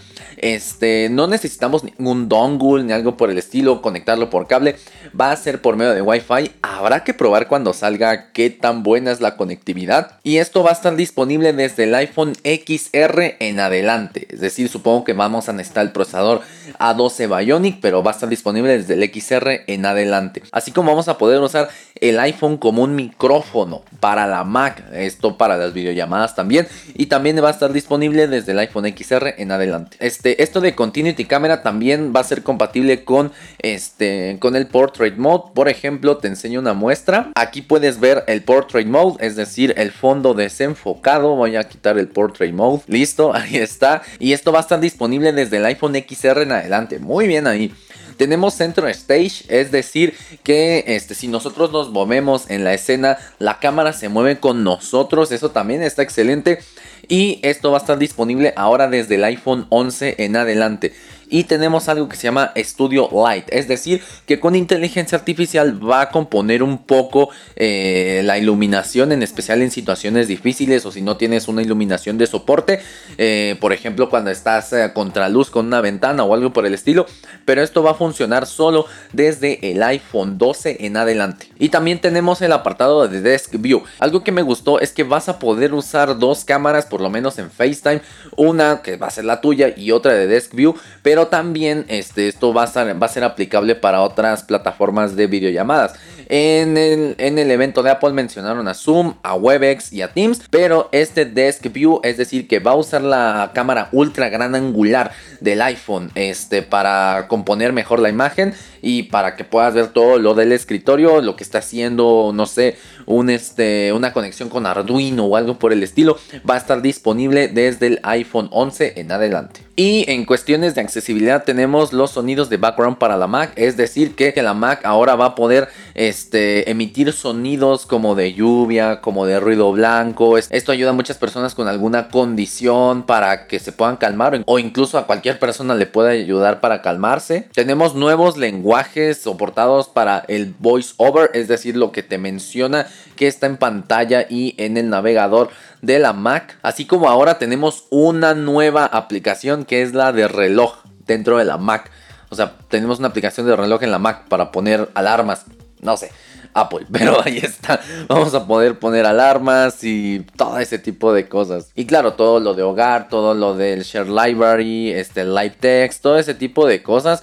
Este, 0.45 1.09
no 1.11 1.27
necesitamos 1.27 1.85
ningún 1.85 2.29
dongle 2.29 2.85
ni 2.85 2.93
algo 2.93 3.17
por 3.17 3.31
el 3.31 3.39
estilo, 3.39 3.81
conectarlo 3.81 4.29
por 4.29 4.47
cable, 4.47 4.77
va 5.19 5.33
a 5.33 5.37
ser 5.37 5.63
por 5.63 5.77
medio 5.77 5.95
de 5.95 6.03
Wi-Fi. 6.03 6.51
Habrá 6.61 7.03
que 7.03 7.15
probar 7.15 7.49
cuando 7.49 7.73
salga 7.73 8.31
qué 8.33 8.51
tan 8.51 8.83
buena 8.83 9.11
es 9.11 9.23
la 9.23 9.39
conectividad. 9.39 10.19
Y 10.23 10.37
esto 10.37 10.63
va 10.63 10.69
a 10.69 10.75
estar 10.75 10.97
disponible 10.97 11.55
desde 11.55 11.85
el 11.85 11.95
iPhone 11.95 12.35
XR 12.45 13.37
en 13.41 13.59
adelante. 13.59 14.27
Es 14.29 14.41
decir, 14.41 14.69
supongo 14.69 15.05
que 15.05 15.15
vamos 15.15 15.49
a 15.49 15.55
necesitar 15.55 15.87
el 15.87 15.93
procesador 15.93 16.43
A12 16.79 17.45
Bionic, 17.45 17.79
pero 17.81 18.03
va 18.03 18.11
a 18.11 18.15
estar 18.15 18.29
disponible 18.29 18.79
desde 18.79 18.95
el 18.95 19.05
XR 19.13 19.65
en 19.67 19.87
adelante. 19.87 20.43
Así 20.53 20.73
como 20.73 20.91
vamos 20.91 21.09
a 21.09 21.19
poder 21.19 21.41
usar 21.41 21.69
el 22.01 22.19
iPhone 22.19 22.57
como 22.57 22.83
un 22.83 22.95
micrófono 22.95 23.83
para 24.01 24.27
la 24.27 24.45
Mac, 24.45 24.85
esto 24.93 25.39
para 25.39 25.57
las 25.57 25.73
videollamadas 25.73 26.35
también. 26.35 26.67
Y 26.95 27.07
también 27.07 27.43
va 27.43 27.49
a 27.49 27.53
estar 27.53 27.73
disponible 27.73 28.27
desde 28.29 28.53
el 28.53 28.59
iPhone 28.59 28.87
XR 28.87 29.35
en 29.39 29.53
adelante. 29.53 29.97
Este, 30.01 30.43
esto 30.43 30.61
de 30.61 30.75
Continuity 30.75 31.25
Camera 31.25 31.63
también 31.63 32.13
va 32.15 32.21
a 32.21 32.25
ser 32.25 32.43
compatible 32.43 33.05
con, 33.05 33.33
este, 33.59 34.39
con 34.41 34.57
el 34.57 34.67
Portrait 34.67 35.17
Mode. 35.17 35.53
Por 35.55 35.69
ejemplo, 35.69 36.19
te 36.19 36.29
enseño 36.29 36.61
una 36.61 36.75
muestra. 36.75 37.31
Aquí 37.35 37.63
puedes 37.63 38.01
ver 38.01 38.25
el 38.27 38.43
Portrait 38.43 38.87
Mode, 38.87 39.25
es 39.25 39.37
decir, 39.37 39.75
el 39.77 39.93
fondo 39.93 40.35
desenfocado. 40.35 41.37
Voy 41.37 41.57
a 41.57 41.65
quitar 41.65 41.99
el 41.99 42.09
Portrait 42.09 42.53
Mode. 42.53 42.83
Listo, 42.87 43.35
ahí 43.35 43.57
está. 43.57 44.03
Y 44.19 44.33
esto 44.33 44.53
va 44.53 44.59
a 44.59 44.63
estar 44.63 44.81
disponible 44.81 45.33
desde 45.33 45.59
el 45.59 45.65
iPhone 45.67 45.95
XR 45.95 46.43
en 46.43 46.53
adelante. 46.53 46.64
Muy 46.99 47.27
bien 47.27 47.47
ahí. 47.47 47.73
Tenemos 48.17 48.55
Center 48.55 48.87
Stage, 48.87 49.45
es 49.49 49.73
decir, 49.73 50.15
que 50.45 50.85
este, 50.87 51.15
si 51.15 51.27
nosotros 51.27 51.73
nos 51.73 51.91
movemos 51.91 52.49
en 52.49 52.63
la 52.63 52.73
escena, 52.73 53.19
la 53.39 53.59
cámara 53.59 53.93
se 53.93 54.09
mueve 54.09 54.39
con 54.39 54.63
nosotros. 54.63 55.33
Eso 55.33 55.51
también 55.51 55.83
está 55.83 56.03
excelente. 56.03 56.61
Y 57.09 57.41
esto 57.43 57.71
va 57.71 57.79
a 57.79 57.81
estar 57.81 57.99
disponible 57.99 58.55
ahora 58.57 58.89
desde 58.89 59.17
el 59.17 59.25
iPhone 59.25 59.67
11 59.69 60.17
en 60.19 60.37
adelante. 60.37 60.95
Y 61.35 61.43
tenemos 61.43 61.89
algo 61.89 62.09
que 62.09 62.15
se 62.15 62.29
llama 62.29 62.53
Studio 62.57 63.09
Light, 63.13 63.47
es 63.49 63.67
decir, 63.67 64.01
que 64.25 64.39
con 64.39 64.55
inteligencia 64.55 65.19
artificial 65.19 65.85
va 65.85 66.03
a 66.03 66.11
componer 66.11 66.63
un 66.63 66.79
poco 66.79 67.29
eh, 67.57 68.23
la 68.23 68.39
iluminación, 68.39 69.11
en 69.11 69.21
especial 69.21 69.61
en 69.61 69.73
situaciones 69.73 70.29
difíciles 70.29 70.87
o 70.87 70.93
si 70.93 71.03
no 71.03 71.17
tienes 71.17 71.49
una 71.49 71.61
iluminación 71.61 72.19
de 72.19 72.29
soporte, 72.29 72.79
eh, 73.19 73.57
por 73.61 73.73
ejemplo 73.73 74.11
cuando 74.11 74.31
estás 74.31 74.73
a 74.75 74.95
contraluz 74.95 75.51
con 75.51 75.67
una 75.67 75.81
ventana 75.81 76.23
o 76.23 76.35
algo 76.35 76.53
por 76.53 76.67
el 76.67 76.75
estilo, 76.75 77.05
pero 77.45 77.65
esto 77.65 77.83
va 77.83 77.91
a 77.91 77.95
funcionar 77.95 78.47
solo 78.47 78.87
desde 79.13 79.73
el 79.73 79.83
iPhone 79.83 80.39
12 80.39 80.87
en 80.87 80.97
adelante. 80.97 81.49
Y 81.59 81.71
también 81.71 82.01
tenemos 82.01 82.43
el 82.43 82.53
apartado 82.53 83.09
de 83.09 83.21
Desk 83.21 83.57
View. 83.59 83.83
Algo 83.99 84.23
que 84.23 84.31
me 84.31 84.43
gustó 84.43 84.79
es 84.79 84.93
que 84.93 85.03
vas 85.03 85.29
a 85.29 85.41
poder 85.41 85.75
usar 85.75 86.17
dos 86.17 86.45
cámaras, 86.45 86.87
por 86.87 87.01
lo 87.01 87.11
menos 87.11 87.41
en 87.41 87.51
FaceTime, 87.51 88.03
una 88.37 88.83
que 88.83 88.97
va 88.97 89.09
a 89.09 89.11
ser 89.11 89.25
la 89.25 89.41
tuya 89.41 89.75
y 89.77 89.91
otra 89.91 90.13
de 90.13 90.29
Desk 90.29 90.55
View, 90.55 90.77
pero 91.03 91.24
también 91.29 91.85
este, 91.89 92.29
esto 92.29 92.53
va 92.53 92.65
a, 92.65 93.09
ser 93.09 93.25
aplicable 93.25 93.75
para 93.75 94.03
otras 94.03 94.43
plataformas 94.43 95.17
de 95.17 95.27
videollamadas. 95.27 95.95
En 96.29 96.79
el, 96.79 97.15
en 97.19 97.39
el 97.39 97.51
evento 97.51 97.83
de 97.83 97.91
Apple 97.91 98.13
mencionaron 98.13 98.67
a 98.67 98.75
Zoom, 98.75 99.15
a 99.23 99.35
Webex 99.35 99.93
y 99.93 100.01
a 100.03 100.09
Teams, 100.13 100.43
pero 100.51 100.89
este 100.91 101.27
Desk 101.27 101.71
View, 101.71 102.01
es 102.03 102.17
decir, 102.17 102.49
que 102.49 102.61
va 102.61 102.71
a 102.71 102.77
usar 102.77 103.03
la 103.03 103.51
cámara 103.55 103.89
ultra 103.93 104.31
gran 104.31 104.55
angular 104.55 105.13
del 105.41 105.61
iPhone 105.61 106.11
este, 106.15 106.63
para 106.63 107.27
componer 107.29 107.73
mejor 107.73 108.01
la 108.01 108.09
imagen 108.09 108.55
y 108.85 109.05
para 109.05 109.35
que 109.35 109.45
puedas 109.45 109.73
ver 109.73 109.89
todo 109.89 110.19
lo 110.19 110.35
del 110.35 110.53
escritorio, 110.53 111.23
lo 111.23 111.37
que 111.37 111.43
está 111.43 111.59
haciendo, 111.59 112.33
no 112.35 112.45
sé, 112.45 112.77
un, 113.07 113.31
este, 113.31 113.93
una 113.95 114.13
conexión 114.13 114.51
con 114.51 114.67
Arduino 114.67 115.25
o 115.25 115.37
algo 115.37 115.59
por 115.59 115.73
el 115.73 115.83
estilo, 115.83 116.19
va 116.49 116.55
a 116.55 116.59
estar 116.59 116.83
disponible 116.83 117.49
desde 117.49 117.87
el 117.87 118.01
iPhone 118.03 118.49
11 118.53 119.01
en 119.01 119.11
adelante. 119.11 119.63
Y 119.77 120.09
en 120.09 120.25
cuestiones 120.25 120.77
de 120.77 120.83
accesibilidad 120.83 121.43
tenemos 121.43 121.93
los 121.93 122.13
sonidos 122.13 122.49
de 122.49 122.59
background 122.59 122.99
para 122.99 123.17
la 123.17 123.27
Mac, 123.27 123.53
es 123.57 123.77
decir 123.77 124.15
que 124.15 124.33
la 124.41 124.55
Mac 124.55 124.83
ahora 124.85 125.17
va 125.17 125.27
a 125.27 125.35
poder 125.35 125.69
este, 125.95 126.71
emitir 126.71 127.13
sonidos 127.13 127.87
como 127.87 128.15
de 128.15 128.35
lluvia, 128.35 129.01
como 129.01 129.27
de 129.27 129.41
ruido 129.41 129.73
blanco. 129.73 130.39
Esto 130.39 130.71
ayuda 130.71 130.91
a 130.91 130.93
muchas 130.93 131.19
personas 131.19 131.57
con 131.57 131.67
alguna 131.67 132.09
condición 132.09 133.05
para 133.05 133.49
que 133.49 133.59
se 133.59 133.73
puedan 133.73 133.97
calmar 133.97 134.43
o 134.47 134.59
incluso 134.61 134.97
a 134.97 135.07
cualquier 135.07 135.41
persona 135.41 135.75
le 135.75 135.87
pueda 135.87 136.11
ayudar 136.11 136.61
para 136.61 136.81
calmarse. 136.81 137.49
Tenemos 137.53 137.97
nuevos 137.97 138.37
lenguajes 138.37 138.74
soportados 139.15 139.89
para 139.89 140.25
el 140.29 140.55
voice 140.59 140.95
over, 140.97 141.31
es 141.35 141.49
decir, 141.49 141.77
lo 141.77 141.93
que 141.93 142.03
te 142.03 142.19
menciona 142.19 142.87
que 143.17 143.27
está 143.27 143.47
en 143.47 143.57
pantalla 143.57 144.27
y 144.29 144.55
en 144.59 144.77
el 144.77 144.91
navegador 144.91 145.51
de 145.83 145.99
la 145.99 146.13
Mac. 146.13 146.59
Así 146.63 146.85
como 146.85 147.09
ahora 147.09 147.39
tenemos 147.39 147.85
una 147.91 148.35
nueva 148.35 148.85
aplicación 148.87 149.65
que 149.65 149.83
es 149.83 149.95
la 149.95 150.13
de 150.13 150.29
reloj 150.29 150.77
dentro 151.07 151.39
de 151.39 151.45
la 151.45 151.57
Mac. 151.57 151.91
O 152.31 152.35
sea, 152.35 152.57
tenemos 152.69 152.99
una 152.99 153.09
aplicación 153.09 153.47
de 153.47 153.57
reloj 153.57 153.83
en 153.83 153.91
la 153.91 153.99
Mac 153.99 154.29
para 154.29 154.51
poner 154.51 154.91
alarmas. 154.95 155.45
No 155.81 155.97
sé, 155.97 156.11
Apple, 156.53 156.87
pero 156.93 157.21
ahí 157.25 157.39
está. 157.39 157.81
Vamos 158.09 158.35
a 158.35 158.47
poder 158.47 158.79
poner 158.79 159.07
alarmas 159.07 159.85
y 159.85 160.27
todo 160.37 160.59
ese 160.59 160.79
tipo 160.79 161.13
de 161.13 161.29
cosas. 161.29 161.71
Y 161.75 161.87
claro, 161.87 162.15
todo 162.15 162.41
lo 162.41 162.55
de 162.55 162.63
hogar, 162.63 163.09
todo 163.09 163.35
lo 163.35 163.55
del 163.55 163.83
Share 163.83 164.09
Library, 164.09 164.91
este 164.91 165.25
Live 165.25 165.57
Text, 165.61 166.03
todo 166.03 166.19
ese 166.19 166.35
tipo 166.35 166.67
de 166.67 166.83
cosas 166.83 167.23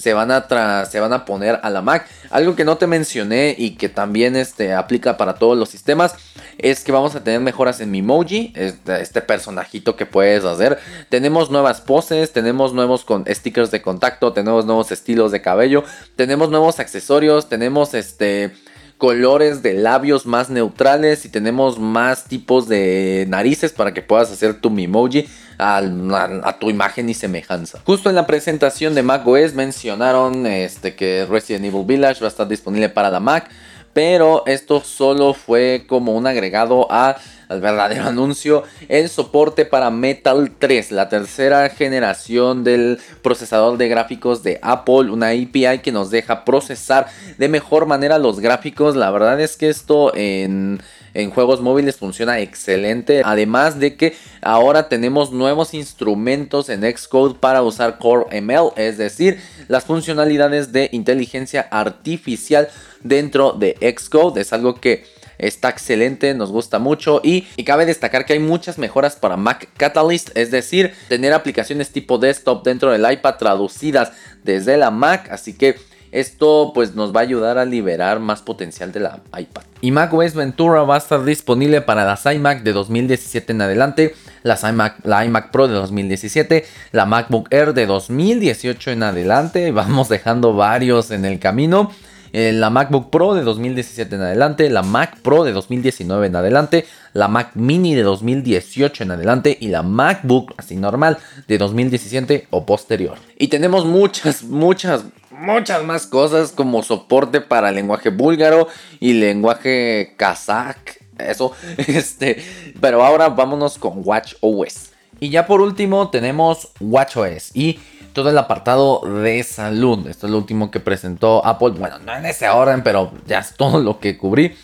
se 0.00 0.14
van 0.14 0.30
a, 0.30 0.86
se 0.86 1.00
van 1.00 1.12
a 1.12 1.24
poner 1.24 1.60
a 1.62 1.70
la 1.70 1.82
Mac. 1.82 2.08
Algo 2.30 2.56
que 2.56 2.64
no 2.64 2.78
te 2.78 2.86
mencioné 2.86 3.54
y 3.56 3.72
que 3.76 3.88
también 3.88 4.34
este, 4.34 4.72
aplica 4.72 5.16
para 5.16 5.34
todos 5.34 5.58
los 5.58 5.68
sistemas 5.68 6.14
es 6.58 6.82
que 6.84 6.92
vamos 6.92 7.14
a 7.14 7.22
tener 7.22 7.40
mejoras 7.40 7.80
en 7.80 7.90
Mimoji, 7.90 8.52
este, 8.56 9.00
este 9.02 9.20
personajito 9.20 9.96
que 9.96 10.06
puedes 10.06 10.44
hacer. 10.44 10.78
Tenemos 11.08 11.50
nuevas 11.50 11.80
poses, 11.80 12.32
tenemos 12.32 12.72
nuevos 12.72 13.04
con 13.04 13.24
stickers 13.26 13.70
de 13.70 13.82
contacto, 13.82 14.32
tenemos 14.32 14.64
nuevos 14.64 14.90
estilos 14.92 15.32
de 15.32 15.42
cabello, 15.42 15.84
tenemos 16.16 16.50
nuevos 16.50 16.80
accesorios, 16.80 17.48
tenemos 17.48 17.94
este 17.94 18.52
colores 19.00 19.62
de 19.62 19.74
labios 19.74 20.26
más 20.26 20.50
neutrales 20.50 21.24
y 21.24 21.30
tenemos 21.30 21.80
más 21.80 22.24
tipos 22.24 22.68
de 22.68 23.24
narices 23.28 23.72
para 23.72 23.92
que 23.92 24.02
puedas 24.02 24.30
hacer 24.30 24.60
tu 24.60 24.70
Mimoji 24.70 25.26
a, 25.58 26.56
tu 26.60 26.70
imagen 26.70 27.08
y 27.08 27.14
semejanza. 27.14 27.80
Justo 27.84 28.10
en 28.10 28.14
la 28.14 28.26
presentación 28.26 28.94
de 28.94 29.02
macOS 29.02 29.54
mencionaron 29.54 30.46
este, 30.46 30.94
que 30.94 31.26
Resident 31.28 31.64
Evil 31.64 31.86
Village 31.86 32.20
va 32.20 32.26
a 32.26 32.28
estar 32.28 32.46
disponible 32.46 32.90
para 32.90 33.10
la 33.10 33.20
Mac, 33.20 33.50
pero 33.94 34.44
esto 34.46 34.80
solo 34.80 35.34
fue 35.34 35.86
como 35.88 36.14
un 36.14 36.26
agregado 36.26 36.86
a 36.90 37.16
al 37.50 37.60
verdadero 37.60 38.04
anuncio, 38.04 38.62
el 38.88 39.08
soporte 39.08 39.66
para 39.66 39.90
Metal 39.90 40.52
3, 40.58 40.92
la 40.92 41.08
tercera 41.08 41.68
generación 41.68 42.64
del 42.64 42.98
procesador 43.22 43.76
de 43.76 43.88
gráficos 43.88 44.42
de 44.42 44.58
Apple, 44.62 45.10
una 45.10 45.30
API 45.30 45.80
que 45.82 45.92
nos 45.92 46.10
deja 46.10 46.44
procesar 46.44 47.08
de 47.36 47.48
mejor 47.48 47.86
manera 47.86 48.18
los 48.18 48.40
gráficos. 48.40 48.96
La 48.96 49.10
verdad 49.10 49.40
es 49.40 49.56
que 49.56 49.68
esto 49.68 50.14
en 50.14 50.80
en 51.14 51.30
juegos 51.30 51.60
móviles 51.60 51.96
funciona 51.96 52.40
excelente. 52.40 53.22
Además 53.24 53.78
de 53.78 53.96
que 53.96 54.14
ahora 54.42 54.88
tenemos 54.88 55.32
nuevos 55.32 55.74
instrumentos 55.74 56.68
en 56.68 56.82
Xcode 56.82 57.34
para 57.38 57.62
usar 57.62 57.98
Core 57.98 58.40
ML, 58.40 58.72
es 58.76 58.98
decir, 58.98 59.40
las 59.68 59.84
funcionalidades 59.84 60.72
de 60.72 60.88
inteligencia 60.92 61.66
artificial 61.70 62.68
dentro 63.02 63.52
de 63.52 63.76
Xcode. 63.96 64.40
Es 64.40 64.52
algo 64.52 64.74
que 64.74 65.04
está 65.40 65.68
excelente, 65.68 66.34
nos 66.34 66.50
gusta 66.50 66.78
mucho 66.78 67.20
y, 67.22 67.46
y, 67.56 67.64
cabe 67.64 67.86
destacar 67.86 68.26
que 68.26 68.34
hay 68.34 68.38
muchas 68.38 68.78
mejoras 68.78 69.16
para 69.16 69.36
Mac 69.36 69.68
Catalyst, 69.76 70.36
es 70.36 70.50
decir, 70.50 70.94
tener 71.08 71.32
aplicaciones 71.32 71.90
tipo 71.90 72.18
desktop 72.18 72.64
dentro 72.64 72.92
del 72.92 73.10
iPad 73.10 73.36
traducidas 73.36 74.12
desde 74.44 74.76
la 74.76 74.90
Mac, 74.90 75.28
así 75.30 75.54
que 75.54 75.76
esto 76.12 76.72
pues 76.74 76.94
nos 76.94 77.14
va 77.14 77.20
a 77.20 77.22
ayudar 77.22 77.56
a 77.58 77.64
liberar 77.64 78.18
más 78.18 78.42
potencial 78.42 78.90
de 78.90 79.00
la 79.00 79.20
iPad. 79.38 79.62
Y 79.80 79.92
macOS 79.92 80.34
Ventura 80.34 80.82
va 80.82 80.96
a 80.96 80.98
estar 80.98 81.24
disponible 81.24 81.82
para 81.82 82.04
las 82.04 82.26
iMac 82.26 82.62
de 82.62 82.72
2017 82.72 83.52
en 83.52 83.62
adelante, 83.62 84.14
las 84.42 84.64
iMac, 84.64 85.04
la 85.04 85.24
iMac 85.24 85.50
Pro 85.50 85.68
de 85.68 85.74
2017, 85.74 86.64
la 86.92 87.06
MacBook 87.06 87.48
Air 87.52 87.74
de 87.74 87.86
2018 87.86 88.90
en 88.90 89.02
adelante. 89.04 89.70
Vamos 89.70 90.08
dejando 90.08 90.54
varios 90.54 91.10
en 91.10 91.24
el 91.24 91.38
camino. 91.38 91.92
Eh, 92.32 92.52
la 92.52 92.70
MacBook 92.70 93.10
Pro 93.10 93.34
de 93.34 93.42
2017 93.42 94.14
en 94.14 94.22
adelante, 94.22 94.70
la 94.70 94.82
Mac 94.82 95.18
Pro 95.20 95.44
de 95.44 95.52
2019 95.52 96.26
en 96.26 96.36
adelante, 96.36 96.86
la 97.12 97.28
Mac 97.28 97.50
Mini 97.54 97.94
de 97.94 98.02
2018 98.02 99.04
en 99.04 99.10
adelante 99.10 99.56
y 99.60 99.68
la 99.68 99.82
MacBook 99.82 100.54
así 100.56 100.76
normal 100.76 101.18
de 101.48 101.58
2017 101.58 102.46
o 102.50 102.64
posterior. 102.66 103.18
Y 103.38 103.48
tenemos 103.48 103.84
muchas, 103.84 104.44
muchas 104.44 105.04
muchas 105.40 105.84
más 105.84 106.06
cosas 106.06 106.52
como 106.52 106.82
soporte 106.82 107.40
para 107.40 107.72
lenguaje 107.72 108.10
búlgaro 108.10 108.68
y 109.00 109.14
lenguaje 109.14 110.14
kazakh. 110.16 111.00
Eso, 111.18 111.52
este, 111.76 112.42
pero 112.80 113.04
ahora 113.04 113.28
vámonos 113.28 113.78
con 113.78 114.02
WatchOS. 114.04 114.90
Y 115.18 115.30
ya 115.30 115.46
por 115.46 115.60
último 115.60 116.08
tenemos 116.10 116.68
WatchOS 116.80 117.54
y 117.54 117.78
todo 118.12 118.30
el 118.30 118.38
apartado 118.38 119.00
de 119.00 119.42
salud. 119.42 120.06
Esto 120.06 120.26
es 120.26 120.32
lo 120.32 120.38
último 120.38 120.70
que 120.70 120.80
presentó 120.80 121.44
Apple. 121.44 121.70
Bueno, 121.70 121.98
no 121.98 122.14
en 122.14 122.26
ese 122.26 122.48
orden, 122.48 122.82
pero 122.82 123.12
ya 123.26 123.40
es 123.40 123.54
todo 123.54 123.80
lo 123.80 123.98
que 123.98 124.18
cubrí. 124.18 124.54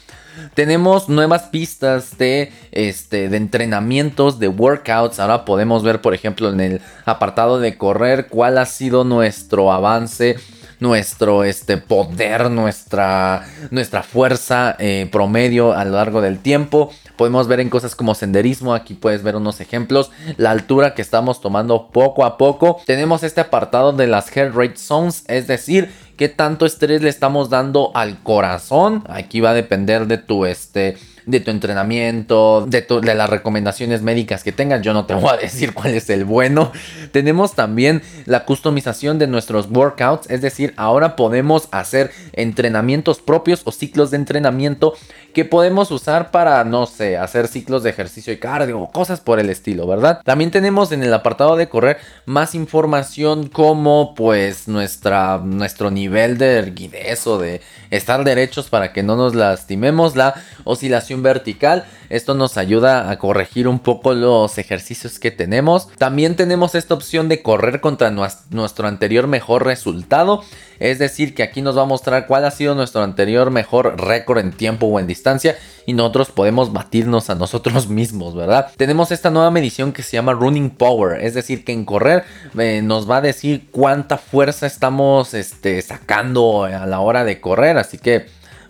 Tenemos 0.54 1.08
nuevas 1.08 1.44
pistas 1.44 2.18
de, 2.18 2.52
este, 2.72 3.28
de 3.28 3.36
entrenamientos, 3.36 4.38
de 4.38 4.48
workouts. 4.48 5.18
Ahora 5.18 5.44
podemos 5.44 5.82
ver, 5.82 6.02
por 6.02 6.14
ejemplo, 6.14 6.50
en 6.50 6.60
el 6.60 6.80
apartado 7.04 7.58
de 7.58 7.78
correr, 7.78 8.28
cuál 8.28 8.58
ha 8.58 8.66
sido 8.66 9.04
nuestro 9.04 9.72
avance 9.72 10.36
nuestro 10.78 11.44
este, 11.44 11.78
poder, 11.78 12.50
nuestra, 12.50 13.46
nuestra 13.70 14.02
fuerza 14.02 14.76
eh, 14.78 15.08
promedio 15.10 15.72
a 15.72 15.84
lo 15.84 15.92
largo 15.92 16.20
del 16.20 16.38
tiempo. 16.38 16.92
Podemos 17.16 17.48
ver 17.48 17.60
en 17.60 17.70
cosas 17.70 17.94
como 17.94 18.14
senderismo, 18.14 18.74
aquí 18.74 18.94
puedes 18.94 19.22
ver 19.22 19.36
unos 19.36 19.60
ejemplos, 19.60 20.10
la 20.36 20.50
altura 20.50 20.94
que 20.94 21.02
estamos 21.02 21.40
tomando 21.40 21.88
poco 21.88 22.24
a 22.24 22.36
poco. 22.36 22.80
Tenemos 22.86 23.22
este 23.22 23.40
apartado 23.40 23.92
de 23.92 24.06
las 24.06 24.30
heart 24.30 24.54
rate 24.54 24.76
zones, 24.76 25.24
es 25.28 25.46
decir, 25.46 25.90
qué 26.16 26.28
tanto 26.28 26.66
estrés 26.66 27.02
le 27.02 27.08
estamos 27.08 27.50
dando 27.50 27.90
al 27.94 28.22
corazón. 28.22 29.04
Aquí 29.08 29.40
va 29.40 29.50
a 29.50 29.54
depender 29.54 30.06
de 30.06 30.18
tu 30.18 30.46
este 30.46 30.96
de 31.26 31.40
tu 31.40 31.50
entrenamiento, 31.50 32.64
de, 32.66 32.82
de 32.82 33.14
las 33.14 33.28
recomendaciones 33.28 34.00
médicas 34.00 34.44
que 34.44 34.52
tengas. 34.52 34.82
Yo 34.82 34.94
no 34.94 35.06
te 35.06 35.14
voy 35.14 35.30
a 35.30 35.36
decir 35.36 35.74
cuál 35.74 35.94
es 35.94 36.08
el 36.08 36.24
bueno. 36.24 36.72
Tenemos 37.10 37.54
también 37.54 38.02
la 38.24 38.44
customización 38.44 39.18
de 39.18 39.26
nuestros 39.26 39.68
workouts, 39.70 40.30
es 40.30 40.40
decir, 40.40 40.72
ahora 40.76 41.16
podemos 41.16 41.68
hacer 41.72 42.12
entrenamientos 42.32 43.20
propios 43.20 43.62
o 43.64 43.72
ciclos 43.72 44.10
de 44.10 44.18
entrenamiento 44.18 44.94
que 45.34 45.44
podemos 45.44 45.90
usar 45.90 46.30
para, 46.30 46.64
no 46.64 46.86
sé, 46.86 47.18
hacer 47.18 47.48
ciclos 47.48 47.82
de 47.82 47.90
ejercicio 47.90 48.32
y 48.32 48.38
cardio 48.38 48.80
o 48.80 48.90
cosas 48.90 49.20
por 49.20 49.38
el 49.38 49.50
estilo, 49.50 49.86
¿verdad? 49.86 50.22
También 50.24 50.50
tenemos 50.50 50.92
en 50.92 51.02
el 51.02 51.12
apartado 51.12 51.56
de 51.56 51.68
correr 51.68 51.98
más 52.24 52.54
información 52.54 53.48
como 53.48 54.14
pues 54.14 54.66
nuestra, 54.66 55.38
nuestro 55.38 55.90
nivel 55.90 56.38
de 56.38 56.58
erguidez 56.58 57.26
o 57.26 57.38
de 57.38 57.60
estar 57.90 58.24
derechos 58.24 58.70
para 58.70 58.94
que 58.94 59.02
no 59.02 59.16
nos 59.16 59.34
lastimemos, 59.34 60.16
la 60.16 60.34
oscilación 60.64 61.15
vertical. 61.22 61.84
Esto 62.08 62.34
nos 62.34 62.56
ayuda 62.56 63.10
a 63.10 63.18
corregir 63.18 63.68
un 63.68 63.80
poco 63.80 64.14
los 64.14 64.58
ejercicios 64.58 65.18
que 65.18 65.30
tenemos. 65.30 65.88
También 65.98 66.36
tenemos 66.36 66.74
esta 66.74 66.94
opción 66.94 67.28
de 67.28 67.42
correr 67.42 67.80
contra 67.80 68.10
nuestro 68.10 68.86
anterior 68.86 69.26
mejor 69.26 69.64
resultado. 69.64 70.42
Es 70.78 70.98
decir, 70.98 71.34
que 71.34 71.42
aquí 71.42 71.62
nos 71.62 71.76
va 71.76 71.82
a 71.82 71.86
mostrar 71.86 72.26
cuál 72.26 72.44
ha 72.44 72.50
sido 72.50 72.74
nuestro 72.74 73.02
anterior 73.02 73.50
mejor 73.50 74.00
récord 74.00 74.38
en 74.38 74.52
tiempo 74.52 74.86
o 74.86 75.00
en 75.00 75.06
distancia. 75.06 75.56
Y 75.86 75.94
nosotros 75.94 76.30
podemos 76.30 76.72
batirnos 76.72 77.30
a 77.30 77.34
nosotros 77.34 77.88
mismos, 77.88 78.34
¿verdad? 78.34 78.70
Tenemos 78.76 79.10
esta 79.10 79.30
nueva 79.30 79.50
medición 79.50 79.92
que 79.92 80.02
se 80.02 80.16
llama 80.16 80.32
Running 80.32 80.70
Power. 80.70 81.22
Es 81.22 81.34
decir, 81.34 81.64
que 81.64 81.72
en 81.72 81.84
correr 81.84 82.24
eh, 82.58 82.82
nos 82.82 83.10
va 83.10 83.18
a 83.18 83.22
decir 83.22 83.68
cuánta 83.70 84.18
fuerza 84.18 84.66
estamos 84.66 85.34
este, 85.34 85.80
sacando 85.82 86.64
a 86.64 86.86
la 86.86 87.00
hora 87.00 87.24
de 87.24 87.40
correr. 87.40 87.78
Así 87.78 87.98
que 87.98 88.26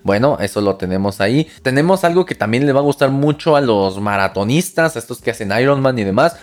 bueno, 0.06 0.38
eso 0.40 0.60
lo 0.60 0.76
tenemos 0.76 1.20
ahí. 1.20 1.48
Tenemos 1.62 2.04
algo 2.04 2.24
que 2.24 2.36
también 2.36 2.64
le 2.64 2.72
va 2.72 2.78
a 2.78 2.84
gustar 2.84 3.10
mucho 3.10 3.56
a 3.56 3.60
los 3.60 4.00
maratonistas, 4.00 4.94
a 4.94 4.98
estos 5.00 5.20
que 5.20 5.32
hacen 5.32 5.52
Ironman 5.52 5.98
y 5.98 6.04
demás 6.04 6.36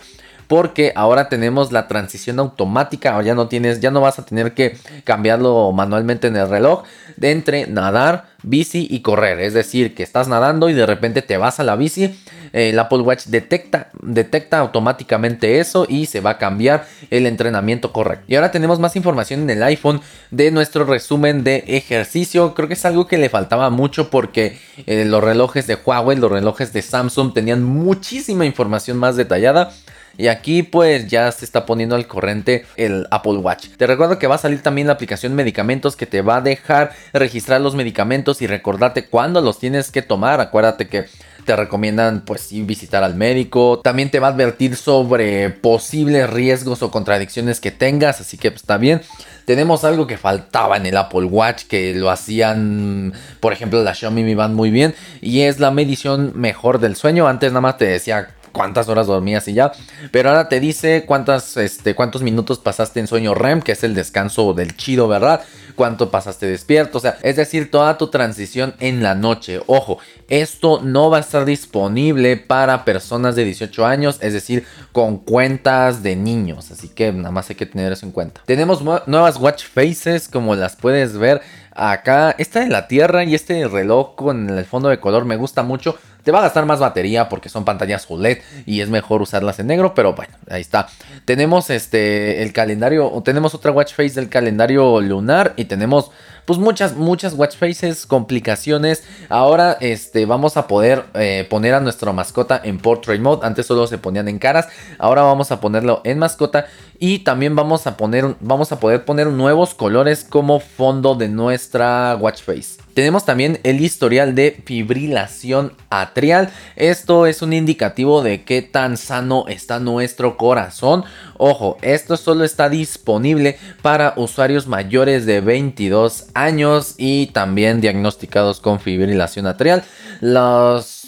porque 0.48 0.92
ahora 0.96 1.30
tenemos 1.30 1.72
la 1.72 1.88
transición 1.88 2.40
automática, 2.40 3.12
ahora 3.12 3.28
ya 3.28 3.36
no 3.36 3.48
tienes, 3.48 3.80
ya 3.80 3.92
no 3.92 4.02
vas 4.02 4.20
a 4.20 4.26
tener 4.26 4.54
que 4.54 4.78
cambiarlo 5.04 5.72
manualmente 5.72 6.28
en 6.28 6.36
el 6.36 6.50
reloj 6.50 6.84
de 7.18 7.32
entre 7.32 7.68
nadar, 7.68 8.26
bici 8.44 8.88
y 8.90 9.02
correr, 9.02 9.40
es 9.40 9.54
decir, 9.54 9.96
que 9.96 10.04
estás 10.04 10.28
nadando 10.28 10.70
y 10.70 10.74
de 10.74 10.86
repente 10.86 11.22
te 11.22 11.38
vas 11.38 11.60
a 11.60 11.64
la 11.64 11.76
bici, 11.76 12.20
el 12.52 12.78
Apple 12.78 13.00
Watch 13.00 13.26
detecta, 13.26 13.90
detecta 14.02 14.60
automáticamente 14.60 15.60
eso 15.60 15.86
y 15.90 16.06
se 16.06 16.20
va 16.20 16.32
a 16.32 16.38
cambiar 16.38 16.86
el 17.10 17.26
entrenamiento 17.26 17.92
correcto. 17.92 18.26
Y 18.28 18.36
ahora 18.36 18.52
tenemos 18.52 18.80
más 18.80 18.96
información 18.96 19.42
en 19.42 19.50
el 19.50 19.64
iPhone 19.64 20.02
de 20.30 20.52
nuestro 20.52 20.86
resumen 20.86 21.44
de 21.44 21.64
ejercicio, 21.68 22.54
creo 22.54 22.68
que 22.68 22.76
es 22.76 22.86
algo 22.86 23.08
que 23.08 23.18
le 23.18 23.30
faltaba 23.30 23.70
mucho 23.70 24.10
porque 24.10 24.60
eh, 24.86 25.06
los 25.06 25.24
relojes 25.24 25.66
de 25.68 25.76
Huawei, 25.76 26.18
los 26.18 26.32
relojes 26.32 26.74
de 26.74 26.82
Samsung 26.82 27.34
tenían 27.34 27.64
muchísima 27.64 28.46
información 28.46 28.98
más 28.98 29.16
detallada. 29.16 29.72
Y 30.18 30.28
aquí 30.28 30.64
pues 30.64 31.08
ya 31.08 31.32
se 31.32 31.44
está 31.46 31.66
poniendo 31.66 31.96
al 31.96 32.08
corriente 32.08 32.66
el 32.76 33.08
Apple 33.10 33.38
Watch. 33.38 33.70
Te 33.78 33.88
recuerdo 33.88 34.20
que 34.20 34.28
va 34.28 34.36
a 34.36 34.40
salir 34.40 34.62
también 34.62 34.88
la 34.88 34.94
aplicación 34.94 35.34
medicamentos 35.34 35.96
que 35.96 36.06
te 36.06 36.22
va 36.22 36.38
a 36.38 36.42
dejar 36.42 36.92
registrar 37.14 37.62
los 37.62 37.76
medicamentos 37.76 38.42
y 38.42 38.48
recordarte 38.48 39.08
cuándo 39.08 39.42
los 39.42 39.60
tienes 39.60 39.92
que 39.92 40.02
tomar. 40.02 40.40
Acuérdate 40.40 40.88
que 40.88 41.06
te 41.46 41.56
recomiendan 41.56 42.22
pues 42.26 42.48
visitar 42.52 43.04
al 43.04 43.16
médico. 43.16 43.82
También 43.84 44.10
te 44.10 44.20
va 44.20 44.28
a 44.28 44.32
advertir 44.32 44.76
sobre 44.76 45.50
posibles 45.50 46.30
riesgos 46.30 46.82
o 46.84 46.92
contradicciones 46.92 47.60
que 47.60 47.72
tengas. 47.72 48.22
Así 48.22 48.38
que 48.38 48.52
pues, 48.52 48.62
está 48.62 48.78
bien. 48.78 49.02
Tenemos 49.46 49.84
algo 49.84 50.08
que 50.08 50.18
faltaba 50.18 50.78
en 50.78 50.86
el 50.86 50.96
Apple 50.96 51.26
Watch 51.26 51.64
que 51.64 51.94
lo 51.96 52.10
hacían, 52.10 53.14
por 53.42 53.52
ejemplo, 53.52 53.84
la 53.84 53.94
Xiaomi 53.94 54.24
Mi 54.24 54.36
Band 54.36 54.56
muy 54.56 54.72
bien. 54.72 54.96
Y 55.22 55.42
es 55.42 55.60
la 55.60 55.72
medición 55.72 56.32
mejor 56.36 56.80
del 56.80 56.96
sueño. 56.96 57.28
Antes 57.28 57.52
nada 57.52 57.62
más 57.62 57.78
te 57.78 57.86
decía 57.86 58.30
cuántas 58.54 58.88
horas 58.88 59.08
dormías 59.08 59.46
y 59.50 59.54
ya. 59.54 59.74
Pero 60.12 60.30
ahora 60.30 60.48
te 60.48 60.62
dice 60.62 61.04
cuántas, 61.06 61.58
este, 61.58 61.96
cuántos 61.96 62.22
minutos 62.22 62.60
pasaste 62.60 63.02
en 63.02 63.08
sueño 63.08 63.34
REM, 63.34 63.62
que 63.62 63.74
es 63.74 63.84
el 63.84 63.96
descanso 63.96 64.54
del 64.54 64.78
chido, 64.78 65.10
¿verdad? 65.10 65.42
Cuánto 65.76 66.12
pasaste 66.12 66.46
despierto, 66.46 67.00
o 67.00 67.02
sea, 67.02 67.18
es 67.24 67.36
decir, 67.36 67.72
toda 67.72 67.98
tu 67.98 68.10
transición 68.10 68.76
en 68.80 69.02
la 69.02 69.16
noche. 69.16 69.60
Ojo, 69.66 69.98
esto 70.30 70.80
no 70.84 71.10
va 71.10 71.18
a 71.18 71.22
estar 71.22 71.46
disponible 71.46 72.38
para 72.38 72.86
personas 72.86 73.36
de 73.36 73.44
18 73.44 73.86
años, 73.86 74.20
es 74.22 74.34
decir, 74.34 74.66
con 74.92 75.18
cuentas 75.18 76.04
de 76.04 76.16
niños. 76.16 76.70
Así 76.70 76.90
que 76.90 77.12
nada 77.12 77.32
más 77.32 77.50
hay 77.50 77.56
que 77.56 77.66
tener 77.66 77.92
eso 77.92 78.06
en 78.06 78.12
cuenta. 78.12 78.42
Tenemos 78.46 78.84
nuevas 78.84 79.38
watch 79.38 79.64
faces, 79.66 80.30
como 80.30 80.56
las 80.56 80.76
puedes 80.76 81.18
ver 81.18 81.42
acá. 81.76 82.36
Esta 82.38 82.62
de 82.62 82.68
la 82.68 82.88
Tierra 82.88 83.24
y 83.24 83.36
este 83.36 83.68
reloj 83.68 84.16
con 84.16 84.50
el 84.50 84.66
fondo 84.66 84.90
de 84.90 85.00
color 85.00 85.26
me 85.26 85.36
gusta 85.36 85.64
mucho. 85.64 85.98
Te 86.24 86.32
va 86.32 86.40
a 86.40 86.44
gastar 86.44 86.66
más 86.66 86.80
batería 86.80 87.28
porque 87.28 87.50
son 87.50 87.66
pantallas 87.66 88.06
OLED 88.10 88.40
y 88.66 88.80
es 88.80 88.90
mejor 88.90 89.22
usarlas 89.22 89.60
en 89.60 89.68
negro, 89.68 89.94
pero 89.94 90.14
bueno, 90.14 90.34
ahí 90.50 90.62
está. 90.62 90.88
Tenemos 91.26 91.70
este 91.70 92.44
el 92.44 92.54
calendario, 92.54 93.12
tenemos 93.26 93.54
otra 93.54 93.72
watch 93.72 93.94
face 93.94 94.12
del 94.12 94.30
calendario 94.30 95.02
lunar 95.02 95.54
y 95.58 95.66
tenemos 95.66 96.12
pues 96.46 96.60
muchas, 96.60 96.96
muchas 96.96 97.34
watch 97.34 97.56
faces, 97.56 98.06
complicaciones. 98.06 99.04
Ahora 99.30 99.78
este, 99.80 100.26
vamos 100.26 100.58
a 100.58 100.68
poder 100.68 101.06
eh, 101.14 101.48
poner 101.50 101.74
a 101.74 101.80
nuestra 101.80 102.12
mascota 102.14 102.60
en 102.64 102.80
portrait 102.80 103.22
mode. 103.22 103.46
Antes 103.46 103.66
solo 103.66 103.88
se 103.88 103.98
ponían 103.98 104.28
en 104.28 104.40
caras. 104.40 104.68
Ahora 105.00 105.24
vamos 105.24 105.52
a 105.52 105.62
ponerlo 105.62 106.02
en 106.04 106.20
mascota. 106.20 106.68
Y 107.00 107.20
también 107.20 107.56
vamos 107.56 107.88
a, 107.88 107.98
poner, 107.98 108.36
vamos 108.40 108.72
a 108.72 108.80
poder 108.80 109.06
poner 109.06 109.28
nuevos 109.28 109.74
colores 109.74 110.26
como 110.30 110.60
fondo 110.60 111.16
de 111.16 111.30
nuestra 111.30 112.18
watch 112.20 112.42
face. 112.42 112.83
Tenemos 112.94 113.26
también 113.26 113.60
el 113.64 113.82
historial 113.82 114.36
de 114.36 114.62
fibrilación 114.66 115.74
atrial. 115.90 116.52
Esto 116.76 117.26
es 117.26 117.42
un 117.42 117.54
indicativo 117.54 118.22
de 118.22 118.44
qué 118.44 118.62
tan 118.62 118.98
sano 118.98 119.46
está 119.48 119.80
nuestro 119.80 120.38
corazón. 120.38 121.04
Ojo, 121.38 121.78
esto 121.82 122.18
solo 122.18 122.44
está 122.44 122.70
disponible 122.70 123.58
para 123.82 124.14
usuarios 124.16 124.68
mayores 124.68 125.26
de 125.26 125.42
22 125.42 126.28
años 126.36 126.94
y 126.98 127.28
también 127.28 127.82
diagnosticados 127.82 128.60
con 128.60 128.80
fibrilación 128.80 129.48
atrial. 129.48 129.84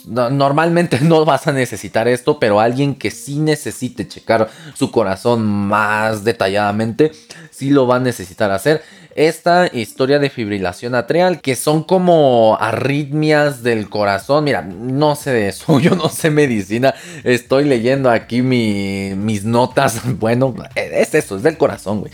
Normalmente 0.06 1.00
no 1.02 1.24
vas 1.24 1.48
a 1.48 1.52
necesitar 1.52 2.08
esto, 2.08 2.40
pero 2.40 2.60
alguien 2.60 2.96
que 2.96 3.12
sí 3.12 3.38
necesite 3.40 4.08
checar 4.08 4.50
su 4.74 4.92
corazón 4.92 5.46
más 5.46 6.24
detalladamente, 6.24 7.12
sí 7.52 7.70
lo 7.70 7.86
va 7.86 7.98
a 7.98 8.00
necesitar 8.00 8.52
hacer 8.52 8.82
esta 9.16 9.70
historia 9.72 10.20
de 10.20 10.30
fibrilación 10.30 10.94
atrial, 10.94 11.40
que 11.42 11.56
son 11.56 11.84
como 11.84 12.58
arritmias 12.60 13.64
del 13.64 13.90
corazón. 13.90 14.44
Mira, 14.44 14.62
no 14.62 15.16
sé 15.16 15.32
de 15.32 15.48
eso, 15.48 15.80
yo 15.82 15.96
no 15.96 16.10
sé 16.10 16.30
medicina, 16.30 16.94
estoy 17.24 17.64
leyendo 17.64 18.12
aquí 18.12 18.42
mis 18.42 19.46
notas. 19.46 20.02
Bueno, 20.26 20.54
es 20.76 21.14
eso, 21.14 21.38
es 21.38 21.44
del 21.44 21.58
corazón, 21.58 22.00
güey. 22.00 22.12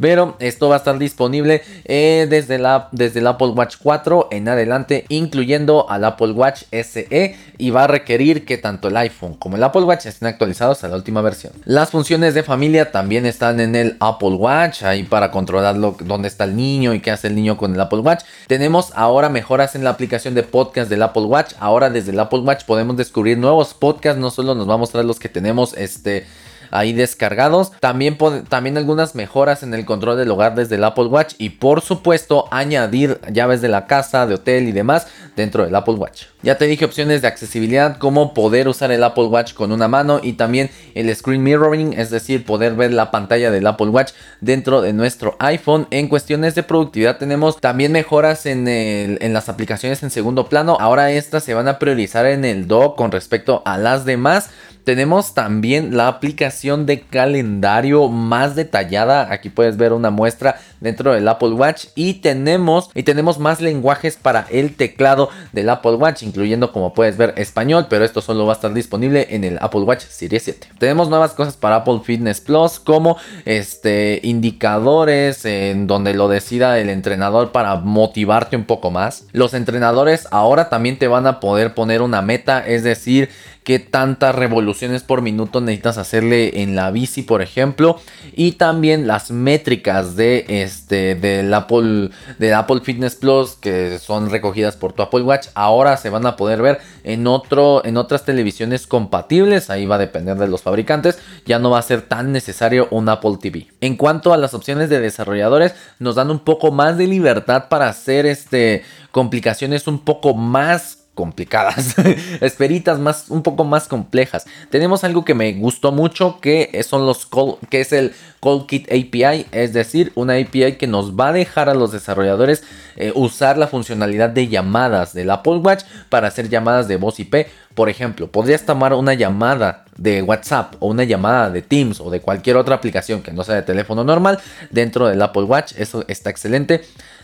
Pero 0.00 0.36
esto 0.38 0.68
va 0.68 0.76
a 0.76 0.78
estar 0.78 0.98
disponible 0.98 1.62
eh, 1.84 2.26
desde, 2.28 2.58
la, 2.58 2.88
desde 2.92 3.20
el 3.20 3.26
Apple 3.26 3.48
Watch 3.48 3.76
4 3.82 4.28
en 4.30 4.48
adelante, 4.48 5.04
incluyendo 5.08 5.88
al 5.90 6.04
Apple 6.04 6.32
Watch 6.32 6.62
SE. 6.70 7.36
Y 7.58 7.70
va 7.70 7.84
a 7.84 7.86
requerir 7.86 8.44
que 8.46 8.56
tanto 8.56 8.88
el 8.88 8.96
iPhone 8.96 9.34
como 9.34 9.56
el 9.56 9.62
Apple 9.62 9.82
Watch 9.82 10.06
estén 10.06 10.28
actualizados 10.28 10.82
a 10.82 10.88
la 10.88 10.96
última 10.96 11.20
versión. 11.20 11.52
Las 11.64 11.90
funciones 11.90 12.34
de 12.34 12.42
familia 12.42 12.90
también 12.90 13.26
están 13.26 13.60
en 13.60 13.76
el 13.76 13.96
Apple 14.00 14.30
Watch, 14.30 14.82
ahí 14.82 15.02
para 15.02 15.30
controlar 15.30 15.76
dónde 15.78 16.28
está 16.28 16.44
el 16.44 16.56
niño 16.56 16.94
y 16.94 17.00
qué 17.00 17.10
hace 17.10 17.26
el 17.26 17.34
niño 17.34 17.56
con 17.56 17.74
el 17.74 17.80
Apple 17.80 17.98
Watch. 17.98 18.24
Tenemos 18.46 18.92
ahora 18.94 19.28
mejoras 19.28 19.74
en 19.74 19.84
la 19.84 19.90
aplicación 19.90 20.34
de 20.34 20.42
podcast 20.42 20.88
del 20.88 21.02
Apple 21.02 21.24
Watch. 21.24 21.52
Ahora 21.58 21.90
desde 21.90 22.12
el 22.12 22.20
Apple 22.20 22.40
Watch 22.40 22.64
podemos 22.64 22.96
descubrir 22.96 23.36
nuevos 23.36 23.74
podcasts, 23.74 24.20
no 24.20 24.30
solo 24.30 24.54
nos 24.54 24.68
va 24.68 24.74
a 24.74 24.78
mostrar 24.78 25.04
los 25.04 25.18
que 25.18 25.28
tenemos 25.28 25.74
este 25.74 26.26
ahí 26.70 26.92
descargados. 26.92 27.72
También, 27.80 28.16
también 28.48 28.76
algunas 28.76 29.14
mejoras 29.14 29.62
en 29.62 29.74
el 29.74 29.84
control 29.84 30.16
del 30.16 30.30
hogar 30.30 30.54
desde 30.54 30.76
el 30.76 30.84
Apple 30.84 31.06
Watch 31.06 31.34
y 31.38 31.50
por 31.50 31.80
supuesto 31.80 32.46
añadir 32.50 33.20
llaves 33.32 33.60
de 33.60 33.68
la 33.68 33.86
casa, 33.86 34.26
de 34.26 34.34
hotel 34.34 34.68
y 34.68 34.72
demás 34.72 35.06
dentro 35.36 35.64
del 35.64 35.74
Apple 35.74 35.94
Watch. 35.94 36.24
Ya 36.42 36.56
te 36.56 36.66
dije 36.66 36.84
opciones 36.84 37.20
de 37.20 37.28
accesibilidad 37.28 37.98
como 37.98 38.32
poder 38.32 38.66
usar 38.66 38.90
el 38.92 39.04
Apple 39.04 39.24
Watch 39.24 39.52
con 39.52 39.72
una 39.72 39.88
mano 39.88 40.20
y 40.22 40.34
también 40.34 40.70
el 40.94 41.14
screen 41.14 41.42
mirroring, 41.42 41.92
es 41.92 42.10
decir, 42.10 42.46
poder 42.46 42.74
ver 42.74 42.92
la 42.92 43.10
pantalla 43.10 43.50
del 43.50 43.66
Apple 43.66 43.88
Watch 43.88 44.12
dentro 44.40 44.80
de 44.80 44.92
nuestro 44.92 45.36
iPhone. 45.38 45.86
En 45.90 46.08
cuestiones 46.08 46.54
de 46.54 46.62
productividad 46.62 47.18
tenemos 47.18 47.60
también 47.60 47.92
mejoras 47.92 48.46
en, 48.46 48.66
en 48.68 49.32
las 49.32 49.48
aplicaciones 49.48 50.02
en 50.02 50.10
segundo 50.10 50.48
plano. 50.48 50.78
Ahora 50.80 51.10
estas 51.10 51.44
se 51.44 51.54
van 51.54 51.68
a 51.68 51.78
priorizar 51.78 52.26
en 52.26 52.44
el 52.44 52.66
dock 52.66 52.96
con 52.96 53.12
respecto 53.12 53.62
a 53.64 53.76
las 53.76 54.04
demás. 54.04 54.50
Tenemos 54.84 55.34
también 55.34 55.96
la 55.96 56.08
aplicación 56.08 56.86
de 56.86 57.00
calendario 57.00 58.08
más 58.08 58.54
detallada. 58.56 59.32
Aquí 59.32 59.50
puedes 59.50 59.76
ver 59.76 59.92
una 59.92 60.10
muestra 60.10 60.60
dentro 60.80 61.12
del 61.12 61.28
Apple 61.28 61.50
Watch 61.50 61.86
y 61.94 62.14
tenemos 62.14 62.90
y 62.94 63.02
tenemos 63.02 63.38
más 63.38 63.60
lenguajes 63.60 64.16
para 64.16 64.46
el 64.50 64.74
teclado 64.74 65.28
del 65.52 65.68
Apple 65.68 65.92
Watch, 65.92 66.22
incluyendo 66.22 66.72
como 66.72 66.94
puedes 66.94 67.16
ver 67.16 67.34
español, 67.36 67.86
pero 67.88 68.04
esto 68.04 68.20
solo 68.20 68.46
va 68.46 68.52
a 68.52 68.56
estar 68.56 68.72
disponible 68.72 69.28
en 69.30 69.44
el 69.44 69.58
Apple 69.60 69.82
Watch 69.82 70.04
Series 70.04 70.42
7. 70.44 70.68
Tenemos 70.78 71.08
nuevas 71.08 71.32
cosas 71.32 71.56
para 71.56 71.76
Apple 71.76 72.00
Fitness 72.02 72.40
Plus 72.40 72.80
como 72.80 73.16
este 73.44 74.20
indicadores 74.22 75.44
en 75.44 75.86
donde 75.86 76.14
lo 76.14 76.28
decida 76.28 76.78
el 76.78 76.88
entrenador 76.88 77.52
para 77.52 77.76
motivarte 77.76 78.56
un 78.56 78.64
poco 78.64 78.90
más. 78.90 79.26
Los 79.32 79.54
entrenadores 79.54 80.26
ahora 80.30 80.68
también 80.68 80.98
te 80.98 81.08
van 81.08 81.26
a 81.26 81.40
poder 81.40 81.74
poner 81.74 82.02
una 82.02 82.22
meta, 82.22 82.66
es 82.66 82.82
decir, 82.82 83.30
qué 83.64 83.78
tantas 83.78 84.34
revoluciones 84.34 85.02
por 85.02 85.22
minuto 85.22 85.60
necesitas 85.60 85.98
hacerle 85.98 86.62
en 86.62 86.74
la 86.74 86.90
bici, 86.90 87.22
por 87.22 87.42
ejemplo, 87.42 88.00
y 88.34 88.52
también 88.52 89.06
las 89.06 89.30
métricas 89.30 90.16
de 90.16 90.44
este 90.48 91.14
del 91.14 91.52
Apple 91.52 92.10
Apple 92.54 92.80
Fitness 92.82 93.16
Plus 93.16 93.56
que 93.56 93.98
son 93.98 94.30
recogidas 94.30 94.76
por 94.76 94.92
tu 94.92 95.02
Apple 95.02 95.22
Watch, 95.22 95.48
ahora 95.54 95.96
se 95.96 96.10
van 96.10 96.26
a 96.26 96.36
poder 96.36 96.62
ver 96.62 96.80
en 97.04 97.26
otro 97.26 97.84
en 97.84 97.96
otras 97.96 98.24
televisiones 98.24 98.86
compatibles, 98.86 99.70
ahí 99.70 99.86
va 99.86 99.96
a 99.96 99.98
depender 99.98 100.36
de 100.36 100.48
los 100.48 100.62
fabricantes, 100.62 101.18
ya 101.44 101.58
no 101.58 101.70
va 101.70 101.78
a 101.78 101.82
ser 101.82 102.02
tan 102.02 102.32
necesario 102.32 102.88
un 102.90 103.08
Apple 103.08 103.36
TV. 103.40 103.68
En 103.80 103.96
cuanto 103.96 104.32
a 104.32 104.36
las 104.36 104.54
opciones 104.54 104.88
de 104.88 105.00
desarrolladores, 105.00 105.74
nos 105.98 106.14
dan 106.14 106.30
un 106.30 106.40
poco 106.40 106.72
más 106.72 106.96
de 106.96 107.06
libertad 107.06 107.68
para 107.68 107.88
hacer 107.88 108.26
este 108.26 108.82
complicaciones 109.10 109.86
un 109.86 109.98
poco 110.00 110.34
más 110.34 110.99
complicadas, 111.20 111.96
esferitas 112.40 112.98
más 112.98 113.26
un 113.28 113.42
poco 113.42 113.64
más 113.64 113.88
complejas. 113.88 114.46
Tenemos 114.70 115.04
algo 115.04 115.22
que 115.22 115.34
me 115.34 115.52
gustó 115.52 115.92
mucho 115.92 116.40
que 116.40 116.82
son 116.82 117.04
los 117.04 117.28
que 117.68 117.82
es 117.82 117.92
el 117.92 118.14
Call 118.40 118.64
Kit 118.66 118.90
API, 118.90 119.44
es 119.52 119.74
decir, 119.74 120.12
una 120.14 120.38
API 120.38 120.78
que 120.78 120.86
nos 120.86 121.14
va 121.14 121.28
a 121.28 121.32
dejar 121.34 121.68
a 121.68 121.74
los 121.74 121.92
desarrolladores 121.92 122.62
eh, 122.96 123.12
usar 123.14 123.58
la 123.58 123.66
funcionalidad 123.66 124.30
de 124.30 124.48
llamadas 124.48 125.12
del 125.12 125.30
Apple 125.30 125.56
Watch 125.56 125.84
para 126.08 126.28
hacer 126.28 126.48
llamadas 126.48 126.88
de 126.88 126.96
voz 126.96 127.20
IP. 127.20 127.48
Por 127.74 127.90
ejemplo, 127.90 128.30
podrías 128.30 128.64
tomar 128.64 128.94
una 128.94 129.12
llamada 129.12 129.84
de 129.98 130.22
WhatsApp 130.22 130.76
o 130.80 130.88
una 130.88 131.04
llamada 131.04 131.50
de 131.50 131.60
Teams 131.60 132.00
o 132.00 132.08
de 132.08 132.20
cualquier 132.20 132.56
otra 132.56 132.76
aplicación 132.76 133.22
que 133.22 133.32
no 133.32 133.44
sea 133.44 133.56
de 133.56 133.62
teléfono 133.62 134.04
normal 134.04 134.40
dentro 134.70 135.06
del 135.06 135.20
Apple 135.20 135.42
Watch. 135.42 135.74
Eso 135.76 136.04
está 136.08 136.30
excelente. 136.30 136.80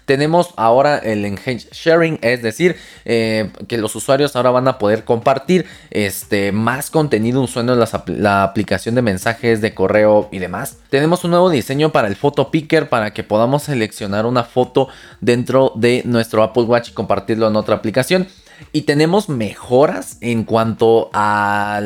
Tenemos 0.07 0.55
ahora 0.57 0.99
el 0.99 1.25
Enhanced 1.25 1.69
Sharing, 1.73 2.21
es 2.23 2.41
decir, 2.41 2.77
eh, 3.05 3.51
que 3.69 3.77
los 3.77 3.95
usuarios 3.97 4.37
ahora 4.37 4.51
van 4.51 4.69
a 4.69 4.79
poder 4.79 5.05
compartir 5.05 5.67
este, 5.91 6.53
más 6.53 6.91
contenido 6.91 7.43
usando 7.43 7.77
la 8.07 8.43
aplicación 8.45 8.95
de 8.95 9.03
mensajes 9.03 9.61
de 9.61 9.75
correo 9.75 10.29
y 10.31 10.39
demás. 10.39 10.79
Tenemos 10.91 11.25
un 11.25 11.33
nuevo 11.33 11.51
diseño 11.51 11.91
para 11.91 12.07
el 12.07 12.15
Photo 12.17 12.53
Picker 12.53 12.89
para 12.89 13.13
que 13.13 13.25
podamos 13.25 13.65
seleccionar 13.65 14.27
una 14.27 14.45
foto 14.45 14.89
dentro 15.21 15.73
de 15.75 16.03
nuestro 16.05 16.43
Apple 16.45 16.63
Watch 16.63 16.91
y 16.91 16.93
compartirlo 16.93 17.49
en 17.49 17.57
otra 17.57 17.75
aplicación. 17.75 18.29
Y 18.73 18.83
tenemos 18.83 19.29
mejoras 19.29 20.19
en 20.21 20.45
cuanto 20.45 21.11
a 21.13 21.81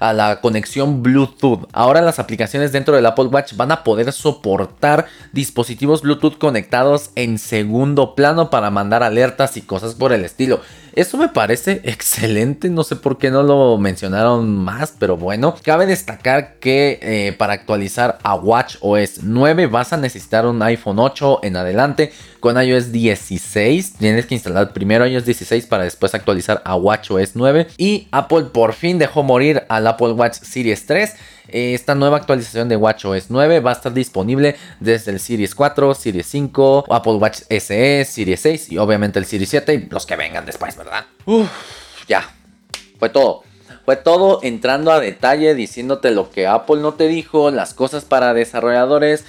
la 0.00 0.40
conexión 0.40 1.02
Bluetooth. 1.02 1.68
Ahora 1.72 2.02
las 2.02 2.18
aplicaciones 2.18 2.72
dentro 2.72 2.94
del 2.96 3.06
Apple 3.06 3.26
Watch 3.26 3.54
van 3.54 3.72
a 3.72 3.84
poder 3.84 4.12
soportar 4.12 5.06
dispositivos 5.32 6.02
Bluetooth 6.02 6.38
conectados 6.38 7.10
en 7.14 7.38
segundo 7.38 8.14
plano 8.14 8.50
para 8.50 8.70
mandar 8.70 9.02
alertas 9.02 9.56
y 9.56 9.62
cosas 9.62 9.94
por 9.94 10.12
el 10.12 10.24
estilo. 10.24 10.60
Eso 10.94 11.18
me 11.18 11.28
parece 11.28 11.80
excelente, 11.84 12.70
no 12.70 12.84
sé 12.84 12.94
por 12.94 13.18
qué 13.18 13.30
no 13.30 13.42
lo 13.42 13.76
mencionaron 13.78 14.56
más, 14.56 14.94
pero 14.96 15.16
bueno, 15.16 15.56
cabe 15.62 15.86
destacar 15.86 16.54
que 16.60 17.00
eh, 17.02 17.32
para 17.32 17.52
actualizar 17.52 18.18
a 18.22 18.36
Watch 18.36 18.76
OS 18.80 19.24
9 19.24 19.66
vas 19.66 19.92
a 19.92 19.96
necesitar 19.96 20.46
un 20.46 20.62
iPhone 20.62 21.00
8 21.00 21.40
en 21.42 21.56
adelante 21.56 22.12
con 22.38 22.62
iOS 22.62 22.92
16. 22.92 23.94
Tienes 23.94 24.26
que 24.26 24.34
instalar 24.34 24.72
primero 24.72 25.04
iOS 25.06 25.24
16 25.24 25.66
para 25.66 25.82
después 25.82 26.14
actualizar 26.14 26.62
a 26.64 26.76
Watch 26.76 27.10
OS 27.10 27.32
9 27.34 27.68
y 27.76 28.06
Apple 28.12 28.44
por 28.52 28.72
fin 28.72 28.98
dejó 28.98 29.24
morir 29.24 29.64
al 29.68 29.88
Apple 29.88 30.12
Watch 30.12 30.36
Series 30.42 30.86
3 30.86 31.14
esta 31.48 31.94
nueva 31.94 32.16
actualización 32.16 32.68
de 32.68 32.76
WatchOS 32.76 33.26
9 33.28 33.60
va 33.60 33.70
a 33.70 33.74
estar 33.74 33.92
disponible 33.92 34.56
desde 34.80 35.12
el 35.12 35.20
Series 35.20 35.54
4, 35.54 35.94
Series 35.94 36.26
5, 36.26 36.86
Apple 36.90 37.12
Watch 37.14 37.42
SE, 37.48 38.04
Series 38.04 38.40
6 38.40 38.72
y 38.72 38.78
obviamente 38.78 39.18
el 39.18 39.26
Series 39.26 39.50
7 39.50 39.74
y 39.74 39.86
los 39.90 40.06
que 40.06 40.16
vengan 40.16 40.46
después, 40.46 40.76
¿verdad? 40.84 41.06
Uf, 41.24 41.48
ya, 42.06 42.28
fue 42.98 43.08
todo. 43.08 43.42
Fue 43.84 43.96
todo 43.96 44.40
entrando 44.42 44.92
a 44.92 45.00
detalle 45.00 45.54
diciéndote 45.54 46.10
lo 46.10 46.30
que 46.30 46.46
Apple 46.46 46.80
no 46.80 46.94
te 46.94 47.06
dijo, 47.06 47.50
las 47.50 47.74
cosas 47.74 48.04
para 48.04 48.32
desarrolladores 48.32 49.24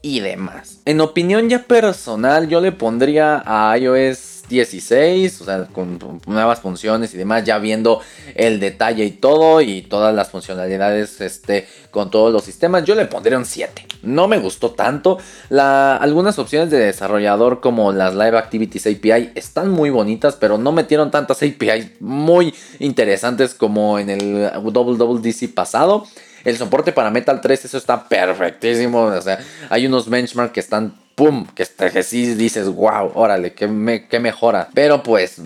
y 0.00 0.20
demás. 0.20 0.80
En 0.84 1.00
opinión 1.00 1.48
ya 1.48 1.64
personal, 1.64 2.48
yo 2.48 2.60
le 2.60 2.72
pondría 2.72 3.42
a 3.44 3.76
iOS 3.76 4.37
16, 4.48 5.40
o 5.40 5.44
sea, 5.44 5.64
con 5.66 5.98
nuevas 6.26 6.60
funciones 6.60 7.14
y 7.14 7.18
demás, 7.18 7.44
ya 7.44 7.58
viendo 7.58 8.00
el 8.34 8.60
detalle 8.60 9.04
y 9.04 9.10
todo 9.10 9.60
y 9.60 9.82
todas 9.82 10.14
las 10.14 10.30
funcionalidades 10.30 11.20
este, 11.20 11.66
con 11.90 12.10
todos 12.10 12.32
los 12.32 12.44
sistemas, 12.44 12.84
yo 12.84 12.94
le 12.94 13.06
pondría 13.06 13.38
un 13.38 13.44
7. 13.44 13.86
No 14.02 14.28
me 14.28 14.38
gustó 14.38 14.70
tanto. 14.70 15.18
La, 15.48 15.96
algunas 15.96 16.38
opciones 16.38 16.70
de 16.70 16.78
desarrollador 16.78 17.60
como 17.60 17.92
las 17.92 18.14
Live 18.14 18.38
Activities 18.38 18.86
API 18.86 19.32
están 19.34 19.70
muy 19.70 19.90
bonitas, 19.90 20.36
pero 20.36 20.58
no 20.58 20.72
metieron 20.72 21.10
tantas 21.10 21.42
APIs 21.42 22.00
muy 22.00 22.54
interesantes 22.78 23.54
como 23.54 23.98
en 23.98 24.10
el 24.10 24.50
WWDC 24.62 25.52
pasado. 25.54 26.06
El 26.44 26.56
soporte 26.56 26.92
para 26.92 27.10
Metal 27.10 27.40
3, 27.40 27.64
eso 27.64 27.78
está 27.78 28.08
perfectísimo. 28.08 29.02
O 29.02 29.20
sea, 29.20 29.38
hay 29.68 29.86
unos 29.86 30.08
benchmarks 30.08 30.52
que 30.52 30.60
están 30.60 30.94
¡pum! 31.18 31.44
Que, 31.52 31.66
que 31.92 32.02
sí 32.04 32.34
dices, 32.34 32.68
wow, 32.68 33.10
órale, 33.14 33.52
que, 33.52 33.66
me, 33.66 34.06
que 34.06 34.20
mejora. 34.20 34.68
Pero 34.72 35.02
pues, 35.02 35.42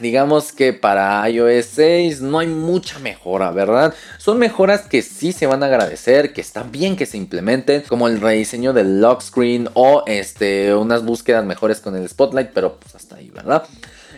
digamos 0.00 0.52
que 0.52 0.72
para 0.72 1.28
iOS 1.28 1.66
6 1.66 2.20
no 2.20 2.38
hay 2.38 2.46
mucha 2.46 3.00
mejora, 3.00 3.50
¿verdad? 3.50 3.92
Son 4.18 4.38
mejoras 4.38 4.82
que 4.82 5.02
sí 5.02 5.32
se 5.32 5.46
van 5.46 5.64
a 5.64 5.66
agradecer, 5.66 6.32
que 6.32 6.40
está 6.40 6.62
bien 6.62 6.96
que 6.96 7.06
se 7.06 7.16
implementen, 7.16 7.82
como 7.88 8.06
el 8.06 8.20
rediseño 8.20 8.72
del 8.72 9.00
lock 9.00 9.20
screen 9.20 9.68
o 9.74 10.04
este, 10.06 10.72
unas 10.76 11.04
búsquedas 11.04 11.44
mejores 11.44 11.80
con 11.80 11.96
el 11.96 12.08
spotlight, 12.08 12.50
pero 12.54 12.76
pues 12.76 12.94
hasta 12.94 13.16
ahí, 13.16 13.30
¿verdad? 13.30 13.64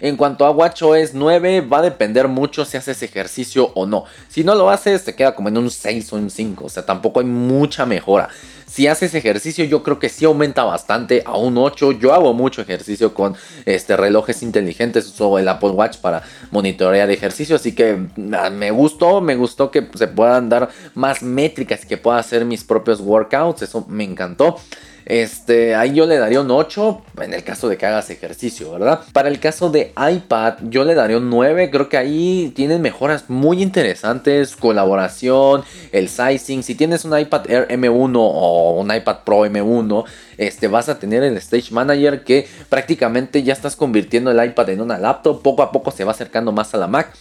En 0.03 0.17
cuanto 0.17 0.45
a 0.45 0.51
WatchOS 0.51 1.15
9, 1.15 1.61
va 1.61 1.79
a 1.79 1.83
depender 1.83 2.27
mucho 2.27 2.65
si 2.65 2.77
haces 2.77 3.05
ejercicio 3.05 3.71
o 3.77 3.87
no. 3.87 4.03
Si 4.29 4.43
no 4.43 4.57
lo 4.57 4.69
haces, 4.69 5.05
te 5.05 5.15
queda 5.15 5.37
como 5.37 5.49
en 5.49 5.57
un 5.57 5.71
6 5.71 6.13
o 6.13 6.17
un 6.17 6.29
5. 6.29 6.65
O 6.65 6.69
sea, 6.69 6.85
tampoco 6.85 7.21
hay 7.21 7.27
mucha 7.27 7.87
mejora. 7.87 8.29
Si 8.67 8.89
haces 8.89 9.15
ejercicio, 9.15 9.65
yo 9.65 9.85
creo 9.85 10.01
que 10.01 10.09
sí 10.09 10.25
aumenta 10.25 10.65
bastante 10.65 11.23
a 11.25 11.37
un 11.37 11.57
8. 11.57 11.93
Yo 11.93 12.13
hago 12.13 12.35
mucho 12.35 12.63
ejercicio 12.63 13.15
con 13.15 13.37
este, 13.65 13.97
relojes 13.97 14.43
inteligentes, 14.43 15.07
uso 15.07 15.39
el 15.39 15.47
Apple 15.47 15.71
Watch 15.71 15.99
para 15.99 16.25
monitorear 16.51 17.09
ejercicio. 17.09 17.55
Así 17.55 17.73
que 17.73 18.09
ah, 18.33 18.51
me 18.51 18.73
gustó, 18.73 19.21
me 19.21 19.37
gustó 19.37 19.71
que 19.71 19.87
se 19.95 20.09
puedan 20.09 20.49
dar 20.49 20.69
más 20.95 21.23
métricas 21.23 21.87
que 21.87 21.97
pueda 21.97 22.19
hacer 22.19 22.45
mis 22.45 22.65
propios 22.65 22.99
workouts. 22.99 23.63
Eso 23.63 23.87
me 23.89 24.03
encantó. 24.03 24.57
Este, 25.05 25.75
ahí 25.75 25.95
yo 25.95 26.07
le 26.07 26.19
daría 26.19 26.41
un 26.41 26.51
8 26.51 27.03
en 27.23 27.35
el 27.35 27.45
caso 27.45 27.69
de 27.69 27.77
que 27.77 27.87
hagas 27.87 28.11
ejercicio, 28.11 28.73
¿verdad? 28.73 29.01
Para 29.13 29.29
el 29.29 29.41
caso 29.41 29.71
de 29.71 29.93
iPad, 29.97 30.55
yo 30.63 30.85
le 30.85 30.95
daría 30.95 31.19
un 31.19 31.31
9. 31.31 31.71
Creo 31.71 31.89
que 31.89 31.97
ahí 31.97 32.53
tienen 32.55 32.83
mejoras 32.83 33.29
muy 33.29 33.63
interesantes, 33.63 34.57
colaboración, 34.57 35.65
el 35.93 36.09
sizing. 36.09 36.63
Si 36.63 36.75
tienes 36.75 37.05
un 37.05 37.19
iPad 37.19 37.51
Air 37.51 37.69
M1 37.69 38.17
o 38.17 38.81
un 38.81 38.95
iPad 38.95 39.19
Pro 39.25 39.47
M1, 39.47 40.05
este, 40.37 40.69
vas 40.69 40.89
a 40.89 40.99
tener 40.99 41.23
el 41.23 41.37
Stage 41.37 41.73
Manager 41.73 42.25
que 42.25 42.47
prácticamente 42.69 43.43
ya 43.43 43.53
estás 43.53 43.77
convirtiendo 43.77 44.31
el 44.31 44.45
iPad 44.45 44.71
en 44.71 44.81
una 44.81 44.99
laptop. 44.99 45.43
Poco 45.43 45.63
a 45.63 45.73
poco 45.73 45.91
se 45.91 46.05
va 46.05 46.13
acercando 46.13 46.53
más 46.53 46.75
a 46.75 46.79
la 46.79 46.87
Mac. 46.87 47.13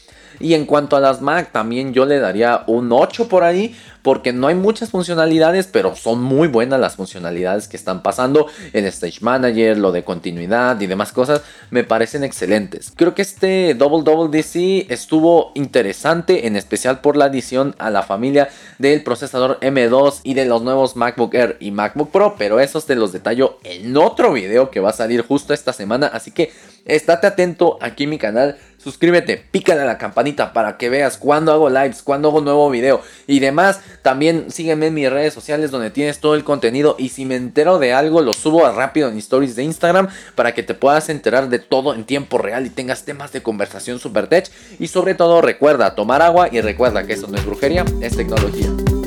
Y 0.42 0.54
en 0.54 0.66
cuanto 0.66 0.96
a 0.96 1.00
las 1.00 1.22
Mac, 1.22 1.52
también 1.52 1.94
yo 1.94 2.06
le 2.06 2.20
daría 2.20 2.64
un 2.68 2.92
8 2.92 3.28
por 3.28 3.44
ahí, 3.44 3.76
porque 4.02 4.34
no 4.34 4.48
hay 4.48 4.56
muchas 4.56 4.90
funcionalidades, 4.90 5.68
pero 5.68 5.96
son 5.96 6.22
muy 6.22 6.48
buenas 6.48 6.80
las 6.80 6.96
funcionalidades 6.96 7.68
que 7.68 7.78
están 7.78 8.02
pasando. 8.02 8.48
El 8.74 8.86
Stage 8.86 9.20
Manager, 9.22 9.78
lo 9.78 9.92
de 9.92 10.04
continuidad 10.04 10.80
y 10.82 10.88
demás 10.88 11.12
cosas, 11.12 11.42
me 11.70 11.84
parecen 11.84 12.24
excelentes. 12.24 12.92
Creo 12.96 13.14
que 13.14 13.22
este 13.22 13.76
Double 13.76 14.04
Double 14.04 14.36
DC 14.36 14.88
estuvo 14.90 15.52
interesante, 15.56 16.48
en 16.48 16.56
especial 16.56 17.02
por 17.02 17.16
la 17.16 17.26
adición 17.26 17.76
a 17.78 17.90
la 17.90 18.04
familia 18.04 18.50
del 18.80 19.04
procesador 19.04 19.60
M2 19.62 20.22
y 20.24 20.34
de 20.34 20.46
los 20.46 20.64
nuevos 20.64 20.96
MacBook 20.96 21.34
Air 21.36 21.58
y 21.60 21.72
MacBook 21.72 22.12
Pro, 22.12 22.36
pero 22.38 22.60
esos 22.60 22.86
te 22.86 22.96
los 22.96 23.12
detallo 23.12 23.60
en 23.64 23.96
otro 23.98 24.34
video 24.34 24.72
que 24.72 24.80
va 24.80 24.90
a 24.90 24.94
salir 24.94 25.22
justo 25.22 25.54
esta 25.54 25.74
semana, 25.74 26.08
así 26.08 26.32
que 26.32 26.52
estate 26.86 27.28
atento 27.28 27.78
aquí 27.82 28.06
en 28.06 28.10
mi 28.10 28.18
canal 28.18 28.58
suscríbete, 28.84 29.38
pícale 29.38 29.82
a 29.82 29.86
la 29.86 29.98
campanita 29.98 30.54
para 30.54 30.78
que 30.78 30.90
veas 30.90 31.18
cuando 31.18 31.52
hago 31.52 31.70
lives, 31.70 32.02
cuando 32.02 32.30
hago 32.30 32.42
nuevo 32.42 32.70
video 32.70 33.02
y 33.28 33.40
demás. 33.40 33.82
También 34.02 34.52
sígueme 34.52 34.88
en 34.88 34.94
mis 34.94 35.10
redes 35.10 35.34
sociales 35.34 35.72
donde 35.72 35.90
tienes 35.90 36.20
todo 36.20 36.36
el 36.36 36.44
contenido 36.44 36.96
y 36.98 37.10
si 37.10 37.26
me 37.26 37.36
entero 37.36 37.80
de 37.80 37.94
algo 37.94 38.22
lo 38.22 38.34
subo 38.34 38.70
rápido 38.72 39.10
en 39.10 39.18
stories 39.18 39.56
de 39.56 39.64
Instagram 39.64 40.08
para 40.36 40.54
que 40.54 40.64
te 40.64 40.74
puedas 40.74 41.10
enterar 41.10 41.50
de 41.50 41.60
todo 41.60 41.94
en 41.94 42.06
tiempo 42.06 42.38
real 42.38 42.66
y 42.66 42.70
tengas 42.70 43.04
temas 43.04 43.32
de 43.32 43.44
conversación 43.44 44.00
super 44.00 44.28
tech 44.28 44.50
y 44.80 44.88
sobre 44.88 45.16
todo 45.16 45.42
recuerda 45.42 45.96
tomar 45.96 46.22
agua 46.22 46.50
y 46.52 46.62
recuerda 46.62 47.06
que 47.06 47.14
eso 47.14 47.28
no 47.28 47.38
es 47.38 47.46
brujería, 47.46 47.86
es 48.02 48.16
tecnología. 48.16 49.01